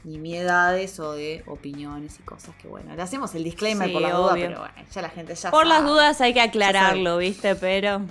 nimiedades 0.04 1.00
o 1.00 1.14
de 1.14 1.44
opiniones 1.46 2.20
y 2.20 2.24
cosas 2.24 2.56
que 2.56 2.68
bueno, 2.68 2.96
le 2.96 3.02
hacemos 3.02 3.36
el 3.36 3.44
disclaimer 3.44 3.92
por 3.92 4.02
las 4.02 4.14
dudas, 4.14 4.34
pero 4.34 4.60
bueno, 4.60 4.74
ya 4.92 5.02
la 5.02 5.10
gente 5.10 5.36
ya 5.36 5.52
Por 5.52 5.68
las 5.68 5.84
dudas 5.84 6.22
hay 6.22 6.34
que 6.34 6.42
aclararlo, 6.42 7.18
¿viste? 7.18 7.56
Pero 7.56 8.02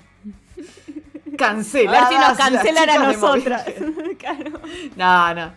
cancelar. 1.41 2.05
A 2.05 2.09
ver 2.09 2.19
si 2.19 2.29
nos 2.29 2.39
cancelan 2.39 2.91
a 2.91 2.99
nosotras. 2.99 3.65
No, 4.97 5.35
no. 5.35 5.53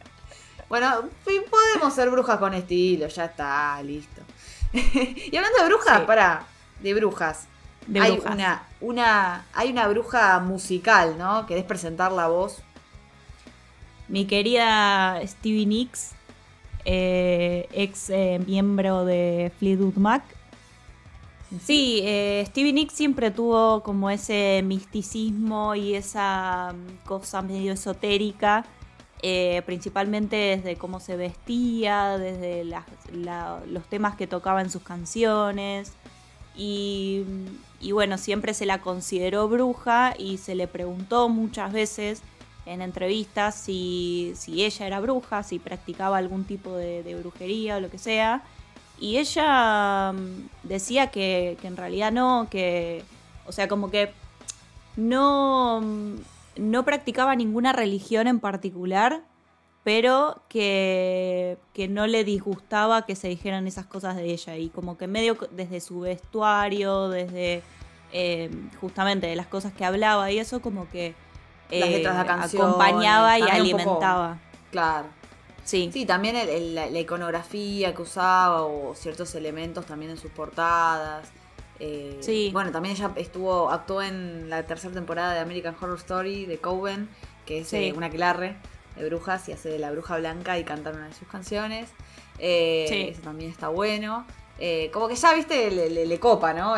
Bueno, 0.69 1.03
podemos 1.23 1.93
ser 1.93 2.09
brujas 2.09 2.39
con 2.39 2.53
estilo, 2.53 3.07
ya 3.07 3.25
está, 3.25 3.81
listo. 3.83 4.21
y 4.73 5.35
hablando 5.35 5.59
de 5.59 5.65
brujas, 5.67 6.01
para, 6.01 6.45
de 6.81 6.93
brujas. 6.95 7.47
hay 8.01 8.19
una, 8.25 8.63
una, 8.81 9.45
hay 9.53 9.69
una 9.71 9.87
bruja 9.87 10.39
musical, 10.39 11.15
¿no? 11.17 11.45
¿Querés 11.45 11.65
presentar 11.65 12.11
la 12.11 12.27
voz? 12.27 12.63
Mi 14.07 14.25
querida 14.25 15.21
Stevie 15.27 15.67
Nicks, 15.67 16.11
eh, 16.85 17.67
ex 17.71 18.09
eh, 18.09 18.41
miembro 18.45 19.05
de 19.05 19.51
Fleetwood 19.59 19.95
Mac. 19.95 20.23
Sí, 21.61 22.01
eh, 22.03 22.43
Stevie 22.47 22.73
Nicks 22.73 22.93
siempre 22.93 23.31
tuvo 23.31 23.83
como 23.83 24.09
ese 24.09 24.61
misticismo 24.63 25.75
y 25.75 25.95
esa 25.95 26.73
mm, 26.73 27.07
cosa 27.07 27.41
medio 27.41 27.73
esotérica 27.73 28.65
eh, 29.25 29.61
principalmente 29.65 30.35
desde 30.35 30.75
cómo 30.75 30.99
se 30.99 31.15
vestía, 31.15 32.17
desde 32.17 32.65
los 32.65 33.85
temas 33.85 34.17
que 34.17 34.27
tocaba 34.27 34.59
en 34.59 34.69
sus 34.69 34.83
canciones. 34.83 35.93
Y, 36.57 37.23
bueno, 37.93 38.17
siempre 38.17 38.53
se 38.53 38.65
la 38.65 38.81
consideró 38.81 39.47
bruja 39.47 40.13
y 40.19 40.39
se 40.39 40.55
le 40.55 40.67
preguntó 40.67 41.29
muchas 41.29 41.71
veces 41.71 42.21
en 42.65 42.81
entrevistas 42.81 43.55
si, 43.55 44.33
ella 44.45 44.87
era 44.87 44.99
bruja, 44.99 45.41
si 45.43 45.57
practicaba 45.57 46.17
algún 46.17 46.43
tipo 46.43 46.75
de, 46.75 47.15
brujería 47.17 47.77
o 47.77 47.79
lo 47.79 47.89
que 47.89 47.99
sea. 47.99 48.43
Y 48.99 49.17
ella 49.17 50.11
mm, 50.13 50.49
decía 50.63 51.07
que, 51.07 51.57
que 51.61 51.67
en 51.67 51.77
realidad 51.77 52.11
no, 52.11 52.47
que, 52.49 53.03
o 53.45 53.51
sea, 53.51 53.67
como 53.67 53.91
que 53.91 54.11
no, 54.95 55.81
no 56.57 56.85
practicaba 56.85 57.35
ninguna 57.35 57.73
religión 57.73 58.27
en 58.27 58.39
particular, 58.39 59.23
pero 59.83 60.41
que, 60.47 61.57
que, 61.73 61.87
no 61.87 62.07
le 62.07 62.23
disgustaba 62.23 63.05
que 63.05 63.15
se 63.15 63.27
dijeran 63.27 63.67
esas 63.67 63.85
cosas 63.85 64.15
de 64.15 64.25
ella. 64.25 64.55
Y 64.55 64.69
como 64.69 64.97
que 64.97 65.07
medio 65.07 65.37
desde 65.51 65.81
su 65.81 66.01
vestuario, 66.01 67.09
desde 67.09 67.63
eh, 68.13 68.49
justamente 68.79 69.27
de 69.27 69.35
las 69.35 69.47
cosas 69.47 69.73
que 69.73 69.83
hablaba 69.83 70.31
y 70.31 70.39
eso, 70.39 70.61
como 70.61 70.89
que 70.89 71.15
eh, 71.69 72.07
acompañaba 72.07 73.39
y 73.39 73.41
alimentaba. 73.41 74.39
claro. 74.71 75.07
Sí. 75.63 75.89
Sí, 75.93 76.05
también 76.05 76.35
la, 76.75 76.99
iconografía 76.99 77.93
que 77.95 78.01
usaba 78.01 78.63
o 78.63 78.93
ciertos 78.95 79.33
elementos 79.35 79.85
también 79.85 80.11
en 80.11 80.17
sus 80.17 80.31
portadas. 80.31 81.31
Eh, 81.79 82.17
sí. 82.21 82.49
Bueno, 82.53 82.71
también 82.71 82.95
ella 82.95 83.11
estuvo, 83.15 83.69
actuó 83.69 84.01
en 84.01 84.49
la 84.49 84.63
tercera 84.63 84.93
temporada 84.93 85.33
de 85.33 85.39
American 85.39 85.75
Horror 85.79 85.97
Story 85.97 86.45
de 86.45 86.57
Coven, 86.57 87.09
que 87.45 87.59
es 87.59 87.73
eh, 87.73 87.93
una 87.95 88.07
aquelarre 88.07 88.57
de 88.95 89.05
brujas 89.07 89.49
y 89.49 89.53
hace 89.53 89.69
de 89.69 89.79
la 89.79 89.91
bruja 89.91 90.17
blanca 90.17 90.59
y 90.59 90.63
canta 90.63 90.91
una 90.91 91.07
de 91.07 91.13
sus 91.13 91.27
canciones. 91.27 91.89
Eh, 92.39 93.09
Eso 93.11 93.21
también 93.21 93.49
está 93.49 93.69
bueno. 93.69 94.25
Como 94.93 95.07
que 95.07 95.15
ya, 95.15 95.33
viste, 95.33 95.71
le, 95.71 96.19
copa, 96.19 96.53
¿no? 96.53 96.75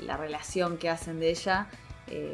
la 0.00 0.16
relación 0.16 0.78
que 0.78 0.88
hacen 0.88 1.20
de 1.20 1.30
ella. 1.30 1.68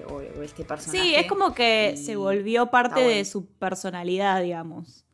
o, 0.09 0.43
este 0.43 0.65
personaje. 0.65 1.03
Sí, 1.03 1.15
es 1.15 1.27
como 1.27 1.55
que 1.55 1.97
se 1.97 2.17
volvió 2.17 2.67
parte 2.67 3.01
de 3.01 3.25
su 3.25 3.47
personalidad, 3.47 4.43
digamos. 4.43 5.05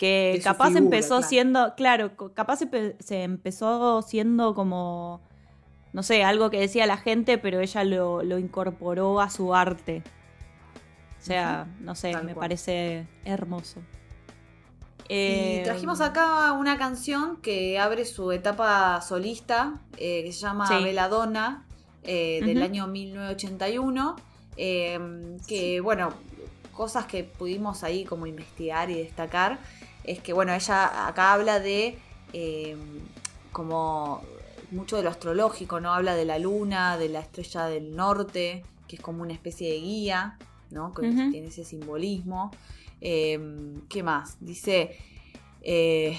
Que 0.00 0.40
capaz 0.42 0.76
empezó 0.76 1.20
siendo, 1.20 1.74
claro, 1.74 2.12
capaz 2.32 2.60
se 2.60 3.22
empezó 3.22 4.00
siendo 4.00 4.54
como 4.54 5.20
no 5.92 6.02
sé, 6.02 6.22
algo 6.22 6.50
que 6.50 6.60
decía 6.60 6.86
la 6.86 6.96
gente, 6.96 7.38
pero 7.38 7.60
ella 7.60 7.84
lo, 7.84 8.38
incorporó 8.38 9.20
a 9.20 9.30
su 9.30 9.54
arte. 9.54 10.02
O 11.20 11.22
sea, 11.22 11.66
no 11.80 11.94
sé, 11.94 12.16
me 12.22 12.34
parece 12.34 13.06
hermoso. 13.24 13.80
y 15.08 15.14
eh, 15.14 15.62
trajimos 15.64 16.00
acá 16.00 16.52
una 16.52 16.78
canción 16.78 17.38
que 17.38 17.78
abre 17.78 18.04
su 18.04 18.30
etapa 18.32 19.00
solista, 19.02 19.74
eh, 19.96 20.22
que 20.24 20.32
se 20.32 20.40
llama 20.40 20.68
Veladona, 20.80 21.66
eh, 22.04 22.40
del 22.44 22.62
año 22.62 22.86
1981. 22.86 24.16
que, 24.56 25.80
bueno, 25.82 26.14
cosas 26.72 27.06
que 27.06 27.24
pudimos 27.24 27.82
ahí 27.82 28.04
como 28.04 28.26
investigar 28.26 28.90
y 28.90 28.94
destacar, 28.94 29.58
es 30.10 30.20
que, 30.20 30.32
bueno, 30.32 30.52
ella 30.52 31.06
acá 31.06 31.32
habla 31.32 31.60
de 31.60 31.98
como 33.52 34.22
mucho 34.70 34.96
de 34.96 35.02
lo 35.02 35.10
astrológico, 35.10 35.80
¿no? 35.80 35.92
Habla 35.92 36.14
de 36.14 36.24
la 36.24 36.38
luna, 36.38 36.96
de 36.96 37.08
la 37.08 37.20
estrella 37.20 37.66
del 37.66 37.96
norte, 37.96 38.64
que 38.86 38.96
es 38.96 39.02
como 39.02 39.22
una 39.22 39.32
especie 39.32 39.70
de 39.70 39.80
guía, 39.80 40.38
¿no? 40.70 40.94
Que 40.94 41.02
tiene 41.02 41.48
ese 41.48 41.64
simbolismo. 41.64 42.50
Em, 43.00 43.82
¿Qué 43.88 44.02
más? 44.02 44.36
Dice. 44.40 44.96
Eh, 45.62 46.16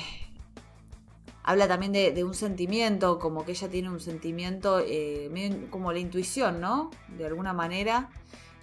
habla 1.44 1.68
también 1.68 1.92
de, 1.92 2.24
un 2.24 2.34
sentimiento, 2.34 3.18
como 3.18 3.46
que 3.46 3.52
ella 3.54 3.70
tiene 3.70 3.90
un 3.90 4.00
sentimiento, 4.00 4.80
eh, 4.80 5.68
como 5.70 5.92
la 5.92 6.00
intuición, 6.00 6.62
¿no? 6.62 6.92
De 7.18 7.26
alguna 7.26 7.54
manera. 7.54 8.10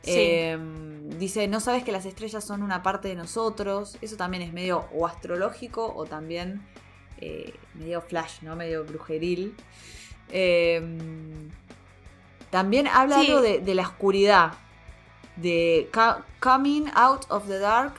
Em, 0.08 1.10
dice, 1.18 1.48
no 1.48 1.60
sabes 1.60 1.84
que 1.84 1.92
las 1.92 2.06
estrellas 2.06 2.44
son 2.44 2.62
una 2.62 2.82
parte 2.82 3.08
de 3.08 3.14
nosotros. 3.14 3.96
Eso 4.00 4.16
también 4.16 4.42
es 4.42 4.52
medio 4.52 4.86
o 4.92 5.06
astrológico 5.06 5.92
o 5.94 6.06
también 6.06 6.62
eh, 7.20 7.54
medio 7.74 8.00
flash, 8.00 8.42
¿no? 8.42 8.56
Medio 8.56 8.84
brujeril. 8.84 9.54
Em, 10.30 11.50
también 12.50 12.86
habla 12.86 13.20
algo 13.20 13.42
de, 13.42 13.74
la 13.74 13.82
oscuridad, 13.82 14.52
de 15.36 15.90
coming 16.40 16.86
out 16.94 17.24
of 17.28 17.46
the 17.46 17.58
dark, 17.58 17.94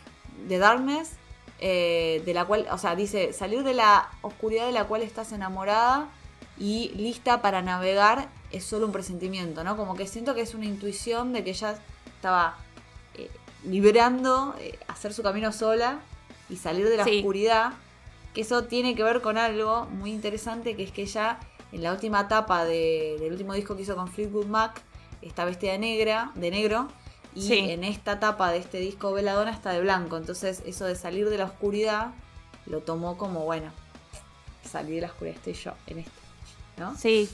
the 0.48 0.58
darkness, 0.58 1.12
eh, 1.60 2.24
de 2.26 2.34
la 2.34 2.46
cual, 2.46 2.68
o 2.72 2.78
sea, 2.78 2.96
dice 2.96 3.34
salir 3.34 3.64
de 3.64 3.74
la 3.74 4.10
oscuridad 4.22 4.66
de 4.66 4.72
la 4.72 4.86
cual 4.86 5.02
estás 5.02 5.32
enamorada 5.34 6.10
y 6.58 6.92
lista 6.96 7.42
para 7.42 7.62
navegar 7.62 8.30
es 8.52 8.66
solo 8.66 8.86
un 8.86 8.92
presentimiento, 8.92 9.64
¿no? 9.64 9.78
Como 9.78 9.96
que 9.96 10.08
siento 10.08 10.34
que 10.34 10.42
es 10.42 10.54
una 10.56 10.66
intuición 10.66 11.34
de 11.34 11.44
que 11.44 11.52
ella 11.52 11.78
estaba 12.20 12.58
eh, 13.16 13.32
liberando, 13.64 14.54
hacer 14.90 15.14
su 15.14 15.24
camino 15.24 15.54
sola 15.54 16.02
y 16.50 16.58
salir 16.58 16.90
de 16.90 16.98
la 16.98 17.04
oscuridad 17.04 17.74
que 18.34 18.42
eso 18.42 18.66
tiene 18.66 18.94
que 18.94 19.04
ver 19.04 19.22
con 19.22 19.38
algo 19.38 19.86
muy 19.86 20.12
interesante, 20.12 20.76
que 20.76 20.84
es 20.84 20.92
que 20.92 21.04
ella 21.04 21.40
en 21.72 21.82
la 21.82 21.94
última 21.94 22.22
etapa 22.22 22.66
del 22.66 23.32
último 23.32 23.54
disco 23.54 23.76
que 23.76 23.84
hizo 23.84 23.96
con 23.96 24.08
Fleetwood 24.08 24.48
Mac 24.48 24.82
está 25.22 25.46
vestida 25.46 25.74
de 25.74 25.80
negra, 25.80 26.32
de 26.36 26.52
negro, 26.52 26.88
y 27.36 27.54
en 27.54 27.84
esta 27.84 28.14
etapa 28.14 28.52
de 28.52 28.58
este 28.58 28.80
disco 28.80 29.14
Veladona 29.14 29.52
está 29.52 29.72
de 29.72 29.82
blanco. 29.82 30.18
Entonces 30.18 30.62
eso 30.66 30.86
de 30.86 30.96
salir 30.96 31.30
de 31.30 31.38
la 31.38 31.46
oscuridad 31.46 32.12
lo 32.66 32.82
tomó 32.82 33.18
como, 33.18 33.42
bueno, 33.46 33.72
salir 34.70 34.96
de 34.96 35.02
la 35.02 35.08
oscuridad 35.08 35.38
estoy 35.38 35.54
yo 35.54 35.72
en 35.88 36.00
este, 36.00 36.12
¿no? 36.78 36.96
Sí. 36.96 37.30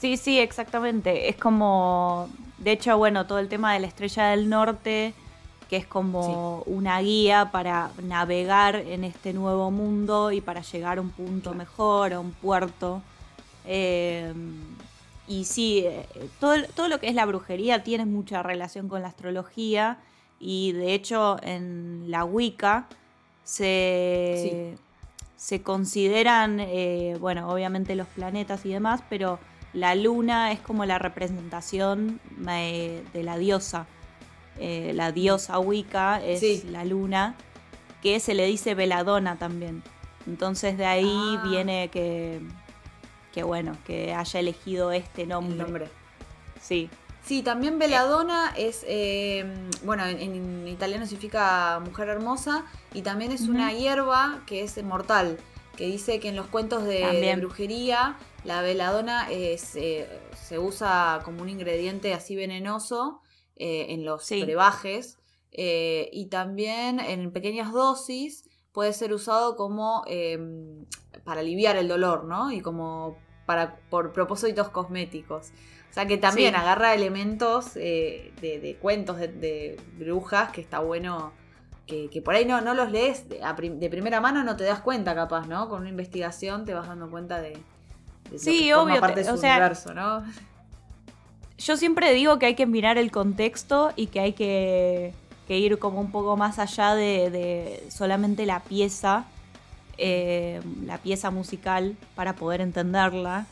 Sí, 0.00 0.16
sí, 0.16 0.38
exactamente. 0.38 1.28
Es 1.28 1.36
como, 1.36 2.28
de 2.58 2.72
hecho, 2.72 2.96
bueno, 2.98 3.26
todo 3.26 3.38
el 3.38 3.48
tema 3.48 3.72
de 3.72 3.80
la 3.80 3.86
estrella 3.86 4.28
del 4.28 4.48
norte, 4.48 5.14
que 5.68 5.76
es 5.76 5.86
como 5.86 6.62
una 6.66 7.00
guía 7.00 7.50
para 7.52 7.90
navegar 8.02 8.76
en 8.76 9.04
este 9.04 9.32
nuevo 9.32 9.70
mundo 9.70 10.32
y 10.32 10.40
para 10.40 10.62
llegar 10.62 10.98
a 10.98 11.00
un 11.00 11.10
punto 11.10 11.54
mejor, 11.54 12.12
a 12.14 12.20
un 12.20 12.32
puerto. 12.32 13.02
Eh, 13.66 14.32
y 15.26 15.44
sí, 15.44 15.84
eh, 15.84 16.06
todo, 16.40 16.54
todo 16.74 16.88
lo 16.88 16.98
que 16.98 17.08
es 17.08 17.14
la 17.14 17.26
brujería 17.26 17.84
tiene 17.84 18.06
mucha 18.06 18.42
relación 18.42 18.88
con 18.88 19.02
la 19.02 19.08
astrología 19.08 19.98
y 20.40 20.72
de 20.72 20.94
hecho 20.94 21.36
en 21.42 22.04
la 22.10 22.24
Wicca 22.24 22.86
se, 23.44 24.76
se 25.36 25.62
consideran, 25.62 26.60
eh, 26.60 27.16
bueno, 27.20 27.50
obviamente 27.50 27.94
los 27.94 28.08
planetas 28.08 28.64
y 28.64 28.70
demás, 28.70 29.02
pero 29.10 29.38
la 29.72 29.94
luna 29.94 30.52
es 30.52 30.60
como 30.60 30.84
la 30.84 30.98
representación 30.98 32.20
de 32.36 33.22
la 33.22 33.38
diosa. 33.38 33.86
la 34.58 35.12
diosa 35.12 35.58
Wicca 35.58 36.22
es 36.24 36.64
la 36.64 36.84
luna, 36.84 37.36
que 38.02 38.20
se 38.20 38.34
le 38.34 38.46
dice 38.46 38.74
veladona 38.74 39.36
también. 39.36 39.82
Entonces 40.26 40.76
de 40.76 40.86
ahí 40.86 41.36
ah. 41.38 41.42
viene 41.48 41.88
que 41.88 42.40
que 43.32 43.44
bueno, 43.44 43.76
que 43.86 44.12
haya 44.14 44.40
elegido 44.40 44.92
este 44.92 45.26
nombre. 45.26 45.88
Sí. 46.60 46.90
Sí, 47.24 47.42
también 47.42 47.78
Belladonna 47.78 48.54
es, 48.56 48.84
eh, 48.88 49.44
bueno, 49.84 50.06
en, 50.06 50.66
italiano 50.66 51.04
significa 51.04 51.80
mujer 51.84 52.08
hermosa 52.08 52.64
y 52.94 53.02
también 53.02 53.32
es 53.32 53.42
una 53.42 53.72
hierba 53.72 54.40
que 54.46 54.62
es 54.64 54.82
mortal, 54.82 55.38
que 55.76 55.86
dice 55.86 56.20
que 56.20 56.30
en 56.30 56.36
los 56.36 56.46
cuentos 56.46 56.84
de, 56.84 57.36
brujería 57.36 58.16
la 58.44 58.62
Belladonna 58.62 59.30
es, 59.30 59.76
eh, 59.76 60.08
se 60.40 60.58
usa 60.58 61.20
como 61.24 61.42
un 61.42 61.48
ingrediente 61.48 62.14
así 62.14 62.36
venenoso 62.36 63.20
eh, 63.56 63.86
en 63.90 64.04
los 64.04 64.28
brebajes 64.28 65.18
y 65.50 66.26
también 66.26 67.00
en 67.00 67.32
pequeñas 67.32 67.72
dosis 67.72 68.44
puede 68.72 68.92
ser 68.92 69.12
usado 69.12 69.56
como 69.56 70.04
para 71.24 71.40
aliviar 71.40 71.76
el 71.76 71.88
dolor, 71.88 72.24
¿no? 72.24 72.52
Y 72.52 72.60
como 72.60 73.16
para, 73.44 73.76
por 73.88 74.12
propósitos 74.12 74.68
cosméticos. 74.68 75.52
O 75.90 75.92
sea 75.94 76.06
que 76.06 76.18
también 76.18 76.54
agarra 76.54 76.94
elementos 76.94 77.76
eh, 77.76 78.32
de, 78.42 78.76
cuentos 78.80 79.16
de, 79.18 79.80
brujas 79.98 80.52
que 80.52 80.60
está 80.60 80.80
bueno. 80.80 81.32
Que, 81.86 82.20
por 82.22 82.34
ahí 82.34 82.44
no, 82.44 82.60
no 82.60 82.74
los 82.74 82.90
lees 82.92 83.26
de, 83.30 83.88
primera 83.88 84.20
mano, 84.20 84.44
no 84.44 84.56
te 84.56 84.64
das 84.64 84.80
cuenta, 84.80 85.14
capaz, 85.14 85.46
¿no? 85.46 85.70
Con 85.70 85.80
una 85.80 85.88
investigación 85.88 86.66
te 86.66 86.74
vas 86.74 86.86
dando 86.86 87.10
cuenta 87.10 87.40
de, 87.40 87.56
sí, 88.36 88.72
obvio, 88.72 89.00
parte 89.00 89.20
de 89.20 89.26
su 89.26 89.38
universo, 89.38 89.94
¿no? 89.94 90.24
Yo 91.58 91.76
siempre 91.76 92.12
digo 92.12 92.38
que 92.38 92.46
hay 92.46 92.54
que 92.54 92.66
mirar 92.66 92.98
el 92.98 93.10
contexto 93.10 93.92
y 93.96 94.06
que 94.06 94.20
hay 94.20 94.32
que, 94.32 95.12
ir 95.48 95.78
como 95.78 96.00
un 96.00 96.10
poco 96.12 96.36
más 96.36 96.58
allá 96.58 96.94
de 96.94 97.84
solamente 97.90 98.46
la 98.46 98.60
pieza 98.60 99.26
eh, 100.00 100.60
la 100.86 100.98
pieza 100.98 101.32
musical 101.32 101.96
para 102.14 102.36
poder 102.36 102.60
entenderla. 102.60 103.46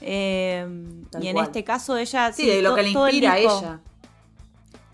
Eh, 0.00 0.66
y 1.20 1.28
en 1.28 1.36
este 1.36 1.62
caso 1.62 1.98
ella... 1.98 2.32
Sí, 2.32 2.46
de 2.46 2.62
lo 2.62 2.74
que 2.74 2.82
le 2.82 2.90
inspira 2.90 3.32
a 3.34 3.38
ella. 3.38 3.80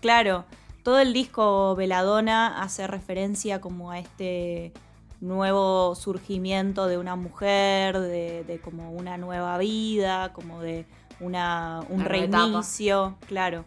Claro, 0.01 0.43
todo 0.83 0.99
el 0.99 1.13
disco 1.13 1.75
Veladona 1.75 2.61
hace 2.61 2.87
referencia 2.87 3.61
como 3.61 3.89
a 3.91 3.99
este 3.99 4.73
nuevo 5.19 5.95
surgimiento 5.95 6.87
de 6.87 6.97
una 6.97 7.15
mujer, 7.15 7.99
de, 7.99 8.61
como 8.63 8.91
una 8.91 9.17
nueva 9.17 9.57
vida, 9.57 10.33
como 10.33 10.61
de 10.61 10.85
una, 11.19 11.81
un 11.89 12.05
reinicio, 12.05 13.17
claro. 13.27 13.65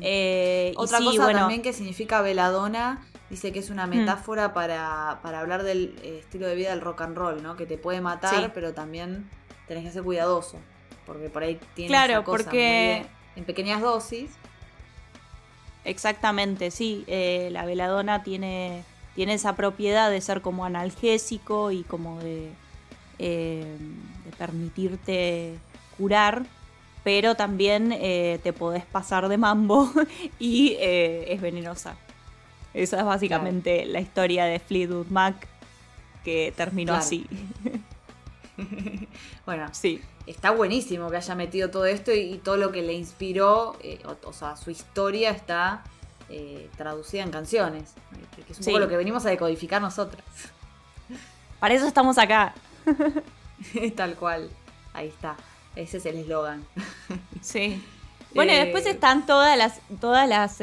Eh, 0.00 0.74
Otra 0.76 0.98
cosa 0.98 1.32
también 1.32 1.62
que 1.62 1.72
significa 1.72 2.20
veladona 2.20 3.00
Dice 3.30 3.52
que 3.52 3.58
es 3.58 3.70
una 3.70 3.86
hmm. 3.86 3.90
metáfora 3.90 4.54
para, 4.54 5.10
hablar 5.10 5.64
del 5.64 5.96
eh, 6.02 6.20
estilo 6.20 6.46
de 6.46 6.54
vida 6.54 6.70
del 6.70 6.80
rock 6.80 7.00
and 7.02 7.16
roll, 7.16 7.42
¿no? 7.42 7.56
Que 7.56 7.66
te 7.66 7.76
puede 7.76 8.00
matar, 8.00 8.52
pero 8.52 8.72
también 8.72 9.28
tenés 9.66 9.84
que 9.84 9.90
ser 9.90 10.04
cuidadoso. 10.04 10.58
Porque 11.06 11.28
por 11.28 11.42
ahí 11.42 11.58
tiene 11.74 11.88
claro, 11.88 12.24
porque... 12.24 13.06
en 13.34 13.44
pequeñas 13.44 13.80
dosis. 13.80 14.30
Exactamente, 15.84 16.70
sí. 16.70 17.04
Eh, 17.08 17.48
la 17.50 17.64
veladona 17.64 18.22
tiene, 18.22 18.84
tiene 19.16 19.34
esa 19.34 19.56
propiedad 19.56 20.10
de 20.10 20.20
ser 20.20 20.42
como 20.42 20.64
analgésico 20.64 21.72
y 21.72 21.82
como 21.82 22.20
de, 22.20 22.50
eh, 23.18 23.76
de 24.24 24.36
permitirte 24.36 25.58
curar, 25.98 26.46
pero 27.02 27.34
también 27.34 27.90
te 27.90 28.52
podés 28.52 28.84
pasar 28.84 29.28
de 29.28 29.38
mambo 29.38 29.90
y 30.38 30.76
es 30.78 31.40
venenosa. 31.40 31.96
Esa 32.74 32.98
es 32.98 33.04
básicamente 33.04 33.86
la 33.86 34.00
historia 34.00 34.44
de 34.44 34.58
Fleetwood 34.58 35.06
Mac 35.06 35.48
que 36.26 36.52
terminó 36.56 36.92
así. 36.92 37.24
bueno, 39.46 39.68
sí. 39.72 40.02
Está 40.26 40.50
buenísimo 40.50 41.08
que 41.08 41.16
haya 41.16 41.34
metido 41.36 41.70
todo 41.70 41.86
esto 41.86 42.12
y, 42.12 42.38
todo 42.38 42.56
lo 42.56 42.72
que 42.72 42.82
le 42.82 42.94
inspiró, 42.94 43.76
eh, 43.80 44.00
o, 44.24 44.32
sea, 44.32 44.56
su 44.56 44.72
historia 44.72 45.30
está 45.30 45.84
eh, 46.28 46.68
traducida 46.76 47.22
en 47.22 47.30
canciones, 47.30 47.94
que, 48.34 48.52
es 48.52 48.58
un 48.58 48.64
poco 48.64 48.78
lo 48.80 48.88
que 48.88 48.96
venimos 48.96 49.24
a 49.26 49.30
decodificar 49.30 49.80
nosotras. 49.80 50.24
Para 51.60 51.74
eso 51.74 51.86
estamos 51.86 52.18
acá. 52.18 52.54
Tal 53.96 54.14
cual, 54.16 54.50
ahí 54.92 55.08
está. 55.08 55.36
Ese 55.76 55.98
es 55.98 56.06
el 56.06 56.16
eslogan. 56.16 56.64
sí. 57.40 57.82
Bueno, 58.34 58.52
y 58.52 58.56
después 58.56 58.86
eh, 58.86 58.90
están 58.90 59.24
todas 59.24 59.56
las, 59.56 59.80
todas 60.00 60.28
las 60.28 60.60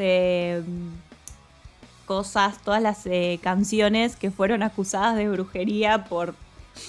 cosas, 2.04 2.58
todas 2.62 2.82
las 2.82 3.06
eh, 3.06 3.40
canciones 3.42 4.16
que 4.16 4.30
fueron 4.30 4.62
acusadas 4.62 5.16
de 5.16 5.28
brujería 5.28 6.04
por. 6.04 6.34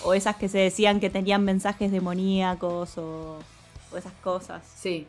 o 0.04 0.14
esas 0.14 0.36
que 0.36 0.50
se 0.50 0.58
decían 0.58 1.00
que 1.00 1.10
tenían 1.10 1.44
mensajes 1.44 1.92
demoníacos 1.92 2.98
o, 2.98 3.40
o 3.92 3.98
esas 3.98 4.14
cosas. 4.22 4.64
Sí. 4.76 5.08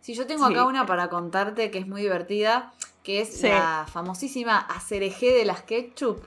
Sí, 0.00 0.14
yo 0.14 0.26
tengo 0.26 0.46
acá 0.46 0.64
una 0.64 0.86
para 0.86 1.08
contarte 1.08 1.70
que 1.70 1.78
es 1.78 1.86
muy 1.86 2.02
divertida, 2.02 2.72
que 3.02 3.20
es 3.20 3.42
la 3.42 3.86
famosísima 3.90 4.58
acereje 4.58 5.32
de 5.32 5.44
las 5.44 5.62
ketchup. 5.62 6.24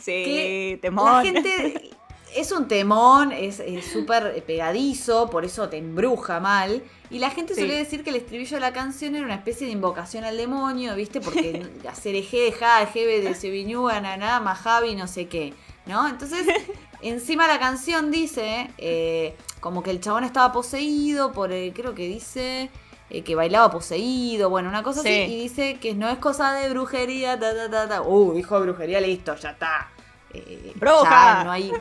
Sí, 0.00 0.78
temón. 0.80 1.06
La 1.06 1.22
gente 1.22 1.90
es 2.34 2.52
un 2.52 2.68
temón, 2.68 3.32
es 3.32 3.60
súper 3.92 4.42
pegadizo, 4.44 5.28
por 5.28 5.44
eso 5.44 5.68
te 5.68 5.78
embruja 5.78 6.40
mal. 6.40 6.82
Y 7.10 7.18
la 7.18 7.30
gente 7.30 7.54
suele 7.54 7.74
decir 7.74 8.04
que 8.04 8.10
el 8.10 8.16
estribillo 8.16 8.56
de 8.56 8.60
la 8.60 8.72
canción 8.72 9.16
era 9.16 9.24
una 9.24 9.34
especie 9.34 9.66
de 9.66 9.72
invocación 9.72 10.22
al 10.22 10.36
demonio, 10.36 10.94
¿viste? 10.94 11.20
Porque 11.20 11.66
hacer 11.90 12.14
eje, 12.14 12.52
ja, 12.52 12.86
jebe 12.86 13.20
de 13.20 13.34
Seviñú, 13.34 13.88
ananá, 13.88 14.38
majavi, 14.38 14.94
no 14.94 15.08
sé 15.08 15.26
qué, 15.26 15.52
¿no? 15.86 16.08
Entonces, 16.08 16.46
encima 17.02 17.48
la 17.48 17.58
canción 17.58 18.12
dice 18.12 18.70
eh, 18.78 19.34
como 19.58 19.82
que 19.82 19.90
el 19.90 20.00
chabón 20.00 20.22
estaba 20.22 20.52
poseído 20.52 21.32
por, 21.32 21.52
el, 21.52 21.72
creo 21.72 21.94
que 21.94 22.06
dice... 22.06 22.70
Eh, 23.10 23.22
que 23.22 23.34
bailaba 23.34 23.70
poseído, 23.70 24.50
bueno, 24.50 24.68
una 24.68 24.84
cosa 24.84 25.00
así, 25.00 25.10
y 25.10 25.42
dice 25.42 25.78
que 25.80 25.94
no 25.94 26.08
es 26.08 26.18
cosa 26.18 26.52
de 26.52 26.70
brujería, 26.70 27.38
ta, 27.38 27.54
ta, 27.54 27.68
ta, 27.68 27.88
ta. 27.88 28.02
Uh, 28.02 28.34
dijo 28.34 28.60
brujería, 28.60 29.00
listo, 29.00 29.34
ya 29.34 29.50
está. 29.50 29.90
Eh, 30.32 30.72
¡Bruja! 30.76 31.42
no 31.42 31.50
hay. 31.50 31.72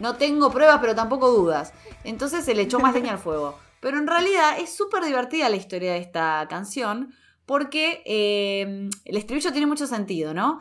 No 0.00 0.16
tengo 0.16 0.50
pruebas, 0.50 0.78
pero 0.80 0.94
tampoco 0.94 1.30
dudas. 1.30 1.72
Entonces 2.02 2.44
se 2.44 2.54
le 2.54 2.62
echó 2.62 2.78
más 2.78 2.92
leña 2.92 3.12
al 3.12 3.18
fuego. 3.18 3.58
Pero 3.80 3.96
en 3.98 4.06
realidad 4.06 4.58
es 4.58 4.74
súper 4.74 5.04
divertida 5.04 5.48
la 5.48 5.56
historia 5.56 5.92
de 5.92 5.98
esta 5.98 6.46
canción 6.50 7.14
porque 7.46 8.02
eh, 8.04 8.88
el 9.04 9.16
estribillo 9.16 9.52
tiene 9.52 9.66
mucho 9.66 9.86
sentido, 9.86 10.34
¿no? 10.34 10.60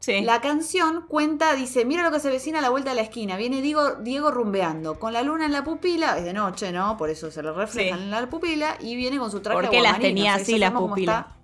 Sí. 0.00 0.22
La 0.22 0.40
canción 0.40 1.04
cuenta, 1.06 1.54
dice, 1.54 1.84
mira 1.84 2.02
lo 2.02 2.10
que 2.10 2.20
se 2.20 2.30
vecina 2.30 2.58
a 2.58 2.62
la 2.62 2.70
vuelta 2.70 2.90
de 2.90 2.96
la 2.96 3.02
esquina. 3.02 3.36
Viene 3.36 3.60
Diego, 3.60 3.96
Diego 3.96 4.30
rumbeando, 4.30 4.98
con 4.98 5.12
la 5.12 5.22
luna 5.22 5.44
en 5.46 5.52
la 5.52 5.62
pupila, 5.62 6.18
es 6.18 6.24
de 6.24 6.32
noche, 6.32 6.72
¿no? 6.72 6.96
Por 6.96 7.10
eso 7.10 7.30
se 7.30 7.42
le 7.42 7.52
refleja 7.52 7.96
en 7.96 8.10
la 8.10 8.28
pupila, 8.28 8.76
y 8.80 8.96
viene 8.96 9.18
con 9.18 9.30
su 9.30 9.40
traje 9.40 9.60
Porque 9.60 9.80
las 9.80 10.00
tenía 10.00 10.34
así 10.34 10.58
la 10.58 10.72
pupila. 10.72 11.36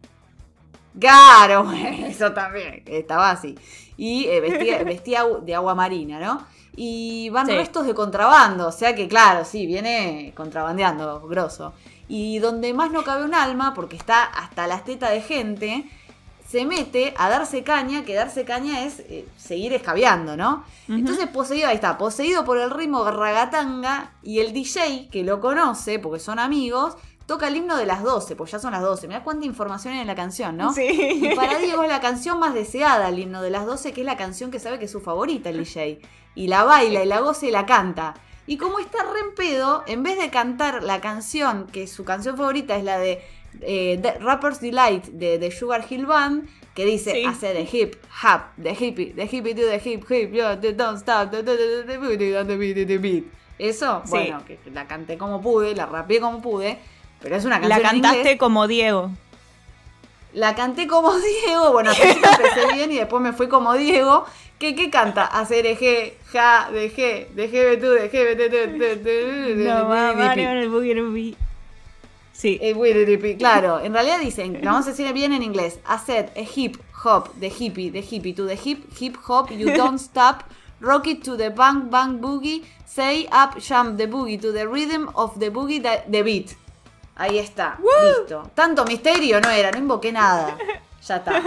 Claro, 0.98 1.70
eso 2.07 2.32
también, 2.32 2.82
estaba 2.86 3.30
así. 3.30 3.59
Y 3.96 4.24
eh, 4.24 4.40
vestía, 4.40 4.82
vestía 4.84 5.24
de 5.42 5.54
agua 5.54 5.74
marina, 5.74 6.18
¿no? 6.18 6.57
y 6.76 7.30
van 7.30 7.48
restos 7.48 7.86
de 7.86 7.94
contrabando, 7.94 8.68
o 8.68 8.72
sea 8.72 8.94
que 8.94 9.09
claro, 9.09 9.44
sí, 9.44 9.66
viene 9.66 10.32
contrabandeando, 10.36 11.22
grosso. 11.22 11.72
Y 12.07 12.38
donde 12.38 12.72
más 12.74 12.92
no 12.92 13.02
cabe 13.02 13.24
un 13.24 13.34
alma, 13.34 13.72
porque 13.74 13.96
está 13.96 14.22
hasta 14.24 14.66
las 14.66 14.84
tetas 14.84 15.11
de 15.11 15.22
gente, 15.22 15.84
se 16.49 16.64
mete 16.64 17.12
a 17.16 17.28
darse 17.28 17.64
caña, 17.64 18.05
que 18.05 18.14
darse 18.14 18.44
caña 18.44 18.84
es 18.84 19.01
eh, 19.01 19.26
seguir 19.36 19.72
escabeando, 19.72 20.36
¿no? 20.36 20.64
Entonces 20.88 21.26
poseído, 21.26 21.68
ahí 21.68 21.74
está, 21.74 21.99
poseído 21.99 22.44
por 22.44 22.59
el 22.59 22.70
ritmo 22.70 23.11
ragatanga 23.11 24.12
y 24.22 24.38
el 24.38 24.53
DJ, 24.53 25.09
que 25.11 25.24
lo 25.24 25.40
conoce, 25.40 25.99
porque 25.99 26.20
son 26.20 26.38
amigos, 26.38 26.97
toca 27.26 27.49
el 27.49 27.57
himno 27.57 27.76
de 27.76 27.86
las 27.86 28.05
12, 28.05 28.36
pues 28.36 28.53
ya 28.53 28.61
son 28.61 28.72
las 28.72 28.82
12. 28.82 29.09
Mirá 29.09 29.24
cuánta 29.24 29.44
información 29.44 29.94
hay 29.94 30.01
en 30.01 30.07
la 30.07 30.14
canción, 30.14 30.57
¿no? 30.57 30.72
Sí. 30.72 30.86
Y 30.86 31.34
para 31.34 31.59
Diego 31.59 31.82
es 31.82 31.88
la 31.88 32.01
canción 32.01 32.38
más 32.38 32.55
deseada, 32.55 33.09
el 33.09 33.18
himno 33.18 33.42
de 33.42 33.51
las 33.51 33.66
12, 33.66 33.92
que 33.92 34.03
es 34.03 34.07
la 34.07 34.16
canción 34.16 34.53
que 34.53 34.61
sabe 34.61 34.78
que 34.78 34.84
es 34.84 34.92
su 34.92 35.01
favorita, 35.01 35.51
el 35.51 35.59
DJ 35.59 36.01
y 36.36 36.47
la 36.47 36.62
baila 36.62 37.03
y 37.03 37.07
la 37.07 37.20
goza 37.20 37.47
y 37.47 37.51
la 37.51 37.66
canta. 37.66 38.14
Y 38.47 38.59
como 38.59 38.78
está 38.78 38.99
re 39.03 39.20
en 39.20 39.34
pedo, 39.34 39.82
en 39.88 40.05
vez 40.05 40.18
de 40.18 40.30
cantar 40.30 40.84
la 40.84 41.01
canción, 41.01 41.66
que 41.66 41.88
su 41.88 42.05
canción 42.05 42.36
favorita 42.36 42.76
es 42.76 42.84
la 42.84 42.99
de 42.99 43.20
eh, 43.62 43.98
The 44.02 44.18
Rapper's 44.20 44.61
Delight 44.61 45.07
de, 45.07 45.38
de 45.38 45.50
Sugar 45.50 45.84
Hill 45.88 46.07
Band, 46.07 46.48
que 46.74 46.84
dice 46.84 47.12
Sí. 47.12 47.24
hace 47.24 47.52
the 47.54 47.62
hip, 47.76 47.96
hop, 48.22 48.42
the 48.62 48.70
hippie, 48.74 49.14
the 49.14 49.22
hippie 49.24 49.54
to 49.54 49.62
the 49.62 49.80
hip, 49.82 50.04
hip, 50.11 50.32
yo, 50.32 50.59
the 50.59 50.72
don't 50.72 50.98
stop, 50.98 51.30
the, 51.30 51.42
the, 51.42 51.57
the, 51.86 51.98
beat, 51.98 52.18
the 52.46 52.57
beat, 52.57 52.86
the 52.86 52.98
beat. 52.98 53.24
Eso, 53.59 54.02
Sí. 54.04 54.11
bueno, 54.11 54.44
que 54.46 54.59
la 54.72 54.86
canté 54.86 55.16
como 55.16 55.40
pude, 55.40 55.74
la 55.74 55.86
rapeé 55.86 56.20
como 56.20 56.42
pude, 56.42 56.78
pero 57.22 57.36
es 57.36 57.44
una 57.46 57.59
La 57.61 57.80
canción 57.80 57.96
en 57.96 58.02
cantaste 58.02 58.18
inglés. 58.18 58.38
como 58.38 58.66
Diego. 58.66 59.11
La 60.34 60.54
canté 60.54 60.86
como 60.86 61.14
Diego, 61.18 61.72
bueno, 61.72 61.92
principio 61.94 62.30
empecé 62.30 62.74
bien 62.74 62.92
y 62.92 62.96
después 62.96 63.22
me 63.22 63.32
fui 63.32 63.48
como 63.48 63.72
Diego. 63.74 64.26
¿Qué, 64.59 64.74
qué 64.74 64.90
canta? 64.90 65.24
Hacer 65.24 65.66
eje, 65.66 66.16
ja, 66.32 66.68
de 66.72 66.90
G, 66.90 67.28
de 67.34 67.50
G, 67.50 67.80
tú, 67.80 67.88
de 67.90 68.11
G, 68.11 68.36
de 68.36 68.48
de 68.48 68.66
de 68.66 68.96
de 69.54 69.64
No, 69.64 69.80
de 69.90 70.14
Mario 70.14 70.50
en 70.50 70.57
el 70.59 71.36
Sí. 72.37 72.59
Eh, 72.61 73.37
Claro, 73.39 73.80
en 73.80 73.95
realidad 73.95 74.18
dicen, 74.20 74.59
lo 74.62 74.70
vamos 74.70 74.87
a 74.87 74.91
decir 74.91 75.11
bien 75.14 75.32
en 75.32 75.43
inglés. 75.43 75.78
Hacer 75.87 76.32
a 76.37 76.41
hip 76.55 76.76
hop, 77.05 77.32
de 77.37 77.49
hippie, 77.49 77.91
de 77.91 78.01
hippie 78.01 78.34
to 78.34 78.47
the 78.47 78.59
hip, 78.62 78.84
hip 79.01 79.16
hop, 79.26 79.51
you 79.51 79.70
don't 79.74 79.99
stop. 79.99 80.43
Rock 80.80 81.07
it 81.07 81.24
to 81.24 81.37
the 81.39 81.49
bang 81.49 81.89
bang 81.91 82.20
boogie. 82.20 82.62
Say 82.84 83.26
up, 83.32 83.59
jump 83.59 83.97
the 83.97 84.07
boogie 84.07 84.39
to 84.41 84.53
the 84.53 84.66
rhythm 84.66 85.09
of 85.14 85.39
the 85.39 85.49
boogie, 85.51 85.80
the, 85.82 86.03
the 86.11 86.22
beat. 86.22 86.51
Ahí 87.16 87.39
está, 87.39 87.78
listo. 88.18 88.51
Tanto 88.55 88.84
misterio 88.84 89.41
no 89.41 89.49
era, 89.49 89.70
no 89.70 89.78
invoqué 89.78 90.12
nada. 90.12 90.59
Ya 91.07 91.16
está. 91.16 91.41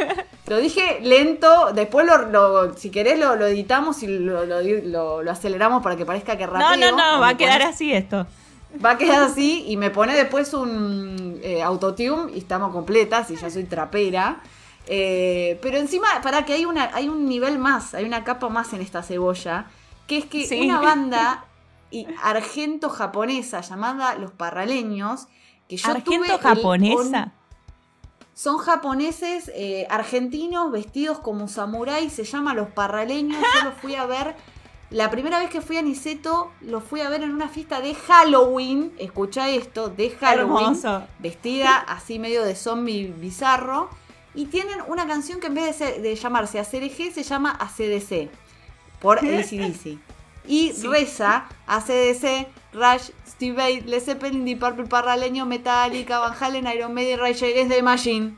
Lo 0.48 0.58
dije 0.58 1.00
lento, 1.04 1.72
después 1.74 2.08
lo, 2.08 2.18
lo- 2.30 2.74
si 2.76 2.90
querés 2.90 3.20
lo, 3.20 3.36
lo 3.36 3.46
editamos 3.46 4.02
y 4.02 4.08
lo, 4.08 4.46
lo- 4.46 5.32
aceleramos 5.32 5.84
para 5.84 5.96
que 5.96 6.06
parezca 6.06 6.36
que 6.38 6.48
No, 6.48 6.54
rapeo. 6.54 6.78
no, 6.78 6.98
no, 6.98 7.18
O 7.18 7.20
va 7.22 7.30
a 7.30 7.38
quedar 7.38 7.62
así 7.62 7.94
esto. 7.94 8.26
Va 8.84 8.92
a 8.92 8.98
quedar 8.98 9.24
así 9.24 9.66
y 9.68 9.78
me 9.78 9.90
pone 9.90 10.14
después 10.16 10.54
un 10.54 11.40
eh, 11.44 11.62
autotune 11.64 12.32
y 12.34 12.38
estamos 12.40 12.72
completas 12.72 13.32
y 13.32 13.36
ya 13.36 13.50
soy 13.50 13.64
trapera. 13.64 14.42
Eh, 14.86 15.60
pero 15.62 15.78
encima, 15.78 16.08
para 16.22 16.46
que 16.46 16.54
hay, 16.54 16.66
una, 16.66 16.90
hay 16.94 17.10
un 17.10 17.26
nivel 17.28 17.60
más, 17.60 17.94
hay 17.94 18.06
una 18.06 18.24
capa 18.24 18.50
más 18.50 18.72
en 18.74 18.82
esta 18.82 19.02
cebolla, 19.04 19.66
que 20.08 20.20
es 20.20 20.26
que 20.26 20.46
Sí. 20.46 20.62
una 20.62 20.80
banda 20.82 21.46
argento-japonesa 22.24 23.62
llamada 23.62 24.16
Los 24.16 24.32
Parraleños, 24.32 25.28
que 25.68 25.78
yo 25.78 25.88
tuve 26.02 26.18
Argento 26.32 26.34
el 26.36 26.40
japonesa. 26.40 27.24
hon- 27.24 27.32
son 28.34 28.58
japoneses 28.58 29.52
eh, 29.54 29.86
argentinos 29.90 30.72
vestidos 30.72 31.20
como 31.20 31.48
samuráis, 31.48 32.14
se 32.14 32.24
llama 32.24 32.54
Los 32.54 32.70
Parraleños. 32.70 33.42
Yo 33.56 33.66
los 33.70 33.74
fui 33.76 33.96
a 33.96 34.06
ver. 34.06 34.36
La 34.92 35.12
primera 35.12 35.38
vez 35.40 35.50
que 35.52 35.62
fui 35.62 35.78
a 35.78 35.82
Niceto, 35.84 36.52
los 36.62 36.84
fui 36.84 37.02
a 37.02 37.10
ver 37.10 37.22
en 37.24 37.32
una 37.32 37.48
fiesta 37.48 37.80
de 37.80 37.94
Halloween. 37.94 38.92
Escucha 38.98 39.48
esto, 39.50 39.90
de 39.90 40.10
Halloween. 40.12 40.64
Hermoso. 40.76 41.04
Vestida 41.20 41.78
así 41.78 42.18
medio 42.18 42.44
de 42.44 42.56
zombie 42.56 43.14
bizarro. 43.18 43.90
Y 44.34 44.46
tienen 44.46 44.80
una 44.88 45.06
canción 45.08 45.40
que 45.40 45.48
en 45.48 45.54
vez 45.56 45.66
de, 45.66 45.74
ser- 45.74 46.02
de 46.02 46.16
llamarse 46.16 46.60
ACDG 46.60 47.14
se 47.14 47.24
llama 47.24 47.52
ACDC. 47.60 48.30
Por 49.00 49.20
ACDC. 49.20 49.98
Y 50.48 50.74
Sí. 50.74 50.88
reza 50.88 51.46
ACDC, 51.68 52.48
Rush, 52.74 53.12
Steve 53.28 53.56
Vai, 53.56 53.82
Led 53.82 54.02
Zeppelin, 54.02 54.44
Deep 54.46 54.60
Purple, 54.60 54.86
Parraleño, 54.88 55.46
Metallica, 55.46 56.18
Van 56.20 56.34
Halen, 56.40 56.66
Iron 56.68 56.94
Maiden, 56.96 57.20
Rage 57.20 57.46
Against 57.46 57.72
the 57.76 57.84
Machine. 57.84 58.36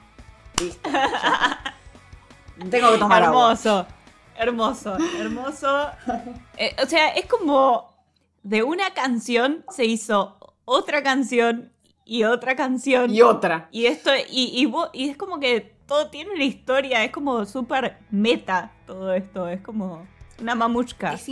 Listo. 0.59 0.89
Tengo 2.69 2.91
que 2.91 2.97
tomar 2.97 3.23
agua. 3.23 3.55
Hermoso. 4.41 4.97
Hermoso. 5.19 5.87
Eh, 6.57 6.75
o 6.83 6.85
sea, 6.87 7.09
es 7.09 7.25
como 7.27 7.93
de 8.43 8.63
una 8.63 8.93
canción 8.93 9.63
se 9.69 9.85
hizo 9.85 10.37
otra 10.65 11.03
canción 11.03 11.71
y 12.05 12.23
otra 12.23 12.55
canción. 12.55 13.13
Y 13.13 13.21
otra. 13.21 13.69
Y 13.71 13.85
esto, 13.85 14.11
y, 14.29 14.65
y, 14.65 14.73
y 14.99 15.09
es 15.09 15.17
como 15.17 15.39
que 15.39 15.75
todo 15.87 16.09
tiene 16.09 16.31
una 16.31 16.43
historia, 16.43 17.03
es 17.03 17.11
como 17.11 17.45
súper 17.45 17.97
meta 18.09 18.71
todo 18.87 19.13
esto, 19.13 19.47
es 19.47 19.61
como 19.61 20.07
una 20.39 20.55
mamushka. 20.55 21.13
Es, 21.13 21.27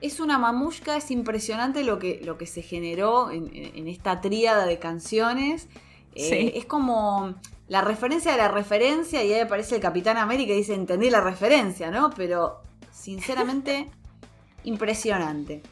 es 0.00 0.18
una 0.20 0.38
mamushka, 0.38 0.96
es 0.96 1.10
impresionante 1.10 1.84
lo 1.84 1.98
que, 1.98 2.20
lo 2.24 2.36
que 2.36 2.46
se 2.46 2.62
generó 2.62 3.30
en, 3.30 3.46
en- 3.54 3.76
en 3.76 3.88
esta 3.88 4.20
tríada 4.20 4.66
de 4.66 4.78
canciones. 4.80 5.68
Eh. 6.14 6.52
Es 6.56 6.64
como 6.66 7.34
la 7.68 7.80
referencia 7.80 8.32
de 8.32 8.38
la 8.38 8.48
referencia 8.48 9.22
y 9.24 9.32
ahí 9.32 9.40
aparece 9.40 9.76
el 9.76 9.80
Capitán 9.80 10.16
América 10.18 10.52
y 10.52 10.56
dice, 10.56 10.74
entendí 10.74 11.08
la 11.10 11.20
referencia, 11.20 11.90
¿no? 11.90 12.10
Pero, 12.10 12.60
sinceramente, 12.90 13.88
impresionante. 14.64 15.62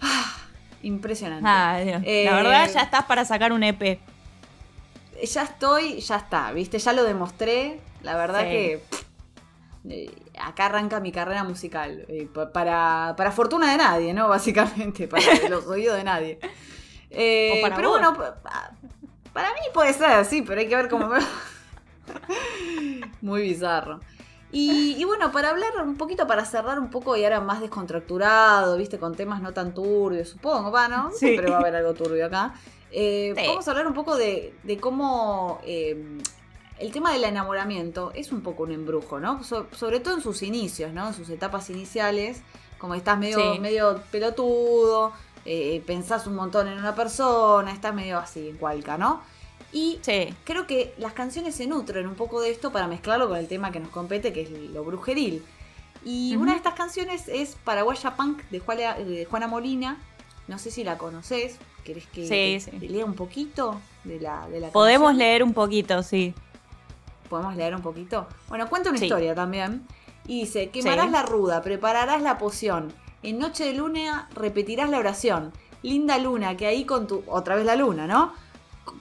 Ah, 0.00 0.36
impresionante. 0.82 1.48
Ah, 1.48 1.80
Dios. 1.82 2.02
Eh, 2.04 2.24
La 2.26 2.36
verdad 2.36 2.70
ya 2.72 2.82
estás 2.82 3.04
para 3.06 3.24
sacar 3.24 3.52
un 3.52 3.62
EP. 3.62 3.98
ya 5.24 5.42
estoy, 5.42 6.00
ya 6.00 6.16
está, 6.16 6.52
¿viste? 6.52 6.78
Ya 6.78 6.92
lo 6.92 7.04
demostré. 7.04 7.80
La 8.02 8.16
verdad 8.16 8.40
Sí. 8.42 8.46
que 8.50 8.82
pff, 8.90 9.02
eh, 9.88 10.10
acá 10.38 10.66
arranca 10.66 11.00
mi 11.00 11.10
carrera 11.10 11.42
musical. 11.42 12.04
eh, 12.08 12.28
pa- 12.32 12.52
para, 12.52 13.14
para 13.16 13.32
fortuna 13.32 13.72
de 13.72 13.78
nadie, 13.78 14.12
¿no? 14.14 14.28
Básicamente, 14.28 15.08
para 15.08 15.24
los 15.48 15.66
oídos 15.66 15.96
de 15.96 16.04
nadie. 16.04 16.38
Eh, 17.10 17.54
O 17.58 17.62
para 17.62 17.76
pero 17.76 17.90
vos. 17.90 18.00
bueno, 18.00 18.34
para 19.36 19.50
mí 19.52 19.60
puede 19.74 19.92
ser 19.92 20.06
así, 20.12 20.40
pero 20.40 20.60
hay 20.62 20.66
que 20.66 20.76
ver 20.76 20.88
cómo. 20.88 21.10
Muy 23.20 23.42
bizarro. 23.42 24.00
Y, 24.52 24.94
y 24.96 25.04
bueno, 25.04 25.32
para 25.32 25.50
hablar 25.50 25.72
un 25.84 25.96
poquito, 25.96 26.26
para 26.26 26.44
cerrar 26.46 26.78
un 26.78 26.88
poco 26.88 27.16
y 27.16 27.24
ahora 27.24 27.40
más 27.40 27.60
descontracturado, 27.60 28.76
viste, 28.78 28.98
con 28.98 29.14
temas 29.14 29.42
no 29.42 29.52
tan 29.52 29.74
turbios, 29.74 30.30
supongo, 30.30 30.70
va, 30.70 30.88
¿no? 30.88 31.10
Sí. 31.12 31.18
Siempre 31.18 31.50
va 31.50 31.56
a 31.56 31.60
haber 31.60 31.76
algo 31.76 31.92
turbio 31.94 32.24
acá. 32.26 32.54
Eh, 32.90 33.34
Sí. 33.36 33.46
Vamos 33.46 33.66
a 33.68 33.70
hablar 33.72 33.86
un 33.86 33.92
poco 33.94 34.16
de, 34.16 34.54
de 34.62 34.78
cómo 34.78 35.60
eh, 35.66 36.18
el 36.78 36.92
tema 36.92 37.12
del 37.12 37.24
enamoramiento 37.24 38.12
es 38.14 38.32
un 38.32 38.40
poco 38.42 38.62
un 38.62 38.72
embrujo, 38.72 39.20
¿no? 39.20 39.42
So- 39.44 39.66
sobre 39.72 40.00
todo 40.00 40.14
en 40.14 40.22
sus 40.22 40.42
inicios, 40.42 40.92
¿no? 40.94 41.08
En 41.08 41.14
sus 41.14 41.28
etapas 41.28 41.68
iniciales, 41.68 42.40
como 42.78 42.94
estás 42.94 43.18
medio, 43.18 43.54
Sí. 43.54 43.58
medio 43.58 44.00
pelotudo, 44.10 45.12
eh, 45.46 45.82
pensás 45.86 46.26
un 46.26 46.34
montón 46.34 46.68
en 46.68 46.78
una 46.78 46.94
persona, 46.94 47.72
estás 47.72 47.94
medio 47.94 48.18
así, 48.18 48.48
en 48.48 48.56
cualca, 48.56 48.98
¿no? 48.98 49.22
Y 49.72 49.98
Sí. 50.02 50.34
creo 50.44 50.66
que 50.66 50.94
las 50.98 51.12
canciones 51.12 51.54
se 51.54 51.66
nutren 51.66 52.06
un 52.06 52.14
poco 52.14 52.40
de 52.40 52.50
esto 52.50 52.72
para 52.72 52.86
mezclarlo 52.88 53.28
con 53.28 53.38
el 53.38 53.48
tema 53.48 53.72
que 53.72 53.80
nos 53.80 53.90
compete, 53.90 54.32
que 54.32 54.42
es 54.42 54.50
lo 54.50 54.84
brujeril. 54.84 55.44
Y 56.04 56.36
una 56.36 56.52
de 56.52 56.58
estas 56.58 56.74
canciones 56.74 57.26
es 57.28 57.56
Paraguaya 57.64 58.14
Punk 58.16 58.42
de 58.50 58.60
Juana, 58.60 58.94
de 58.94 59.24
Juana 59.24 59.48
Molina. 59.48 59.96
No 60.46 60.58
sé 60.58 60.70
si 60.70 60.84
la 60.84 60.96
conoces. 60.98 61.56
¿Querés 61.84 62.06
que 62.06 62.26
Sí, 62.26 62.70
sí. 62.78 62.88
lea 62.88 63.04
un 63.04 63.14
poquito 63.14 63.80
de 64.04 64.20
la, 64.20 64.46
de 64.48 64.60
la 64.60 64.68
Podemos 64.70 65.08
canción? 65.08 65.18
leer 65.18 65.42
un 65.42 65.52
poquito, 65.52 66.02
sí. 66.02 66.32
¿Podemos 67.28 67.56
leer 67.56 67.74
un 67.74 67.82
poquito? 67.82 68.28
Bueno, 68.48 68.68
cuenta 68.68 68.90
una 68.90 68.98
historia 69.04 69.34
también. 69.34 69.84
Y 70.28 70.40
dice, 70.40 70.70
quemarás 70.70 71.10
la 71.10 71.22
ruda, 71.22 71.62
prepararás 71.62 72.22
la 72.22 72.38
poción. 72.38 72.92
En 73.26 73.38
noche 73.38 73.64
de 73.64 73.72
luna 73.74 74.28
repetirás 74.34 74.88
la 74.88 74.98
oración. 74.98 75.52
Linda 75.82 76.18
luna, 76.18 76.56
que 76.56 76.66
ahí 76.66 76.84
con 76.84 77.06
tu... 77.06 77.22
Otra 77.26 77.54
vez 77.56 77.64
la 77.66 77.76
luna, 77.76 78.06
¿no? 78.06 78.32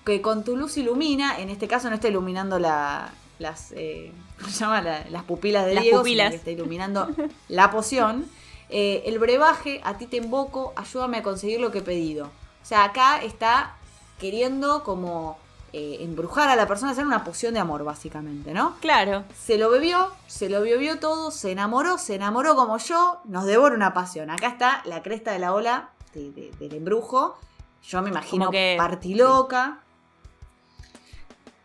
Que 0.03 0.21
con 0.21 0.43
tu 0.43 0.57
luz 0.57 0.78
ilumina, 0.78 1.39
en 1.39 1.49
este 1.49 1.67
caso 1.67 1.89
no 1.89 1.95
está 1.95 2.07
iluminando 2.07 2.59
la, 2.59 3.11
las... 3.39 3.71
eh, 3.76 4.11
¿Cómo 4.39 4.49
se 4.51 4.59
llama? 4.59 4.82
La- 4.82 5.05
las 5.09 5.23
pupilas 5.23 5.65
de 5.65 5.76
Las 5.76 5.84
Diego, 5.84 5.99
pupilas. 5.99 6.30
que 6.32 6.36
está 6.38 6.51
iluminando 6.51 7.07
la 7.49 7.71
poción. 7.71 8.26
Eh, 8.69 9.03
el 9.05 9.19
brebaje, 9.19 9.80
a 9.84 9.97
ti 9.97 10.07
te 10.07 10.17
invoco, 10.17 10.73
ayúdame 10.76 11.17
a 11.17 11.23
conseguir 11.23 11.59
lo 11.61 11.71
que 11.71 11.78
he 11.80 11.84
pedido. 11.84 12.26
O 12.26 12.65
sea, 12.65 12.84
acá 12.84 13.21
está 13.23 13.76
queriendo 14.19 14.84
como 14.84 15.38
eh, 15.78 15.97
embrujar 16.05 16.47
a 16.47 16.55
la 16.55 16.67
persona, 16.67 16.93
hacer 16.93 17.05
una 17.05 17.26
poción 17.26 17.53
de 17.53 17.59
amor, 17.59 17.84
básicamente, 17.84 18.53
¿no? 18.53 18.76
Claro. 18.80 19.26
Se 19.38 19.57
lo 19.57 19.69
bebió, 19.69 20.09
se 20.26 20.47
lo 20.47 20.61
bebió 20.61 20.99
todo, 20.99 21.32
se 21.32 21.51
enamoró, 21.51 21.97
se 21.97 22.15
enamoró 22.15 22.55
como 22.55 22.78
yo, 22.78 23.19
nos 23.26 23.43
devora 23.45 23.76
una 23.76 23.93
pasión. 23.93 24.30
Acá 24.30 24.47
está 24.47 24.82
la 24.86 25.03
cresta 25.03 25.32
de 25.34 25.39
la 25.39 25.53
ola 25.53 25.89
de- 26.13 26.32
de- 26.32 26.51
del 26.59 26.76
embrujo. 26.76 27.38
Yo 27.84 28.01
me 28.01 28.09
imagino 28.09 28.49
que- 28.51 28.76
partiloca. 28.78 29.80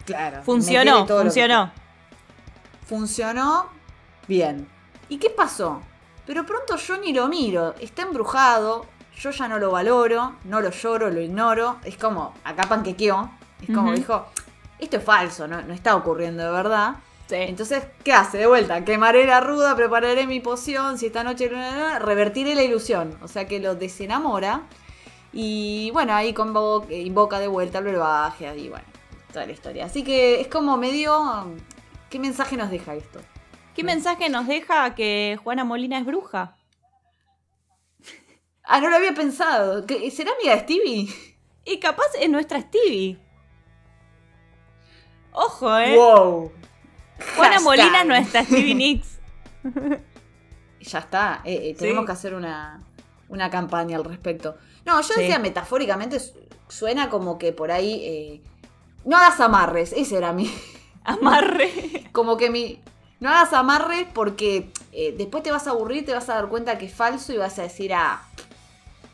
Claro. 0.05 0.43
Funcionó, 0.43 1.07
que 1.07 1.13
funcionó. 1.15 1.71
funcionó 2.87 3.67
bien. 4.27 4.69
¿Y 5.09 5.19
qué 5.19 5.31
pasó? 5.31 5.81
Pero 6.27 6.45
pronto 6.45 6.77
yo 6.77 6.97
ni 6.97 7.13
lo 7.13 7.29
miro, 7.29 7.75
está 7.81 8.03
embrujado, 8.03 8.87
yo 9.19 9.31
ya 9.31 9.47
no 9.49 9.59
lo 9.59 9.71
valoro, 9.71 10.35
no 10.45 10.61
lo 10.61 10.71
lloro, 10.71 11.11
lo 11.11 11.21
ignoro. 11.21 11.77
Es 11.85 11.97
como, 11.97 12.35
acá 12.45 12.65
panquequeó, 12.69 13.31
es 13.63 13.75
como 13.75 13.93
dijo, 13.93 14.27
esto 14.79 14.97
es 14.99 15.05
falso, 15.05 15.47
no, 15.49 15.61
no 15.63 15.73
está 15.75 15.95
ocurriendo 15.97 16.45
de 16.45 16.51
verdad. 16.51 16.97
Sí. 17.29 17.37
Entonces, 17.37 17.85
¿qué 18.03 18.13
hace? 18.13 18.39
De 18.39 18.47
vuelta, 18.47 18.85
quemaré 18.85 19.25
la 19.25 19.41
ruda, 19.41 19.77
prepararé 19.77 20.27
mi 20.27 20.41
poción, 20.41 20.99
si 20.99 21.07
esta 21.07 21.23
noche 21.23 21.49
revertiré 22.01 22.55
la 22.57 22.63
ilusión. 22.65 23.17
O 23.23 23.29
sea 23.29 23.47
que 23.47 23.61
lo 23.61 23.77
desenamora. 23.77 24.63
Y 25.33 25.91
bueno, 25.93 26.13
ahí 26.13 26.35
convo- 26.35 26.87
invoca 26.91 27.39
de 27.39 27.47
vuelta 27.47 27.79
al 27.79 27.85
brebaje, 27.85 28.49
ahí 28.49 28.69
bueno, 28.69 28.85
toda 29.33 29.47
la 29.47 29.53
historia. 29.53 29.85
Así 29.85 30.03
que 30.03 30.41
es 30.41 30.49
como 30.49 30.77
medio. 30.77 31.55
¿Qué 32.09 32.19
mensaje 32.19 32.57
nos 32.57 32.69
deja 32.71 32.97
esto? 32.97 33.21
¿Qué 33.77 33.85
mensaje 33.85 34.29
nos 34.29 34.49
deja 34.49 34.97
que 34.97 35.39
Juana 35.45 35.63
Molina 35.65 35.99
es 36.01 36.05
bruja? 36.07 36.57
Ah, 38.65 38.81
no 38.81 38.89
lo 38.91 38.97
había 38.97 39.15
pensado. 39.15 39.87
¿Qué- 39.87 40.11
¿Será 40.11 40.33
amiga 40.33 40.55
de 40.57 40.61
Stevie? 40.63 41.09
Y 41.65 41.79
capaz 41.79 42.07
es 42.21 42.29
nuestra 42.29 42.61
Stevie. 42.61 43.19
Ojo, 45.33 45.79
¿eh? 45.79 45.97
Wow. 45.97 46.53
Juana 47.37 47.55
Hashtag. 47.55 47.63
Molina 47.63 48.01
es 48.01 48.07
nuestra 48.07 48.45
Stevie 48.45 48.75
Nicks. 48.75 49.19
Ya 50.83 51.01
está. 51.01 51.43
eh, 51.45 51.71
eh, 51.71 51.75
tenemos 51.79 52.03
Sí. 52.03 52.07
que 52.07 52.13
hacer 52.13 52.35
una, 52.35 52.81
una 53.29 53.51
campaña 53.51 53.99
al 53.99 54.05
respecto. 54.05 54.57
No, 54.87 54.99
yo 55.03 55.15
Sí. 55.15 55.21
decía 55.21 55.39
metafóricamente, 55.39 56.19
su- 56.19 56.33
suena 56.69 57.11
como 57.11 57.39
que 57.39 57.53
por 57.53 57.71
ahí. 57.71 58.01
eh, 58.03 58.41
no 59.05 59.19
hagas 59.19 59.41
amarres, 59.41 59.93
ese 59.93 60.17
era 60.17 60.33
mi. 60.33 60.51
Amarre. 61.05 62.09
Como 62.13 62.37
que 62.39 62.49
mi. 62.51 62.81
No 63.21 63.29
hagas 63.29 63.53
amarres 63.53 64.07
porque 64.15 64.71
eh, 64.93 65.15
después 65.19 65.43
te 65.43 65.51
vas 65.51 65.67
a 65.67 65.71
aburrir, 65.73 66.07
te 66.07 66.15
vas 66.15 66.31
a 66.31 66.35
dar 66.37 66.49
cuenta 66.49 66.79
que 66.79 66.87
es 66.87 66.95
falso 66.95 67.33
y 67.35 67.37
vas 67.37 67.59
a 67.59 67.63
decir, 67.63 67.93
ah. 67.93 68.23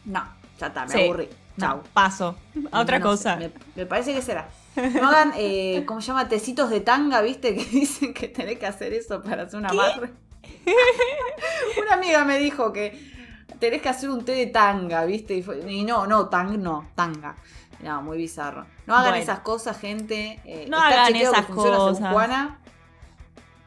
No, 0.04 0.22
ya 0.60 0.68
está, 0.68 0.86
me 0.86 0.92
Sí. 0.92 1.02
aburrí. 1.04 1.28
Chau. 1.58 1.78
No, 1.78 1.82
paso. 1.92 2.36
A 2.70 2.80
otra 2.80 3.00
No 3.00 3.16
sé, 3.16 3.24
cosa. 3.24 3.36
me, 3.36 3.50
me 3.74 3.86
parece 3.86 4.14
que 4.14 4.22
será. 4.22 4.48
No 4.77 5.09
hagan, 5.09 5.33
eh, 5.37 5.85
¿cómo 5.87 6.01
se 6.01 6.09
llama? 6.09 6.29
Tecitos 6.29 6.70
de 6.70 6.81
tanga, 6.81 7.20
¿viste? 7.22 7.55
Que 7.55 7.64
dicen 7.70 8.12
que 8.14 8.29
tenés 8.29 8.59
que 8.59 8.66
hacer 8.66 8.93
eso 8.93 9.22
para 9.22 9.43
hacer 9.45 9.59
una 9.59 9.70
amarre. 9.70 10.12
una 11.83 11.95
amiga 11.95 12.24
me 12.24 12.39
dijo 12.39 12.72
que 12.72 13.14
tenés 13.59 13.83
que 13.83 13.89
hacer 13.89 14.11
un 14.11 14.24
té 14.24 14.33
de 14.33 14.47
tanga, 14.47 15.05
¿viste? 15.05 15.35
Y, 15.35 15.43
fue- 15.43 15.61
y 15.70 15.85
no, 15.85 16.07
no, 16.07 16.29
tang, 16.29 16.59
no, 16.59 16.89
tanga. 16.95 17.37
No, 17.81 18.03
muy 18.03 18.16
bizarro. 18.18 18.66
No 18.87 18.95
hagan 18.95 19.11
Bueno. 19.11 19.22
esas 19.22 19.41
cosas, 19.41 19.79
gente. 19.79 20.41
Eh, 20.45 20.66
No 20.68 20.79
hagan 20.79 21.14
esas 21.14 21.47
cosas. 21.47 22.01
No 22.01 22.18
hagan, 22.18 22.59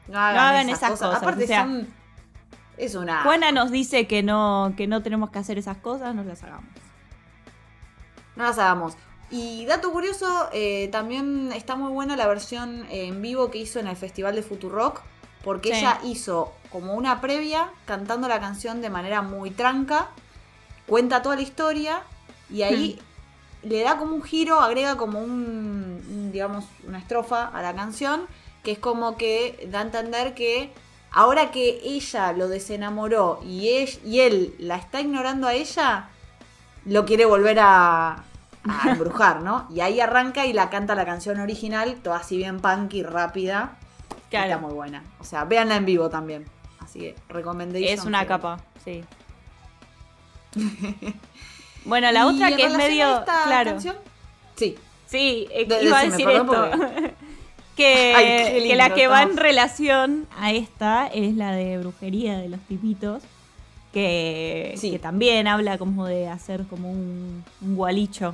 No 0.07 0.19
hagan 0.19 0.69
esas, 0.69 0.79
esas 0.79 0.91
cosas. 0.91 1.07
cosas, 1.09 1.21
Aparte 1.23 1.43
o 1.43 1.47
sea, 1.47 1.61
son... 1.63 1.87
Es 2.77 2.95
una... 2.95 3.23
Juana 3.23 3.51
nos 3.51 3.71
dice 3.71 4.07
que 4.07 4.23
no, 4.23 4.73
que 4.77 4.87
no 4.87 5.03
tenemos 5.03 5.29
que 5.29 5.39
hacer 5.39 5.57
esas 5.57 5.77
cosas, 5.77 6.15
no 6.15 6.23
las 6.23 6.41
hagamos. 6.43 6.69
No 8.35 8.43
las 8.45 8.57
hagamos. 8.57 8.95
Y 9.31 9.65
dato 9.65 9.91
curioso, 9.91 10.49
eh, 10.53 10.89
también 10.91 11.51
está 11.53 11.75
muy 11.75 11.91
buena 11.91 12.15
la 12.15 12.27
versión 12.27 12.85
en 12.89 13.21
vivo 13.21 13.51
que 13.51 13.59
hizo 13.59 13.79
en 13.79 13.87
el 13.87 13.95
Festival 13.95 14.35
de 14.35 14.41
Futurock, 14.41 15.01
porque 15.43 15.69
Sí. 15.69 15.79
ella 15.79 15.99
hizo 16.03 16.51
como 16.71 16.93
una 16.95 17.21
previa 17.21 17.69
cantando 17.85 18.27
la 18.27 18.39
canción 18.39 18.81
de 18.81 18.89
manera 18.89 19.21
muy 19.21 19.51
tranca, 19.51 20.09
cuenta 20.87 21.21
toda 21.21 21.35
la 21.35 21.41
historia 21.43 22.01
y 22.49 22.63
ahí 22.63 22.99
le 23.61 23.81
da 23.83 23.97
como 23.97 24.15
un 24.15 24.23
giro, 24.23 24.59
agrega 24.59 24.97
como 24.97 25.19
un, 25.19 26.01
un, 26.09 26.31
digamos, 26.31 26.65
una 26.87 26.97
estrofa 26.97 27.45
a 27.47 27.61
la 27.61 27.75
canción, 27.75 28.25
que 28.63 28.71
es 28.71 28.79
como 28.79 29.15
que 29.17 29.67
da 29.71 29.79
a 29.79 29.83
entender 29.83 30.33
que 30.33 30.71
ahora 31.11 31.51
que 31.51 31.79
ella 31.83 32.31
lo 32.33 32.47
desenamoró 32.47 33.41
y 33.45 33.69
él, 33.69 33.89
y 34.03 34.19
él 34.21 34.55
la 34.59 34.77
está 34.77 35.01
ignorando 35.01 35.47
a 35.47 35.53
ella, 35.53 36.09
lo 36.85 37.05
quiere 37.05 37.25
volver 37.25 37.59
a, 37.61 38.23
a 38.69 38.91
embrujar, 38.91 39.41
¿no? 39.41 39.67
Y 39.73 39.81
ahí 39.81 39.99
arranca 39.99 40.45
y 40.45 40.53
la 40.53 40.69
canta 40.69 40.95
la 40.95 41.05
canción 41.05 41.39
original, 41.39 41.95
toda 42.03 42.17
así 42.17 42.37
bien 42.37 42.59
punky, 42.59 43.03
rápida. 43.03 43.77
Claro. 44.29 44.45
Está 44.45 44.57
muy 44.59 44.73
buena. 44.73 45.03
O 45.19 45.23
sea, 45.23 45.45
véanla 45.45 45.75
en 45.75 45.85
vivo 45.85 46.09
también. 46.09 46.45
Así 46.79 46.99
que 46.99 47.15
recomendé 47.29 47.91
Es 47.91 48.05
una 48.05 48.25
capa, 48.25 48.59
sí. 48.83 49.03
bueno, 51.85 52.11
la 52.11 52.27
otra 52.27 52.55
que 52.55 52.65
es 52.65 52.75
medio. 52.75 53.23
Claro. 53.25 53.71
Canción, 53.71 53.95
sí. 54.55 54.75
Sí, 55.07 55.47
eh, 55.51 55.65
De- 55.65 55.83
iba 55.83 55.99
a 55.99 56.03
decir 56.05 56.29
esto. 56.29 56.69
que, 57.75 58.13
Ay, 58.61 58.75
la 58.75 58.93
que 58.93 59.07
va 59.07 59.23
en 59.23 59.37
relación 59.37 60.27
a 60.39 60.51
esta 60.51 61.07
es 61.07 61.35
la 61.35 61.51
de 61.51 61.77
brujería 61.79 62.37
de 62.37 62.49
los 62.49 62.59
tipitos. 62.61 63.23
Que, 63.93 64.75
Sí. 64.77 64.91
que 64.91 64.99
también 64.99 65.47
habla 65.47 65.79
como 65.79 66.05
de 66.05 66.27
hacer 66.29 66.65
como 66.67 66.91
un, 66.91 67.43
un 67.61 67.75
gualicho. 67.75 68.33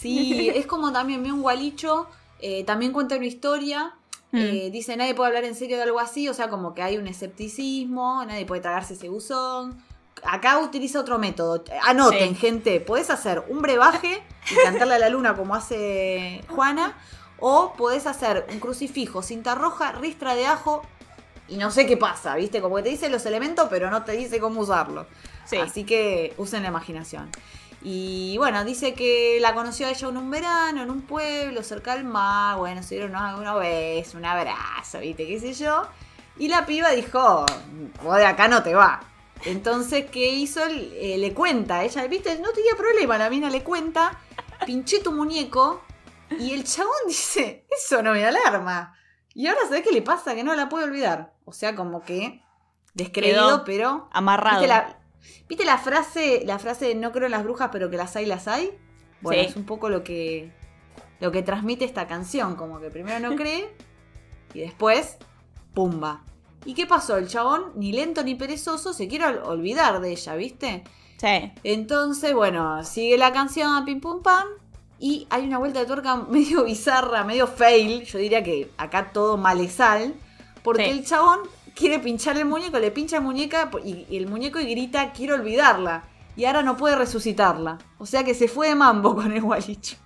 Sí, 0.00 0.50
es 0.54 0.66
como 0.66 0.92
también 0.92 1.22
vi 1.22 1.30
un 1.30 1.42
gualicho, 1.42 2.06
eh, 2.40 2.64
también 2.64 2.92
cuenta 2.92 3.16
una 3.16 3.26
historia. 3.26 3.94
Mm. 4.30 4.36
eh, 4.36 4.70
dice 4.70 4.94
nadie 4.96 5.14
puede 5.14 5.28
hablar 5.28 5.44
en 5.44 5.54
serio 5.54 5.78
de 5.78 5.84
algo 5.84 6.00
así, 6.00 6.28
o 6.28 6.34
sea, 6.34 6.50
como 6.50 6.74
que 6.74 6.82
hay 6.82 6.98
un 6.98 7.06
escepticismo, 7.06 8.24
nadie 8.26 8.44
puede 8.44 8.60
tragarse 8.60 8.94
ese 8.94 9.08
buzón. 9.08 9.82
Acá 10.22 10.58
utiliza 10.58 11.00
otro 11.00 11.18
método. 11.18 11.64
Anoten, 11.84 12.30
Sí. 12.30 12.34
gente, 12.34 12.80
podés 12.80 13.08
hacer 13.10 13.42
un 13.48 13.62
brebaje 13.62 14.22
y 14.50 14.54
cantarle 14.64 14.94
a 14.94 14.98
la 14.98 15.08
luna 15.08 15.34
como 15.36 15.54
hace 15.54 16.44
Juana, 16.48 16.96
o 17.38 17.72
podés 17.76 18.06
hacer 18.06 18.46
un 18.52 18.58
crucifijo, 18.60 19.22
cinta 19.22 19.54
roja, 19.54 19.92
ristra 19.92 20.34
de 20.34 20.46
ajo 20.46 20.82
y 21.48 21.56
no 21.56 21.70
sé 21.70 21.86
qué 21.86 21.96
pasa, 21.96 22.34
¿viste? 22.34 22.60
Como 22.60 22.76
que 22.76 22.82
te 22.82 22.88
dice 22.90 23.08
los 23.08 23.24
elementos, 23.26 23.68
pero 23.70 23.90
no 23.90 24.02
te 24.04 24.12
dice 24.12 24.40
cómo 24.40 24.60
usarlo. 24.60 25.06
Sí. 25.46 25.56
Así 25.56 25.84
que 25.84 26.34
usen 26.36 26.62
la 26.64 26.68
imaginación. 26.68 27.30
Y 27.82 28.36
bueno, 28.38 28.64
dice 28.64 28.94
que 28.94 29.38
la 29.40 29.54
conoció 29.54 29.86
a 29.86 29.90
ella 29.90 30.08
en 30.08 30.16
un 30.16 30.30
verano, 30.30 30.82
en 30.82 30.90
un 30.90 31.02
pueblo, 31.02 31.62
cerca 31.62 31.94
del 31.94 32.04
mar. 32.04 32.56
Bueno, 32.56 32.82
se 32.82 32.96
dieron 32.96 33.14
una, 33.14 33.54
vez, 33.54 34.14
un 34.14 34.24
abrazo, 34.24 34.98
¿viste? 34.98 35.26
¿Qué 35.26 35.38
sé 35.38 35.52
yo? 35.52 35.86
Y 36.38 36.48
la 36.48 36.66
piba 36.66 36.90
dijo, 36.90 37.46
vos 38.02 38.16
de 38.16 38.26
acá 38.26 38.48
no 38.48 38.62
te 38.62 38.74
va. 38.74 39.00
Entonces, 39.44 40.06
¿qué 40.10 40.28
hizo? 40.30 40.60
Eh, 40.66 41.16
le 41.18 41.32
cuenta, 41.32 41.84
ella, 41.84 42.06
¿viste? 42.06 42.38
No 42.40 42.50
tenía 42.50 42.74
problema, 42.76 43.16
la 43.16 43.30
mina 43.30 43.48
le 43.48 43.62
cuenta, 43.62 44.18
pinché 44.66 45.00
tu 45.00 45.12
muñeco. 45.12 45.82
Y 46.38 46.52
el 46.52 46.64
chabón 46.64 46.92
dice, 47.06 47.64
eso 47.70 48.02
no 48.02 48.12
me 48.12 48.24
alarma. 48.24 48.96
Y 49.34 49.46
ahora, 49.46 49.60
¿sabés 49.68 49.84
qué 49.84 49.92
le 49.92 50.02
pasa? 50.02 50.34
Que 50.34 50.42
no 50.42 50.54
la 50.56 50.68
puede 50.68 50.84
olvidar. 50.84 51.32
O 51.44 51.52
sea, 51.52 51.76
como 51.76 52.02
que 52.02 52.42
descreído, 52.94 53.62
pero... 53.64 54.08
Amarrado. 54.12 54.60
¿Viste 54.60 54.66
la, 54.66 54.98
¿Viste 55.48 55.64
la 55.64 55.78
frase, 55.78 56.42
la 56.44 56.58
frase 56.58 56.86
de 56.88 56.94
no 56.94 57.12
creo 57.12 57.26
en 57.26 57.32
las 57.32 57.44
brujas, 57.44 57.70
pero 57.72 57.90
que 57.90 57.96
las 57.96 58.14
hay, 58.16 58.26
las 58.26 58.48
hay? 58.48 58.70
Bueno, 59.20 59.42
Sí. 59.42 59.48
es 59.48 59.56
un 59.56 59.64
poco 59.64 59.88
lo 59.88 60.04
que, 60.04 60.52
lo 61.20 61.32
que 61.32 61.42
transmite 61.42 61.84
esta 61.84 62.06
canción, 62.06 62.54
como 62.56 62.80
que 62.80 62.90
primero 62.90 63.18
no 63.20 63.36
cree 63.36 63.68
y 64.54 64.60
después, 64.60 65.16
pumba. 65.74 66.24
¿Y 66.64 66.74
qué 66.74 66.86
pasó? 66.86 67.16
El 67.16 67.28
chabón, 67.28 67.72
ni 67.76 67.92
lento 67.92 68.22
ni 68.24 68.34
perezoso, 68.34 68.92
se 68.92 69.08
quiere 69.08 69.24
ol- 69.26 69.42
olvidar 69.44 70.00
de 70.00 70.10
ella, 70.12 70.34
¿viste? 70.34 70.84
Sí. 71.18 71.52
Entonces, 71.64 72.34
bueno, 72.34 72.84
sigue 72.84 73.16
la 73.18 73.32
canción, 73.32 73.84
pim 73.84 74.00
pum 74.00 74.22
pam. 74.22 74.46
Y 75.00 75.26
hay 75.30 75.44
una 75.46 75.58
vuelta 75.58 75.80
de 75.80 75.86
tuerca 75.86 76.16
medio 76.28 76.64
bizarra, 76.64 77.24
medio 77.24 77.46
fail. 77.46 78.04
Yo 78.04 78.18
diría 78.18 78.42
que 78.42 78.70
acá 78.76 79.12
todo 79.12 79.36
malesal. 79.36 80.14
Porque 80.62 80.84
Sí. 80.84 80.90
el 80.90 81.06
chabón 81.06 81.40
quiere 81.78 81.98
pincharle 82.00 82.42
el 82.42 82.48
muñeco, 82.48 82.78
le 82.78 82.90
pincha 82.90 83.18
el 83.18 83.22
muñeca 83.22 83.70
y, 83.84 84.06
y 84.10 84.16
el 84.16 84.26
muñeco 84.26 84.58
y 84.58 84.68
grita, 84.70 85.12
quiero 85.12 85.36
olvidarla. 85.36 86.02
Y 86.36 86.44
ahora 86.44 86.62
no 86.62 86.76
puede 86.76 86.96
resucitarla. 86.96 87.78
O 87.98 88.06
sea 88.06 88.24
que 88.24 88.34
se 88.34 88.48
fue 88.48 88.68
de 88.68 88.74
mambo 88.74 89.14
con 89.14 89.32
el 89.32 89.40
gualicho. 89.42 89.96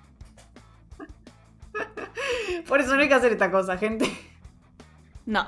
Por 2.68 2.80
eso 2.80 2.94
no 2.94 3.02
hay 3.02 3.08
que 3.08 3.14
hacer 3.14 3.32
esta 3.32 3.50
cosa, 3.50 3.76
gente. 3.78 4.10
No. 5.26 5.46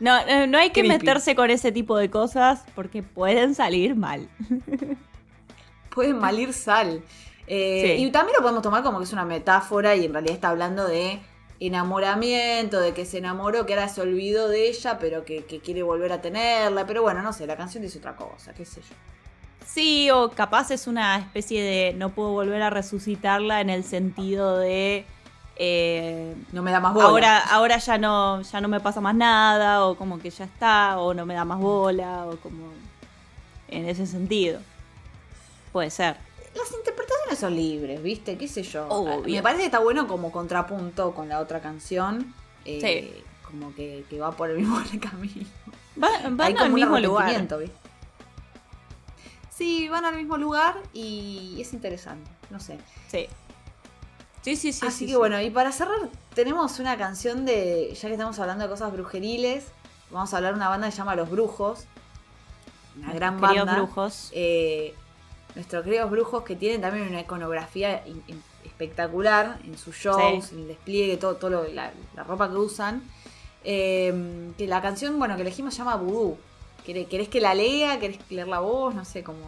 No, 0.00 0.26
no, 0.26 0.46
no 0.46 0.58
hay 0.58 0.68
que 0.68 0.82
Creepy. 0.82 0.88
meterse 0.88 1.34
con 1.34 1.50
ese 1.50 1.72
tipo 1.72 1.96
de 1.96 2.10
cosas 2.10 2.64
porque 2.74 3.02
pueden 3.02 3.54
salir 3.54 3.96
mal. 3.96 4.28
puede 5.94 6.12
malir 6.12 6.52
sal. 6.52 7.02
Eh, 7.46 7.94
Sí. 7.96 8.04
Y 8.04 8.10
también 8.10 8.34
lo 8.36 8.42
podemos 8.42 8.62
tomar 8.62 8.82
como 8.82 8.98
que 8.98 9.04
es 9.04 9.12
una 9.12 9.24
metáfora 9.24 9.94
y 9.96 10.04
en 10.04 10.12
realidad 10.12 10.34
está 10.34 10.50
hablando 10.50 10.86
de 10.86 11.20
enamoramiento, 11.60 12.80
de 12.80 12.92
que 12.94 13.06
se 13.06 13.18
enamoró, 13.18 13.66
que 13.66 13.74
ahora 13.74 13.88
se 13.88 14.00
olvidó 14.00 14.48
de 14.48 14.68
ella, 14.68 14.98
pero 14.98 15.24
que, 15.24 15.44
que 15.44 15.60
quiere 15.60 15.82
volver 15.82 16.12
a 16.12 16.20
tenerla. 16.20 16.86
Pero 16.86 17.02
bueno, 17.02 17.22
no 17.22 17.32
sé, 17.32 17.46
la 17.46 17.56
canción 17.56 17.82
dice 17.82 17.98
otra 17.98 18.16
cosa, 18.16 18.52
qué 18.54 18.64
sé 18.64 18.80
yo. 18.80 18.94
Sí, 19.66 20.10
o 20.10 20.30
capaz 20.30 20.70
es 20.70 20.86
una 20.86 21.18
especie 21.18 21.62
de 21.62 21.92
no 21.94 22.10
puedo 22.10 22.30
volver 22.30 22.62
a 22.62 22.70
resucitarla 22.70 23.60
en 23.60 23.68
el 23.68 23.82
sentido 23.82 24.58
de 24.58 25.04
eh, 25.56 26.34
No 26.52 26.62
me 26.62 26.70
da 26.70 26.78
más 26.80 26.94
bola. 26.94 27.08
ahora, 27.08 27.38
ahora 27.38 27.78
ya 27.78 27.98
no, 27.98 28.42
ya 28.42 28.60
no 28.60 28.68
me 28.68 28.78
pasa 28.80 29.00
más 29.00 29.14
nada, 29.14 29.84
o 29.86 29.96
como 29.96 30.18
que 30.20 30.30
ya 30.30 30.44
está, 30.44 30.98
o 30.98 31.14
no 31.14 31.26
me 31.26 31.34
da 31.34 31.44
más 31.44 31.58
bola, 31.58 32.26
o 32.26 32.36
como 32.36 32.68
en 33.68 33.88
ese 33.88 34.06
sentido. 34.06 34.60
Puede 35.72 35.90
ser. 35.90 36.16
Las 36.54 36.70
interpretaciones 36.72 37.05
son 37.34 37.56
libres, 37.56 38.02
¿viste? 38.02 38.36
¿Qué 38.38 38.46
sé 38.46 38.62
yo? 38.62 38.86
Obvio. 38.88 39.34
Me 39.36 39.42
parece 39.42 39.62
que 39.62 39.66
está 39.66 39.78
bueno 39.80 40.06
como 40.06 40.30
contrapunto 40.30 41.12
con 41.14 41.28
la 41.28 41.40
otra 41.40 41.60
canción. 41.60 42.34
eh, 42.64 42.80
Sí. 42.80 43.22
Como 43.44 43.74
que, 43.74 44.04
que 44.10 44.18
va 44.20 44.32
por 44.32 44.50
el 44.50 44.58
mismo 44.60 44.78
camino. 45.00 45.46
Va- 46.02 46.08
Hay 46.24 46.30
van 46.34 46.52
como 46.52 46.64
al 46.64 46.68
un 46.68 46.74
mismo 46.74 46.98
lugar. 47.00 47.40
¿viste? 47.40 47.70
Sí, 49.50 49.88
van 49.88 50.04
al 50.04 50.14
mismo 50.16 50.36
lugar 50.36 50.76
y 50.92 51.56
es 51.60 51.72
interesante, 51.72 52.30
no 52.50 52.60
sé. 52.60 52.78
Sí. 53.08 53.26
Sí, 54.42 54.54
sí, 54.56 54.72
sí. 54.72 54.86
Así 54.86 54.98
sí, 54.98 55.04
que 55.06 55.12
sí. 55.12 55.16
bueno, 55.16 55.40
y 55.40 55.50
para 55.50 55.72
cerrar, 55.72 55.96
tenemos 56.34 56.78
una 56.78 56.96
canción 56.98 57.44
de, 57.46 57.92
ya 58.00 58.08
que 58.08 58.14
estamos 58.14 58.38
hablando 58.38 58.64
de 58.64 58.70
cosas 58.70 58.92
brujeriles, 58.92 59.64
vamos 60.10 60.32
a 60.34 60.36
hablar 60.36 60.52
de 60.52 60.58
una 60.58 60.68
banda 60.68 60.86
que 60.88 60.92
se 60.92 60.98
llama 60.98 61.16
Los 61.16 61.30
Brujos. 61.30 61.84
Una 62.98 63.12
gran 63.14 63.40
Queridos 63.40 63.66
banda. 63.66 63.76
brujos. 63.82 64.30
Eh, 64.34 64.94
nuestros 65.56 65.82
queridos 65.84 66.08
brujos 66.10 66.44
que 66.44 66.54
tienen 66.54 66.80
también 66.80 67.08
una 67.08 67.20
iconografía 67.22 68.06
in- 68.06 68.22
in- 68.28 68.42
espectacular 68.64 69.58
en 69.64 69.76
sus 69.76 69.96
shows, 69.96 70.46
Sí. 70.46 70.54
en 70.54 70.60
el 70.62 70.68
despliegue, 70.68 71.16
todo, 71.16 71.34
todo 71.36 71.50
lo- 71.50 71.68
la, 71.68 71.90
la 72.14 72.22
ropa 72.22 72.48
que 72.48 72.56
usan. 72.56 73.02
Eh, 73.64 74.52
que 74.56 74.68
la 74.68 74.80
canción, 74.80 75.18
bueno, 75.18 75.34
que 75.34 75.42
elegimos 75.42 75.74
se 75.74 75.78
llama 75.78 75.96
Voodoo, 75.96 76.38
¿Querés 76.84 77.28
que 77.28 77.40
la 77.40 77.52
lea? 77.52 77.98
¿Querés 77.98 78.18
leerla 78.30 78.60
vos? 78.60 78.94
No 78.94 79.04
sé 79.04 79.24
cómo. 79.24 79.38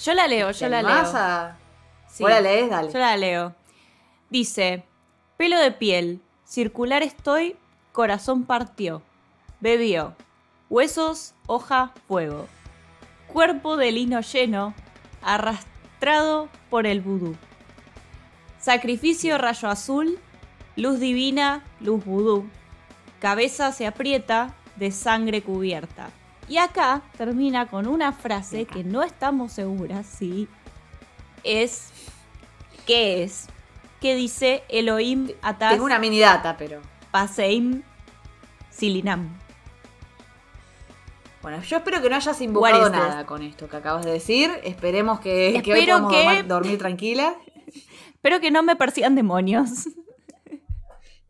Yo 0.00 0.14
la 0.14 0.26
leo, 0.26 0.50
yo 0.50 0.68
la 0.68 0.82
leo. 0.82 0.90
A... 1.14 1.56
Sí, 2.10 2.24
¿Vos 2.24 2.32
la 2.32 2.40
lees? 2.40 2.68
Dale. 2.68 2.90
Yo 2.92 2.98
la 2.98 3.16
leo. 3.16 3.54
Dice: 4.30 4.82
Pelo 5.36 5.56
de 5.60 5.70
piel, 5.70 6.20
circular 6.44 7.04
estoy, 7.04 7.54
corazón 7.92 8.42
partió, 8.46 9.00
bebió, 9.60 10.16
huesos, 10.70 11.34
hoja, 11.46 11.92
fuego, 12.08 12.48
cuerpo 13.32 13.76
de 13.76 13.92
lino 13.92 14.20
lleno, 14.20 14.74
arrastrado 15.22 16.48
por 16.68 16.86
el 16.86 17.00
vudú. 17.00 17.36
Sacrificio 18.58 19.38
rayo 19.38 19.68
azul, 19.68 20.18
luz 20.76 21.00
divina, 21.00 21.64
luz 21.80 22.04
vudú. 22.04 22.48
Cabeza 23.20 23.72
se 23.72 23.86
aprieta, 23.86 24.54
de 24.76 24.90
sangre 24.90 25.42
cubierta. 25.42 26.10
Y 26.48 26.56
acá 26.56 27.02
termina 27.16 27.66
con 27.66 27.86
una 27.86 28.12
frase 28.12 28.64
que 28.64 28.82
no 28.82 29.02
estamos 29.02 29.52
seguras 29.52 30.06
si 30.06 30.48
es. 31.44 31.90
¿Qué 32.86 33.22
es? 33.22 33.46
Que 34.00 34.16
dice 34.16 34.64
Elohim 34.68 35.30
Atas. 35.42 35.72
Tengo 35.72 35.84
una 35.84 35.98
mini 35.98 36.18
data, 36.18 36.56
pero. 36.56 36.80
Paseim 37.10 37.82
Silinam. 38.70 39.36
Bueno, 41.42 41.62
yo 41.62 41.78
espero 41.78 42.02
que 42.02 42.10
no 42.10 42.16
hayas 42.16 42.40
invocado 42.40 42.90
nada 42.90 43.24
con 43.26 43.42
esto 43.42 43.68
que 43.68 43.76
acabas 43.76 44.04
de 44.04 44.12
decir. 44.12 44.50
Esperemos 44.62 45.20
que, 45.20 45.60
que 45.64 45.72
hoy 45.72 45.86
podamos 45.86 46.48
dormir 46.48 46.78
tranquila. 46.78 47.34
espero 48.14 48.40
que 48.40 48.50
no 48.50 48.62
me 48.62 48.76
persigan 48.76 49.14
demonios. 49.14 49.86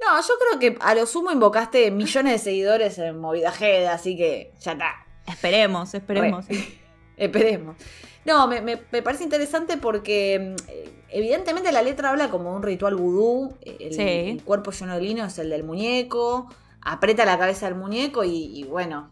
No, 0.00 0.18
yo 0.20 0.34
creo 0.38 0.58
que 0.58 0.78
a 0.80 0.94
lo 0.94 1.04
sumo 1.06 1.30
invocaste 1.30 1.90
millones 1.90 2.32
de 2.32 2.38
seguidores 2.38 2.98
en 2.98 3.18
Movida 3.20 3.52
así 3.92 4.16
que 4.16 4.52
ya 4.58 4.72
está. 4.72 5.06
Esperemos, 5.26 5.94
esperemos. 5.94 6.46
esperemos. 7.16 7.76
No, 8.24 8.46
me, 8.48 8.76
parece 8.76 9.24
interesante 9.24 9.76
porque 9.76 10.54
mm, 10.56 10.70
evidentemente 11.10 11.70
la 11.72 11.82
letra 11.82 12.10
habla 12.10 12.30
como 12.30 12.54
un 12.54 12.62
ritual 12.62 12.96
vudú. 12.96 13.56
El, 13.62 14.42
cuerpo 14.42 14.70
lleno 14.70 14.94
de 14.94 15.02
lino 15.02 15.24
es 15.24 15.38
el 15.38 15.50
del 15.50 15.64
muñeco. 15.64 16.48
Aprieta 16.82 17.24
la 17.26 17.38
cabeza 17.38 17.66
del 17.66 17.74
muñeco 17.74 18.24
y, 18.24 18.64
bueno, 18.64 19.10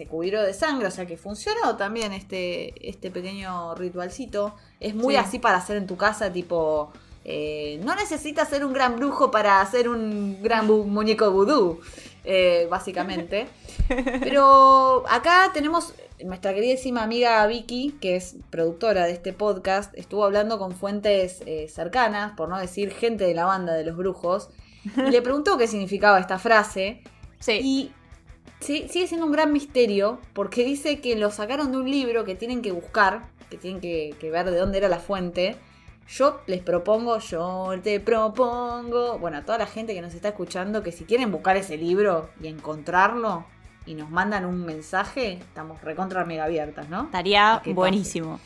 se 0.00 0.06
cubrió 0.06 0.42
de 0.42 0.54
sangre, 0.54 0.86
o 0.86 0.90
sea 0.90 1.04
que 1.04 1.18
funcionó 1.18 1.76
también 1.76 2.14
este, 2.14 2.88
este 2.88 3.10
pequeño 3.10 3.74
ritualcito. 3.74 4.54
Es 4.80 4.94
muy 4.94 5.16
así 5.16 5.38
para 5.38 5.58
hacer 5.58 5.76
en 5.76 5.86
tu 5.86 5.98
casa, 5.98 6.32
tipo 6.32 6.90
eh, 7.22 7.78
no 7.84 7.94
necesitas 7.94 8.48
ser 8.48 8.64
un 8.64 8.72
gran 8.72 8.96
brujo 8.96 9.30
para 9.30 9.60
hacer 9.60 9.90
un 9.90 10.42
gran 10.42 10.66
muñeco 10.66 11.30
vudú, 11.30 11.80
eh, 12.24 12.66
básicamente. 12.70 13.46
Pero 14.20 15.04
acá 15.06 15.50
tenemos 15.52 15.92
nuestra 16.24 16.54
queridísima 16.54 17.02
amiga 17.02 17.46
Vicky, 17.46 17.98
que 18.00 18.16
es 18.16 18.36
productora 18.48 19.04
de 19.04 19.12
este 19.12 19.34
podcast, 19.34 19.94
estuvo 19.98 20.24
hablando 20.24 20.58
con 20.58 20.72
fuentes 20.72 21.42
eh, 21.44 21.68
cercanas, 21.68 22.32
por 22.38 22.48
no 22.48 22.58
decir 22.58 22.90
gente 22.90 23.24
de 23.24 23.34
la 23.34 23.44
banda 23.44 23.74
de 23.74 23.84
los 23.84 23.98
brujos, 23.98 24.48
y 24.96 25.10
le 25.10 25.20
preguntó 25.22 25.58
qué 25.58 25.66
significaba 25.66 26.18
esta 26.18 26.38
frase. 26.38 27.02
Sí. 27.38 27.60
Y 27.62 27.92
sigue 28.60 29.06
siendo 29.06 29.26
un 29.26 29.32
gran 29.32 29.52
misterio, 29.52 30.20
porque 30.32 30.64
dice 30.64 31.00
que 31.00 31.16
lo 31.16 31.30
sacaron 31.30 31.72
de 31.72 31.78
un 31.78 31.90
libro 31.90 32.24
que 32.24 32.34
tienen 32.34 32.62
que 32.62 32.72
buscar, 32.72 33.24
que 33.48 33.56
tienen 33.56 33.80
que 33.80 34.30
ver 34.30 34.50
de 34.50 34.58
dónde 34.58 34.78
era 34.78 34.88
la 34.88 35.00
fuente. 35.00 35.56
Yo 36.08 36.40
les 36.46 36.60
propongo, 36.60 37.18
yo 37.18 37.72
te 37.82 38.00
propongo, 38.00 39.18
bueno, 39.18 39.38
a 39.38 39.42
toda 39.42 39.58
la 39.58 39.66
gente 39.66 39.94
que 39.94 40.02
nos 40.02 40.12
está 40.12 40.28
escuchando, 40.28 40.82
que 40.82 40.90
si 40.90 41.04
quieren 41.04 41.30
buscar 41.30 41.56
ese 41.56 41.76
libro 41.76 42.30
y 42.42 42.48
encontrarlo 42.48 43.44
y 43.86 43.94
nos 43.94 44.10
mandan 44.10 44.44
un 44.44 44.64
mensaje, 44.64 45.34
estamos 45.34 45.80
recontra 45.82 46.24
mega 46.24 46.44
abiertas, 46.44 46.88
¿no? 46.88 47.04
Estaría 47.04 47.62
buenísimo. 47.66 48.40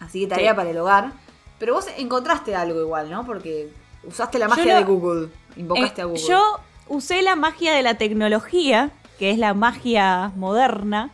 Así 0.00 0.22
que 0.22 0.26
tarea 0.26 0.54
para 0.54 0.70
el 0.70 0.78
hogar. 0.78 1.12
Pero 1.60 1.74
vos 1.74 1.86
encontraste 1.96 2.56
algo 2.56 2.80
igual, 2.80 3.08
¿no? 3.08 3.24
Porque 3.24 3.70
usaste 4.02 4.40
la 4.40 4.48
magia 4.48 4.76
de 4.76 4.82
Google, 4.84 5.28
invocaste 5.54 6.02
a 6.02 6.06
Google. 6.06 6.22
Yo 6.26 6.58
usé 6.92 7.22
la 7.22 7.36
magia 7.36 7.72
de 7.72 7.82
la 7.82 7.94
tecnología, 7.94 8.90
que 9.18 9.30
es 9.30 9.38
la 9.38 9.54
magia 9.54 10.30
moderna, 10.36 11.10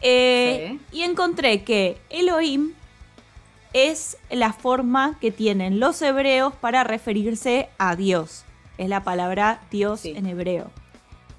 eh, 0.00 0.78
y 0.92 1.02
encontré 1.02 1.64
que 1.64 1.98
Elohim 2.08 2.72
es 3.72 4.16
la 4.30 4.52
forma 4.52 5.18
que 5.20 5.32
tienen 5.32 5.80
los 5.80 6.00
hebreos 6.02 6.54
para 6.54 6.84
referirse 6.84 7.68
a 7.78 7.96
Dios. 7.96 8.44
Es 8.78 8.88
la 8.88 9.02
palabra 9.02 9.60
Dios 9.72 10.04
en 10.04 10.26
hebreo. 10.26 10.70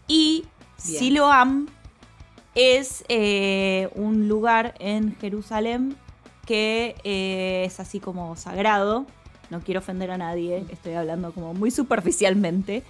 Y 0.08 0.46
Siloam 0.78 1.68
es 2.54 3.06
eh, 3.08 3.90
un 3.96 4.28
lugar 4.28 4.76
en 4.80 5.16
Jerusalén 5.20 5.96
que 6.46 6.96
eh, 7.06 7.64
es 7.66 7.80
así 7.80 8.02
como 8.02 8.36
sagrado. 8.36 9.06
No 9.50 9.62
quiero 9.62 9.80
ofender 9.80 10.12
a 10.12 10.18
nadie, 10.18 10.66
estoy 10.70 10.94
hablando 10.94 11.32
como 11.32 11.54
muy 11.54 11.72
superficialmente. 11.72 12.84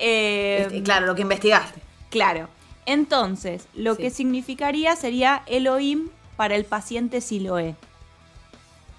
Este, 0.00 0.82
claro, 0.82 1.06
lo 1.06 1.14
que 1.14 1.22
investigaste. 1.22 1.80
Claro. 2.08 2.48
Entonces, 2.86 3.66
lo 3.74 3.96
que 3.96 4.10
significaría 4.10 4.96
sería 4.96 5.42
Elohim 5.46 6.08
para 6.36 6.56
el 6.56 6.64
paciente 6.64 7.20
Siloé. 7.20 7.76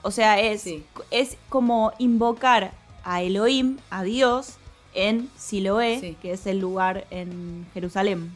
O 0.04 0.12
sea, 0.12 0.40
es, 0.40 0.66
es 1.10 1.38
como 1.50 1.92
invocar 1.98 2.72
a 3.04 3.22
Elohim, 3.22 3.78
a 3.90 4.04
Dios, 4.04 4.56
en 4.94 5.30
Siloé, 5.38 6.16
que 6.22 6.34
es 6.34 6.46
el 6.48 6.60
lugar 6.60 7.06
en 7.10 7.68
Jerusalén. 7.74 8.32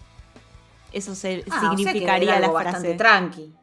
Eso 0.91 1.15
se, 1.15 1.43
ah, 1.49 1.59
significaría 1.61 2.39
la 2.39 2.49
frase. 2.49 2.65
Bastante 2.65 2.93
tranqui. 2.95 3.53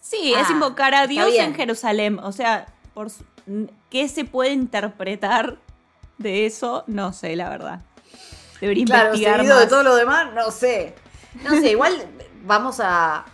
Sí, 0.00 0.32
es 0.34 0.48
ah, 0.48 0.52
invocar 0.52 0.94
a 0.94 1.06
Dios 1.06 1.34
en 1.34 1.54
Jerusalén. 1.54 2.18
O 2.20 2.32
sea, 2.32 2.66
por, 2.94 3.08
¿qué 3.90 4.08
se 4.08 4.24
puede 4.24 4.52
interpretar 4.52 5.58
de 6.18 6.46
eso? 6.46 6.84
No 6.86 7.12
sé, 7.12 7.36
la 7.36 7.48
verdad. 7.48 7.80
Debería 8.60 8.84
claro, 8.84 9.16
seguido 9.16 9.58
de 9.58 9.66
todo 9.66 9.82
lo 9.82 9.94
demás, 9.96 10.32
no 10.34 10.50
sé. 10.50 10.94
No 11.42 11.50
sé, 11.50 11.70
igual 11.70 11.92
vamos 12.44 12.80
a, 12.80 13.26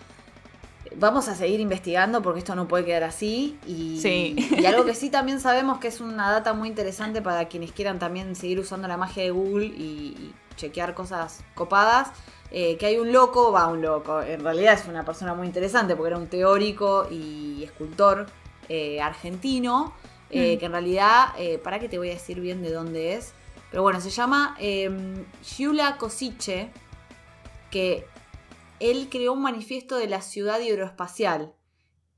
vamos 0.96 1.28
a 1.28 1.34
seguir 1.34 1.60
investigando 1.60 2.22
porque 2.22 2.40
esto 2.40 2.54
no 2.54 2.68
puede 2.68 2.84
quedar 2.84 3.04
así. 3.04 3.58
Y, 3.66 4.00
y, 4.04 4.66
algo 4.66 4.84
que 4.84 4.94
sí 4.94 5.10
también 5.10 5.40
sabemos 5.40 5.78
que 5.78 5.88
es 5.88 6.00
una 6.00 6.30
data 6.30 6.52
muy 6.52 6.68
interesante 6.68 7.22
para 7.22 7.46
quienes 7.48 7.72
quieran 7.72 7.98
también 7.98 8.34
seguir 8.34 8.58
usando 8.58 8.88
la 8.88 8.96
magia 8.96 9.22
de 9.22 9.30
Google 9.30 9.66
y, 9.66 10.34
chequear 10.56 10.94
cosas 10.94 11.42
copadas. 11.54 12.10
Eh, 12.50 12.76
que 12.76 12.84
hay 12.84 12.98
un 12.98 13.12
loco, 13.12 13.50
va 13.50 13.66
un 13.68 13.80
loco, 13.80 14.20
en 14.20 14.44
realidad 14.44 14.74
es 14.74 14.86
una 14.86 15.06
persona 15.06 15.32
muy 15.32 15.46
interesante 15.46 15.96
porque 15.96 16.08
era 16.08 16.18
un 16.18 16.26
teórico 16.26 17.08
y 17.10 17.64
escultor 17.64 18.26
eh, 18.68 19.00
argentino, 19.00 19.94
eh, 20.28 20.56
mm. 20.56 20.58
que 20.58 20.66
en 20.66 20.72
realidad, 20.72 21.28
para 21.64 21.78
que 21.78 21.88
te 21.88 21.96
voy 21.96 22.10
a 22.10 22.12
decir 22.12 22.40
bien 22.40 22.60
de 22.60 22.70
dónde 22.70 23.14
es, 23.14 23.32
pero 23.72 23.82
bueno, 23.82 24.02
se 24.02 24.10
llama 24.10 24.54
Giula 25.42 25.96
Cosiche, 25.96 26.70
que 27.70 28.06
él 28.80 29.08
creó 29.10 29.32
un 29.32 29.40
manifiesto 29.40 29.96
de 29.96 30.08
la 30.08 30.20
ciudad 30.20 30.60
hidroespacial, 30.60 31.54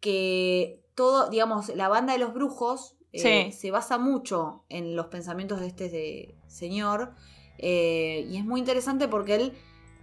que 0.01 0.83
todo, 0.97 1.31
digamos, 1.31 1.69
la 1.77 1.89
banda 1.89 2.13
de 2.13 2.19
los 2.19 2.35
brujos 2.35 2.97
eh, 3.13 3.53
se 3.53 3.71
basa 3.71 3.99
mucho 3.99 4.65
en 4.69 4.97
los 4.97 5.07
pensamientos 5.07 5.61
de 5.61 5.69
este 5.69 6.35
señor, 6.49 7.15
eh, 7.59 8.27
y 8.29 8.37
es 8.37 8.45
muy 8.45 8.59
interesante 8.59 9.07
porque 9.07 9.37
él 9.37 9.53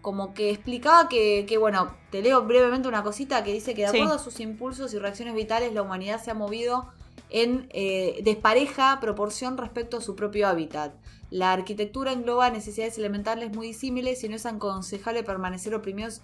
como 0.01 0.34
que 0.34 0.51
explicaba 0.51 1.09
que, 1.09 1.57
bueno, 1.59 1.93
te 2.11 2.21
leo 2.21 2.43
brevemente 2.43 2.88
una 2.88 3.03
cosita 3.03 3.43
que 3.43 3.51
dice 3.51 3.75
que 3.75 3.81
de 3.81 3.88
acuerdo 3.88 4.13
a 4.13 4.19
sus 4.19 4.39
impulsos 4.39 4.93
y 4.93 4.99
reacciones 4.99 5.35
vitales, 5.35 5.73
la 5.73 5.81
humanidad 5.81 6.23
se 6.23 6.31
ha 6.31 6.34
movido 6.34 6.93
en 7.31 7.67
eh, 7.71 8.19
despareja 8.23 8.99
proporción 8.99 9.57
respecto 9.57 9.97
a 9.97 10.01
su 10.01 10.15
propio 10.15 10.47
hábitat. 10.47 10.93
La 11.29 11.53
arquitectura 11.53 12.11
engloba 12.11 12.49
necesidades 12.49 12.97
elementales 12.97 13.55
muy 13.55 13.67
disímiles 13.67 14.23
y 14.23 14.29
no 14.29 14.35
es 14.35 14.45
aconsejable 14.45 15.23
permanecer 15.23 15.73
oprimidos 15.73 16.21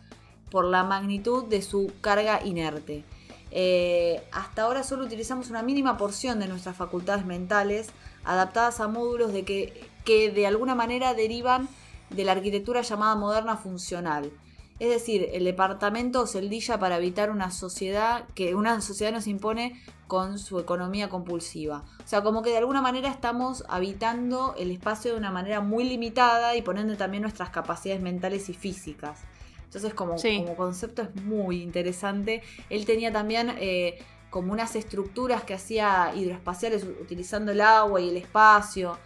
por 0.51 0.65
la 0.65 0.83
magnitud 0.83 1.45
de 1.45 1.61
su 1.61 1.93
carga 2.01 2.45
inerte. 2.45 3.05
Eh, 3.51 4.21
hasta 4.33 4.63
ahora 4.63 4.83
solo 4.83 5.05
utilizamos 5.05 5.49
una 5.49 5.63
mínima 5.63 5.97
porción 5.97 6.39
de 6.39 6.47
nuestras 6.47 6.75
facultades 6.75 7.25
mentales 7.25 7.89
adaptadas 8.25 8.81
a 8.81 8.89
módulos 8.89 9.31
de 9.31 9.45
que, 9.45 9.89
que 10.03 10.29
de 10.31 10.45
alguna 10.45 10.75
manera 10.75 11.13
derivan 11.13 11.69
de 12.09 12.25
la 12.25 12.33
arquitectura 12.33 12.81
llamada 12.81 13.15
moderna 13.15 13.55
funcional. 13.55 14.31
Es 14.79 14.89
decir, 14.89 15.29
el 15.33 15.43
departamento 15.43 16.27
celdilla 16.27 16.79
para 16.79 16.97
evitar 16.97 17.31
una 17.31 17.49
sociedad 17.49 18.25
que 18.35 18.53
una 18.53 18.79
sociedad 18.81 19.11
nos 19.11 19.25
impone 19.25 19.81
con 20.07 20.37
su 20.37 20.59
economía 20.59 21.09
compulsiva. 21.09 21.83
O 22.03 22.07
sea, 22.07 22.21
como 22.21 22.43
que 22.43 22.51
de 22.51 22.57
alguna 22.57 22.81
manera 22.81 23.09
estamos 23.09 23.63
habitando 23.69 24.55
el 24.57 24.71
espacio 24.71 25.11
de 25.11 25.17
una 25.17 25.31
manera 25.31 25.61
muy 25.61 25.83
limitada 25.83 26.55
y 26.55 26.61
poniendo 26.61 26.95
también 26.95 27.23
nuestras 27.23 27.49
capacidades 27.49 28.01
mentales 28.01 28.49
y 28.49 28.53
físicas. 28.53 29.21
Entonces, 29.65 29.93
como, 29.93 30.15
como 30.15 30.55
concepto 30.55 31.01
es 31.01 31.15
muy 31.23 31.61
interesante. 31.61 32.41
Él 32.69 32.85
tenía 32.85 33.11
también 33.11 33.53
eh, 33.59 33.99
como 34.29 34.53
unas 34.53 34.75
estructuras 34.75 35.43
que 35.43 35.53
hacía 35.55 36.13
hidroespaciales 36.15 36.83
utilizando 36.83 37.51
el 37.51 37.61
agua 37.61 37.99
y 37.99 38.09
el 38.09 38.17
espacio. 38.17 38.97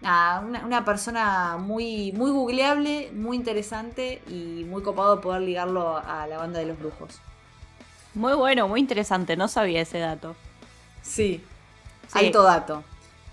Nada, 0.00 0.40
una, 0.40 0.64
una 0.64 0.84
persona 0.84 1.56
muy, 1.58 2.12
muy 2.12 2.30
googleable, 2.30 3.10
muy 3.12 3.36
interesante 3.36 4.22
y 4.28 4.64
muy 4.64 4.82
copado 4.82 5.20
poder 5.20 5.42
ligarlo 5.42 5.96
a 5.96 6.26
la 6.26 6.38
banda 6.38 6.58
de 6.58 6.66
los 6.66 6.78
brujos. 6.78 7.20
Muy 8.14 8.34
bueno, 8.34 8.66
muy 8.68 8.80
interesante, 8.80 9.36
no 9.36 9.48
sabía 9.48 9.82
ese 9.82 9.98
dato. 9.98 10.34
Sí, 11.02 11.42
Sí. 12.08 12.26
alto 12.26 12.42
dato. 12.42 12.84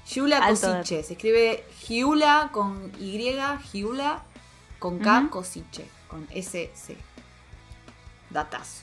Giula 0.05 0.45
Cosiche, 0.47 1.03
se 1.03 1.13
escribe 1.13 1.63
Giula 1.79 2.49
con 2.51 2.91
Y, 2.99 3.37
Giula 3.71 4.23
con 4.79 4.99
K. 4.99 5.27
Cosiche, 5.29 5.87
con 6.07 6.27
SC. 6.31 6.97
Datazo. 8.29 8.81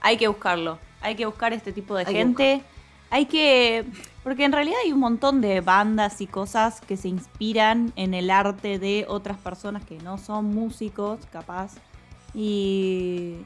Hay 0.00 0.16
que 0.16 0.26
buscarlo. 0.26 0.78
Hay 1.02 1.14
que 1.14 1.26
buscar 1.26 1.52
este 1.52 1.72
tipo 1.72 1.94
de 1.94 2.00
Hay 2.00 2.06
que 2.06 2.12
gente. 2.12 2.62
Hay 3.10 3.26
que. 3.26 3.84
Porque 4.22 4.44
en 4.44 4.52
realidad 4.52 4.78
hay 4.84 4.92
un 4.92 5.00
montón 5.00 5.40
de 5.40 5.60
bandas 5.60 6.20
y 6.20 6.26
cosas 6.26 6.80
que 6.80 6.96
se 6.96 7.08
inspiran 7.08 7.92
en 7.96 8.14
el 8.14 8.30
arte 8.30 8.78
de 8.78 9.04
otras 9.08 9.38
personas 9.38 9.84
que 9.84 9.98
no 9.98 10.18
son 10.18 10.46
músicos, 10.54 11.20
capaz. 11.32 11.72
Y. 12.34 13.36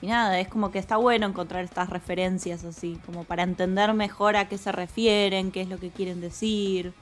Y 0.00 0.08
nada, 0.08 0.40
es 0.40 0.48
como 0.48 0.72
que 0.72 0.80
está 0.80 0.96
bueno 0.96 1.28
encontrar 1.28 1.62
estas 1.62 1.88
referencias 1.88 2.64
así, 2.64 2.98
como 3.06 3.22
para 3.22 3.44
entender 3.44 3.94
mejor 3.94 4.34
a 4.34 4.48
qué 4.48 4.58
se 4.58 4.72
refieren, 4.72 5.52
qué 5.52 5.60
es 5.60 5.68
lo 5.68 5.78
que 5.78 5.90
quieren 5.90 6.20
decir. 6.20 6.92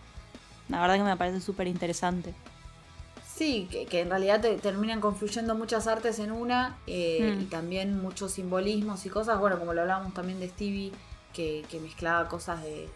La 0.69 0.83
verdad 0.83 0.97
que 0.97 1.05
me 1.05 1.17
parece 1.17 1.41
súper 1.41 1.67
interesante. 1.67 2.35
Sí, 3.27 3.67
que, 3.71 3.87
que 3.87 4.01
en 4.01 4.11
realidad 4.11 4.43
te, 4.43 4.55
terminan 4.59 5.01
confluyendo 5.01 5.55
muchas 5.55 5.87
artes 5.87 6.19
en 6.19 6.31
una 6.31 6.77
eh, 6.87 7.37
Mm. 7.39 7.41
y 7.41 7.45
también 7.47 8.03
muchos 8.03 8.33
simbolismos 8.33 9.07
y 9.07 9.09
cosas, 9.09 9.39
bueno, 9.41 9.59
como 9.59 9.73
lo 9.73 9.81
hablábamos 9.81 10.13
también 10.13 10.39
de 10.39 10.49
Stevie, 10.51 10.93
que, 11.33 11.65
que 11.71 11.81
mezclaba 11.81 12.29
cosas 12.29 12.63
de, 12.63 12.89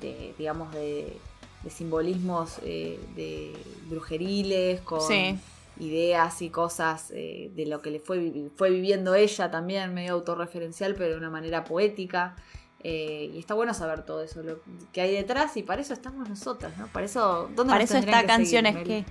de 0.00 0.34
digamos, 0.38 0.72
de, 0.72 1.16
de 1.62 1.70
simbolismos 1.70 2.58
eh, 2.62 3.00
de 3.16 3.52
brujeriles 3.88 4.80
con 4.82 5.00
Sí. 5.00 5.38
ideas 5.80 6.40
y 6.42 6.50
cosas 6.50 7.10
eh, 7.14 7.50
de 7.54 7.66
lo 7.66 7.80
que 7.82 7.90
le 7.90 8.00
fue, 8.00 8.32
fue 8.56 8.70
viviendo 8.70 9.14
ella 9.14 9.50
también, 9.50 9.92
medio 9.94 10.12
autorreferencial, 10.14 10.94
pero 10.94 11.12
de 11.12 11.16
una 11.18 11.30
manera 11.30 11.64
poética. 11.64 12.36
Eh, 12.84 13.30
y 13.34 13.38
está 13.38 13.54
bueno 13.54 13.74
saber 13.74 14.04
todo 14.04 14.22
eso, 14.22 14.42
lo 14.42 14.60
que 14.92 15.00
hay 15.00 15.12
detrás, 15.12 15.56
y 15.56 15.62
para 15.64 15.80
eso 15.80 15.92
estamos 15.92 16.28
nosotras, 16.28 16.76
¿no? 16.78 16.86
Para 16.88 17.06
eso, 17.06 17.48
¿dónde 17.56 17.72
Para 17.72 17.80
nos 17.82 17.90
eso 17.90 17.98
está 17.98 18.10
que 18.12 18.16
seguir, 18.18 18.26
Canciones 18.28 18.74
Mel? 18.74 18.84
que. 18.84 19.04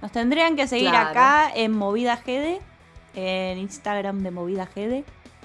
Nos 0.00 0.12
tendrían 0.12 0.56
que 0.56 0.66
seguir 0.68 0.88
Claro. 0.90 1.10
acá 1.10 1.52
en 1.54 1.72
Movida 1.72 2.16
GD, 2.16 2.60
en 3.14 3.58
Instagram 3.58 4.22
de 4.22 4.30
Movida 4.30 4.66
GD. 4.74 5.04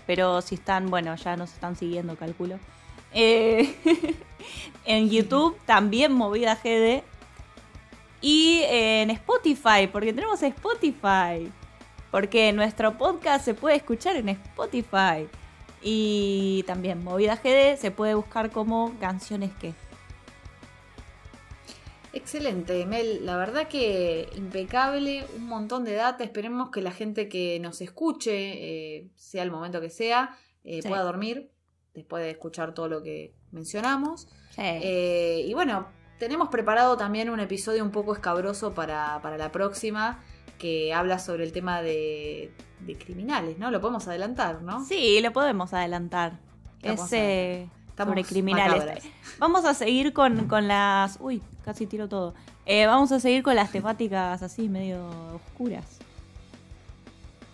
Pero 0.09 0.41
si 0.41 0.55
están, 0.55 0.89
bueno, 0.89 1.15
ya 1.17 1.37
nos 1.37 1.53
están 1.53 1.75
siguiendo, 1.75 2.15
calculo. 2.15 2.57
Eh, 3.13 3.75
en 4.85 5.07
YouTube 5.11 5.55
también 5.67 6.13
Movida 6.13 6.55
GD. 6.55 7.03
Y 8.19 8.63
en 8.65 9.11
Spotify, 9.11 9.85
porque 9.91 10.11
tenemos 10.11 10.41
Spotify. 10.41 11.51
Porque 12.09 12.51
nuestro 12.53 12.97
podcast 12.97 13.45
se 13.45 13.53
puede 13.53 13.75
escuchar 13.75 14.15
en 14.15 14.29
Spotify. 14.29 15.27
Y 15.83 16.63
también 16.65 17.03
Movida 17.03 17.35
GD 17.35 17.77
se 17.77 17.91
puede 17.91 18.15
buscar 18.15 18.49
como 18.49 18.95
canciones 18.99 19.51
que. 19.61 19.75
Excelente, 22.13 22.85
Mel. 22.85 23.25
La 23.25 23.37
verdad 23.37 23.67
que 23.67 24.27
impecable, 24.35 25.25
un 25.35 25.45
montón 25.45 25.83
de 25.85 25.93
data. 25.93 26.23
Esperemos 26.23 26.69
que 26.71 26.81
la 26.81 26.91
gente 26.91 27.29
que 27.29 27.59
nos 27.59 27.81
escuche, 27.81 28.97
eh, 28.97 29.07
sea 29.15 29.43
el 29.43 29.51
momento 29.51 29.79
que 29.79 29.89
sea, 29.89 30.35
eh, 30.63 30.81
Sí. 30.81 30.87
pueda 30.87 31.03
dormir 31.03 31.51
después 31.93 32.23
de 32.23 32.31
escuchar 32.31 32.73
todo 32.73 32.87
lo 32.87 33.03
que 33.03 33.33
mencionamos. 33.51 34.27
Sí. 34.51 34.61
Eh, 34.61 35.43
y 35.47 35.53
bueno, 35.53 35.87
tenemos 36.17 36.49
preparado 36.49 36.97
también 36.97 37.29
un 37.29 37.39
episodio 37.39 37.83
un 37.83 37.91
poco 37.91 38.13
escabroso 38.13 38.73
para, 38.73 39.19
para 39.21 39.37
la 39.37 39.51
próxima 39.51 40.23
que 40.57 40.93
habla 40.93 41.19
sobre 41.19 41.45
el 41.45 41.53
tema 41.53 41.81
de, 41.81 42.51
de 42.81 42.97
criminales, 42.97 43.57
¿no? 43.57 43.71
Lo 43.71 43.79
podemos 43.79 44.07
adelantar, 44.07 44.61
¿no? 44.61 44.83
Sí, 44.83 45.21
lo 45.21 45.31
podemos 45.31 45.73
adelantar. 45.73 46.33
Lo 46.81 46.89
Es 46.91 46.95
podemos 46.99 47.13
eh, 47.13 47.69
Estamos 47.99 48.11
sobre 48.13 48.23
criminales. 48.23 48.77
macabras. 48.79 49.03
Vamos 49.39 49.65
a 49.65 49.73
seguir 49.73 50.13
con, 50.13 50.47
con 50.47 50.67
las. 50.67 51.17
Uy, 51.19 51.41
casi 51.65 51.85
tiro 51.85 52.07
todo. 52.07 52.33
Eh, 52.65 52.85
vamos 52.85 53.11
a 53.11 53.19
seguir 53.19 53.41
con 53.41 53.55
las 53.55 53.71
temáticas 53.71 54.43
así, 54.43 54.69
medio 54.69 55.09
oscuras. 55.33 55.85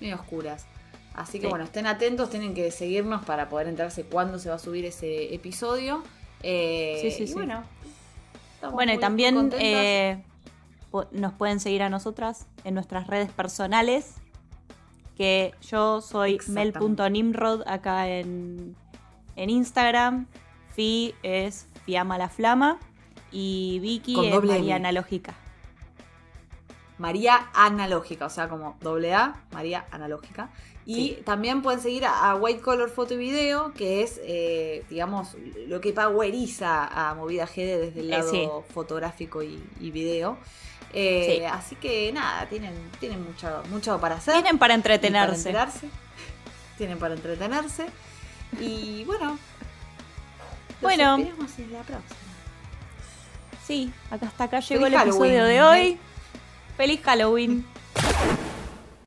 medio 0.02 0.16
oscuras. 0.16 0.66
Así 1.14 1.40
que 1.40 1.48
bueno, 1.48 1.64
estén 1.64 1.88
atentos, 1.88 2.30
tienen 2.30 2.54
que 2.54 2.70
seguirnos 2.70 3.24
para 3.24 3.48
poder 3.48 3.68
enterarse 3.70 4.04
cuándo 4.04 4.38
se 4.40 4.50
va 4.50 4.56
a 4.56 4.60
subir 4.60 4.84
ese 4.86 5.34
episodio. 5.34 6.04
Eh, 6.44 7.00
Sí, 7.02 7.12
sí, 7.12 7.24
y 7.24 7.28
sí. 7.28 7.34
bueno, 7.34 8.94
y 8.94 8.98
también 8.98 9.52
eh, 9.58 10.22
nos 11.12 11.34
pueden 11.34 11.60
seguir 11.62 11.82
a 11.82 11.90
nosotras 11.90 12.46
en 12.66 12.74
nuestras 12.74 13.08
redes 13.08 13.32
personales. 13.32 14.16
Que 15.16 15.54
yo 15.62 16.02
soy 16.02 16.40
mel.nimrod 16.48 17.64
acá 17.68 18.10
en, 18.10 18.76
en 19.36 19.50
Instagram. 19.50 20.28
Fi 20.76 21.16
es 21.24 21.68
Fiamma 21.86 22.18
la 22.18 22.30
Flama. 22.30 22.80
Y 23.32 23.80
Vicky 23.82 24.14
Con 24.16 24.26
es 24.26 24.34
doble 24.34 24.54
María 24.54 24.76
M. 24.78 24.88
Analógica. 24.88 25.34
María 26.98 27.50
Analógica, 27.54 28.26
o 28.26 28.30
sea, 28.30 28.48
como 28.48 28.78
doble 28.80 29.14
A, 29.14 29.36
María 29.52 29.86
Analógica. 29.92 30.50
Y 30.86 30.94
Sí. 30.96 31.18
también 31.26 31.62
pueden 31.62 31.82
seguir 31.82 32.06
a, 32.06 32.36
White 32.36 32.62
Color 32.62 32.90
Foto 32.90 33.16
y 33.16 33.18
Video, 33.18 33.74
que 33.74 34.04
es, 34.04 34.22
eh, 34.24 34.86
digamos, 34.90 35.36
lo 35.68 35.82
que 35.82 35.92
poweriza 35.92 36.86
a 36.86 37.14
Movida 37.16 37.46
GD 37.48 37.80
desde 37.80 38.00
el 38.02 38.08
Eh, 38.14 38.18
lado 38.18 38.32
sí. 38.32 38.48
fotográfico 38.74 39.44
y, 39.44 39.62
y 39.82 39.92
video. 39.92 40.38
Eh, 40.94 41.40
Sí. 41.40 41.44
Así 41.46 41.76
que 41.76 42.14
nada, 42.14 42.48
tienen, 42.48 42.74
tienen 43.02 43.22
mucho, 43.26 43.64
mucho 43.70 44.00
para 44.00 44.16
hacer. 44.16 44.36
Tienen 44.36 44.58
para 44.58 44.76
entretenerse. 44.76 45.54
Tienen 46.78 46.98
para 47.00 47.16
entretenerse. 47.16 47.88
Y 48.60 49.04
bueno. 49.06 49.32
los 49.32 50.82
Bueno. 50.82 51.18
esperamos 51.18 51.60
en 51.60 51.74
la 51.74 51.82
próxima. 51.84 52.20
Sí, 53.66 53.92
acá 54.12 54.28
hasta 54.28 54.44
acá 54.44 54.60
llegó 54.60 54.84
Feliz 54.86 55.00
el 55.02 55.08
episodio 55.08 55.40
Halloween, 55.40 55.48
de 55.48 55.56
¿eh? 55.56 55.62
hoy. 55.64 55.98
Feliz 56.78 57.02
Halloween. 57.04 57.66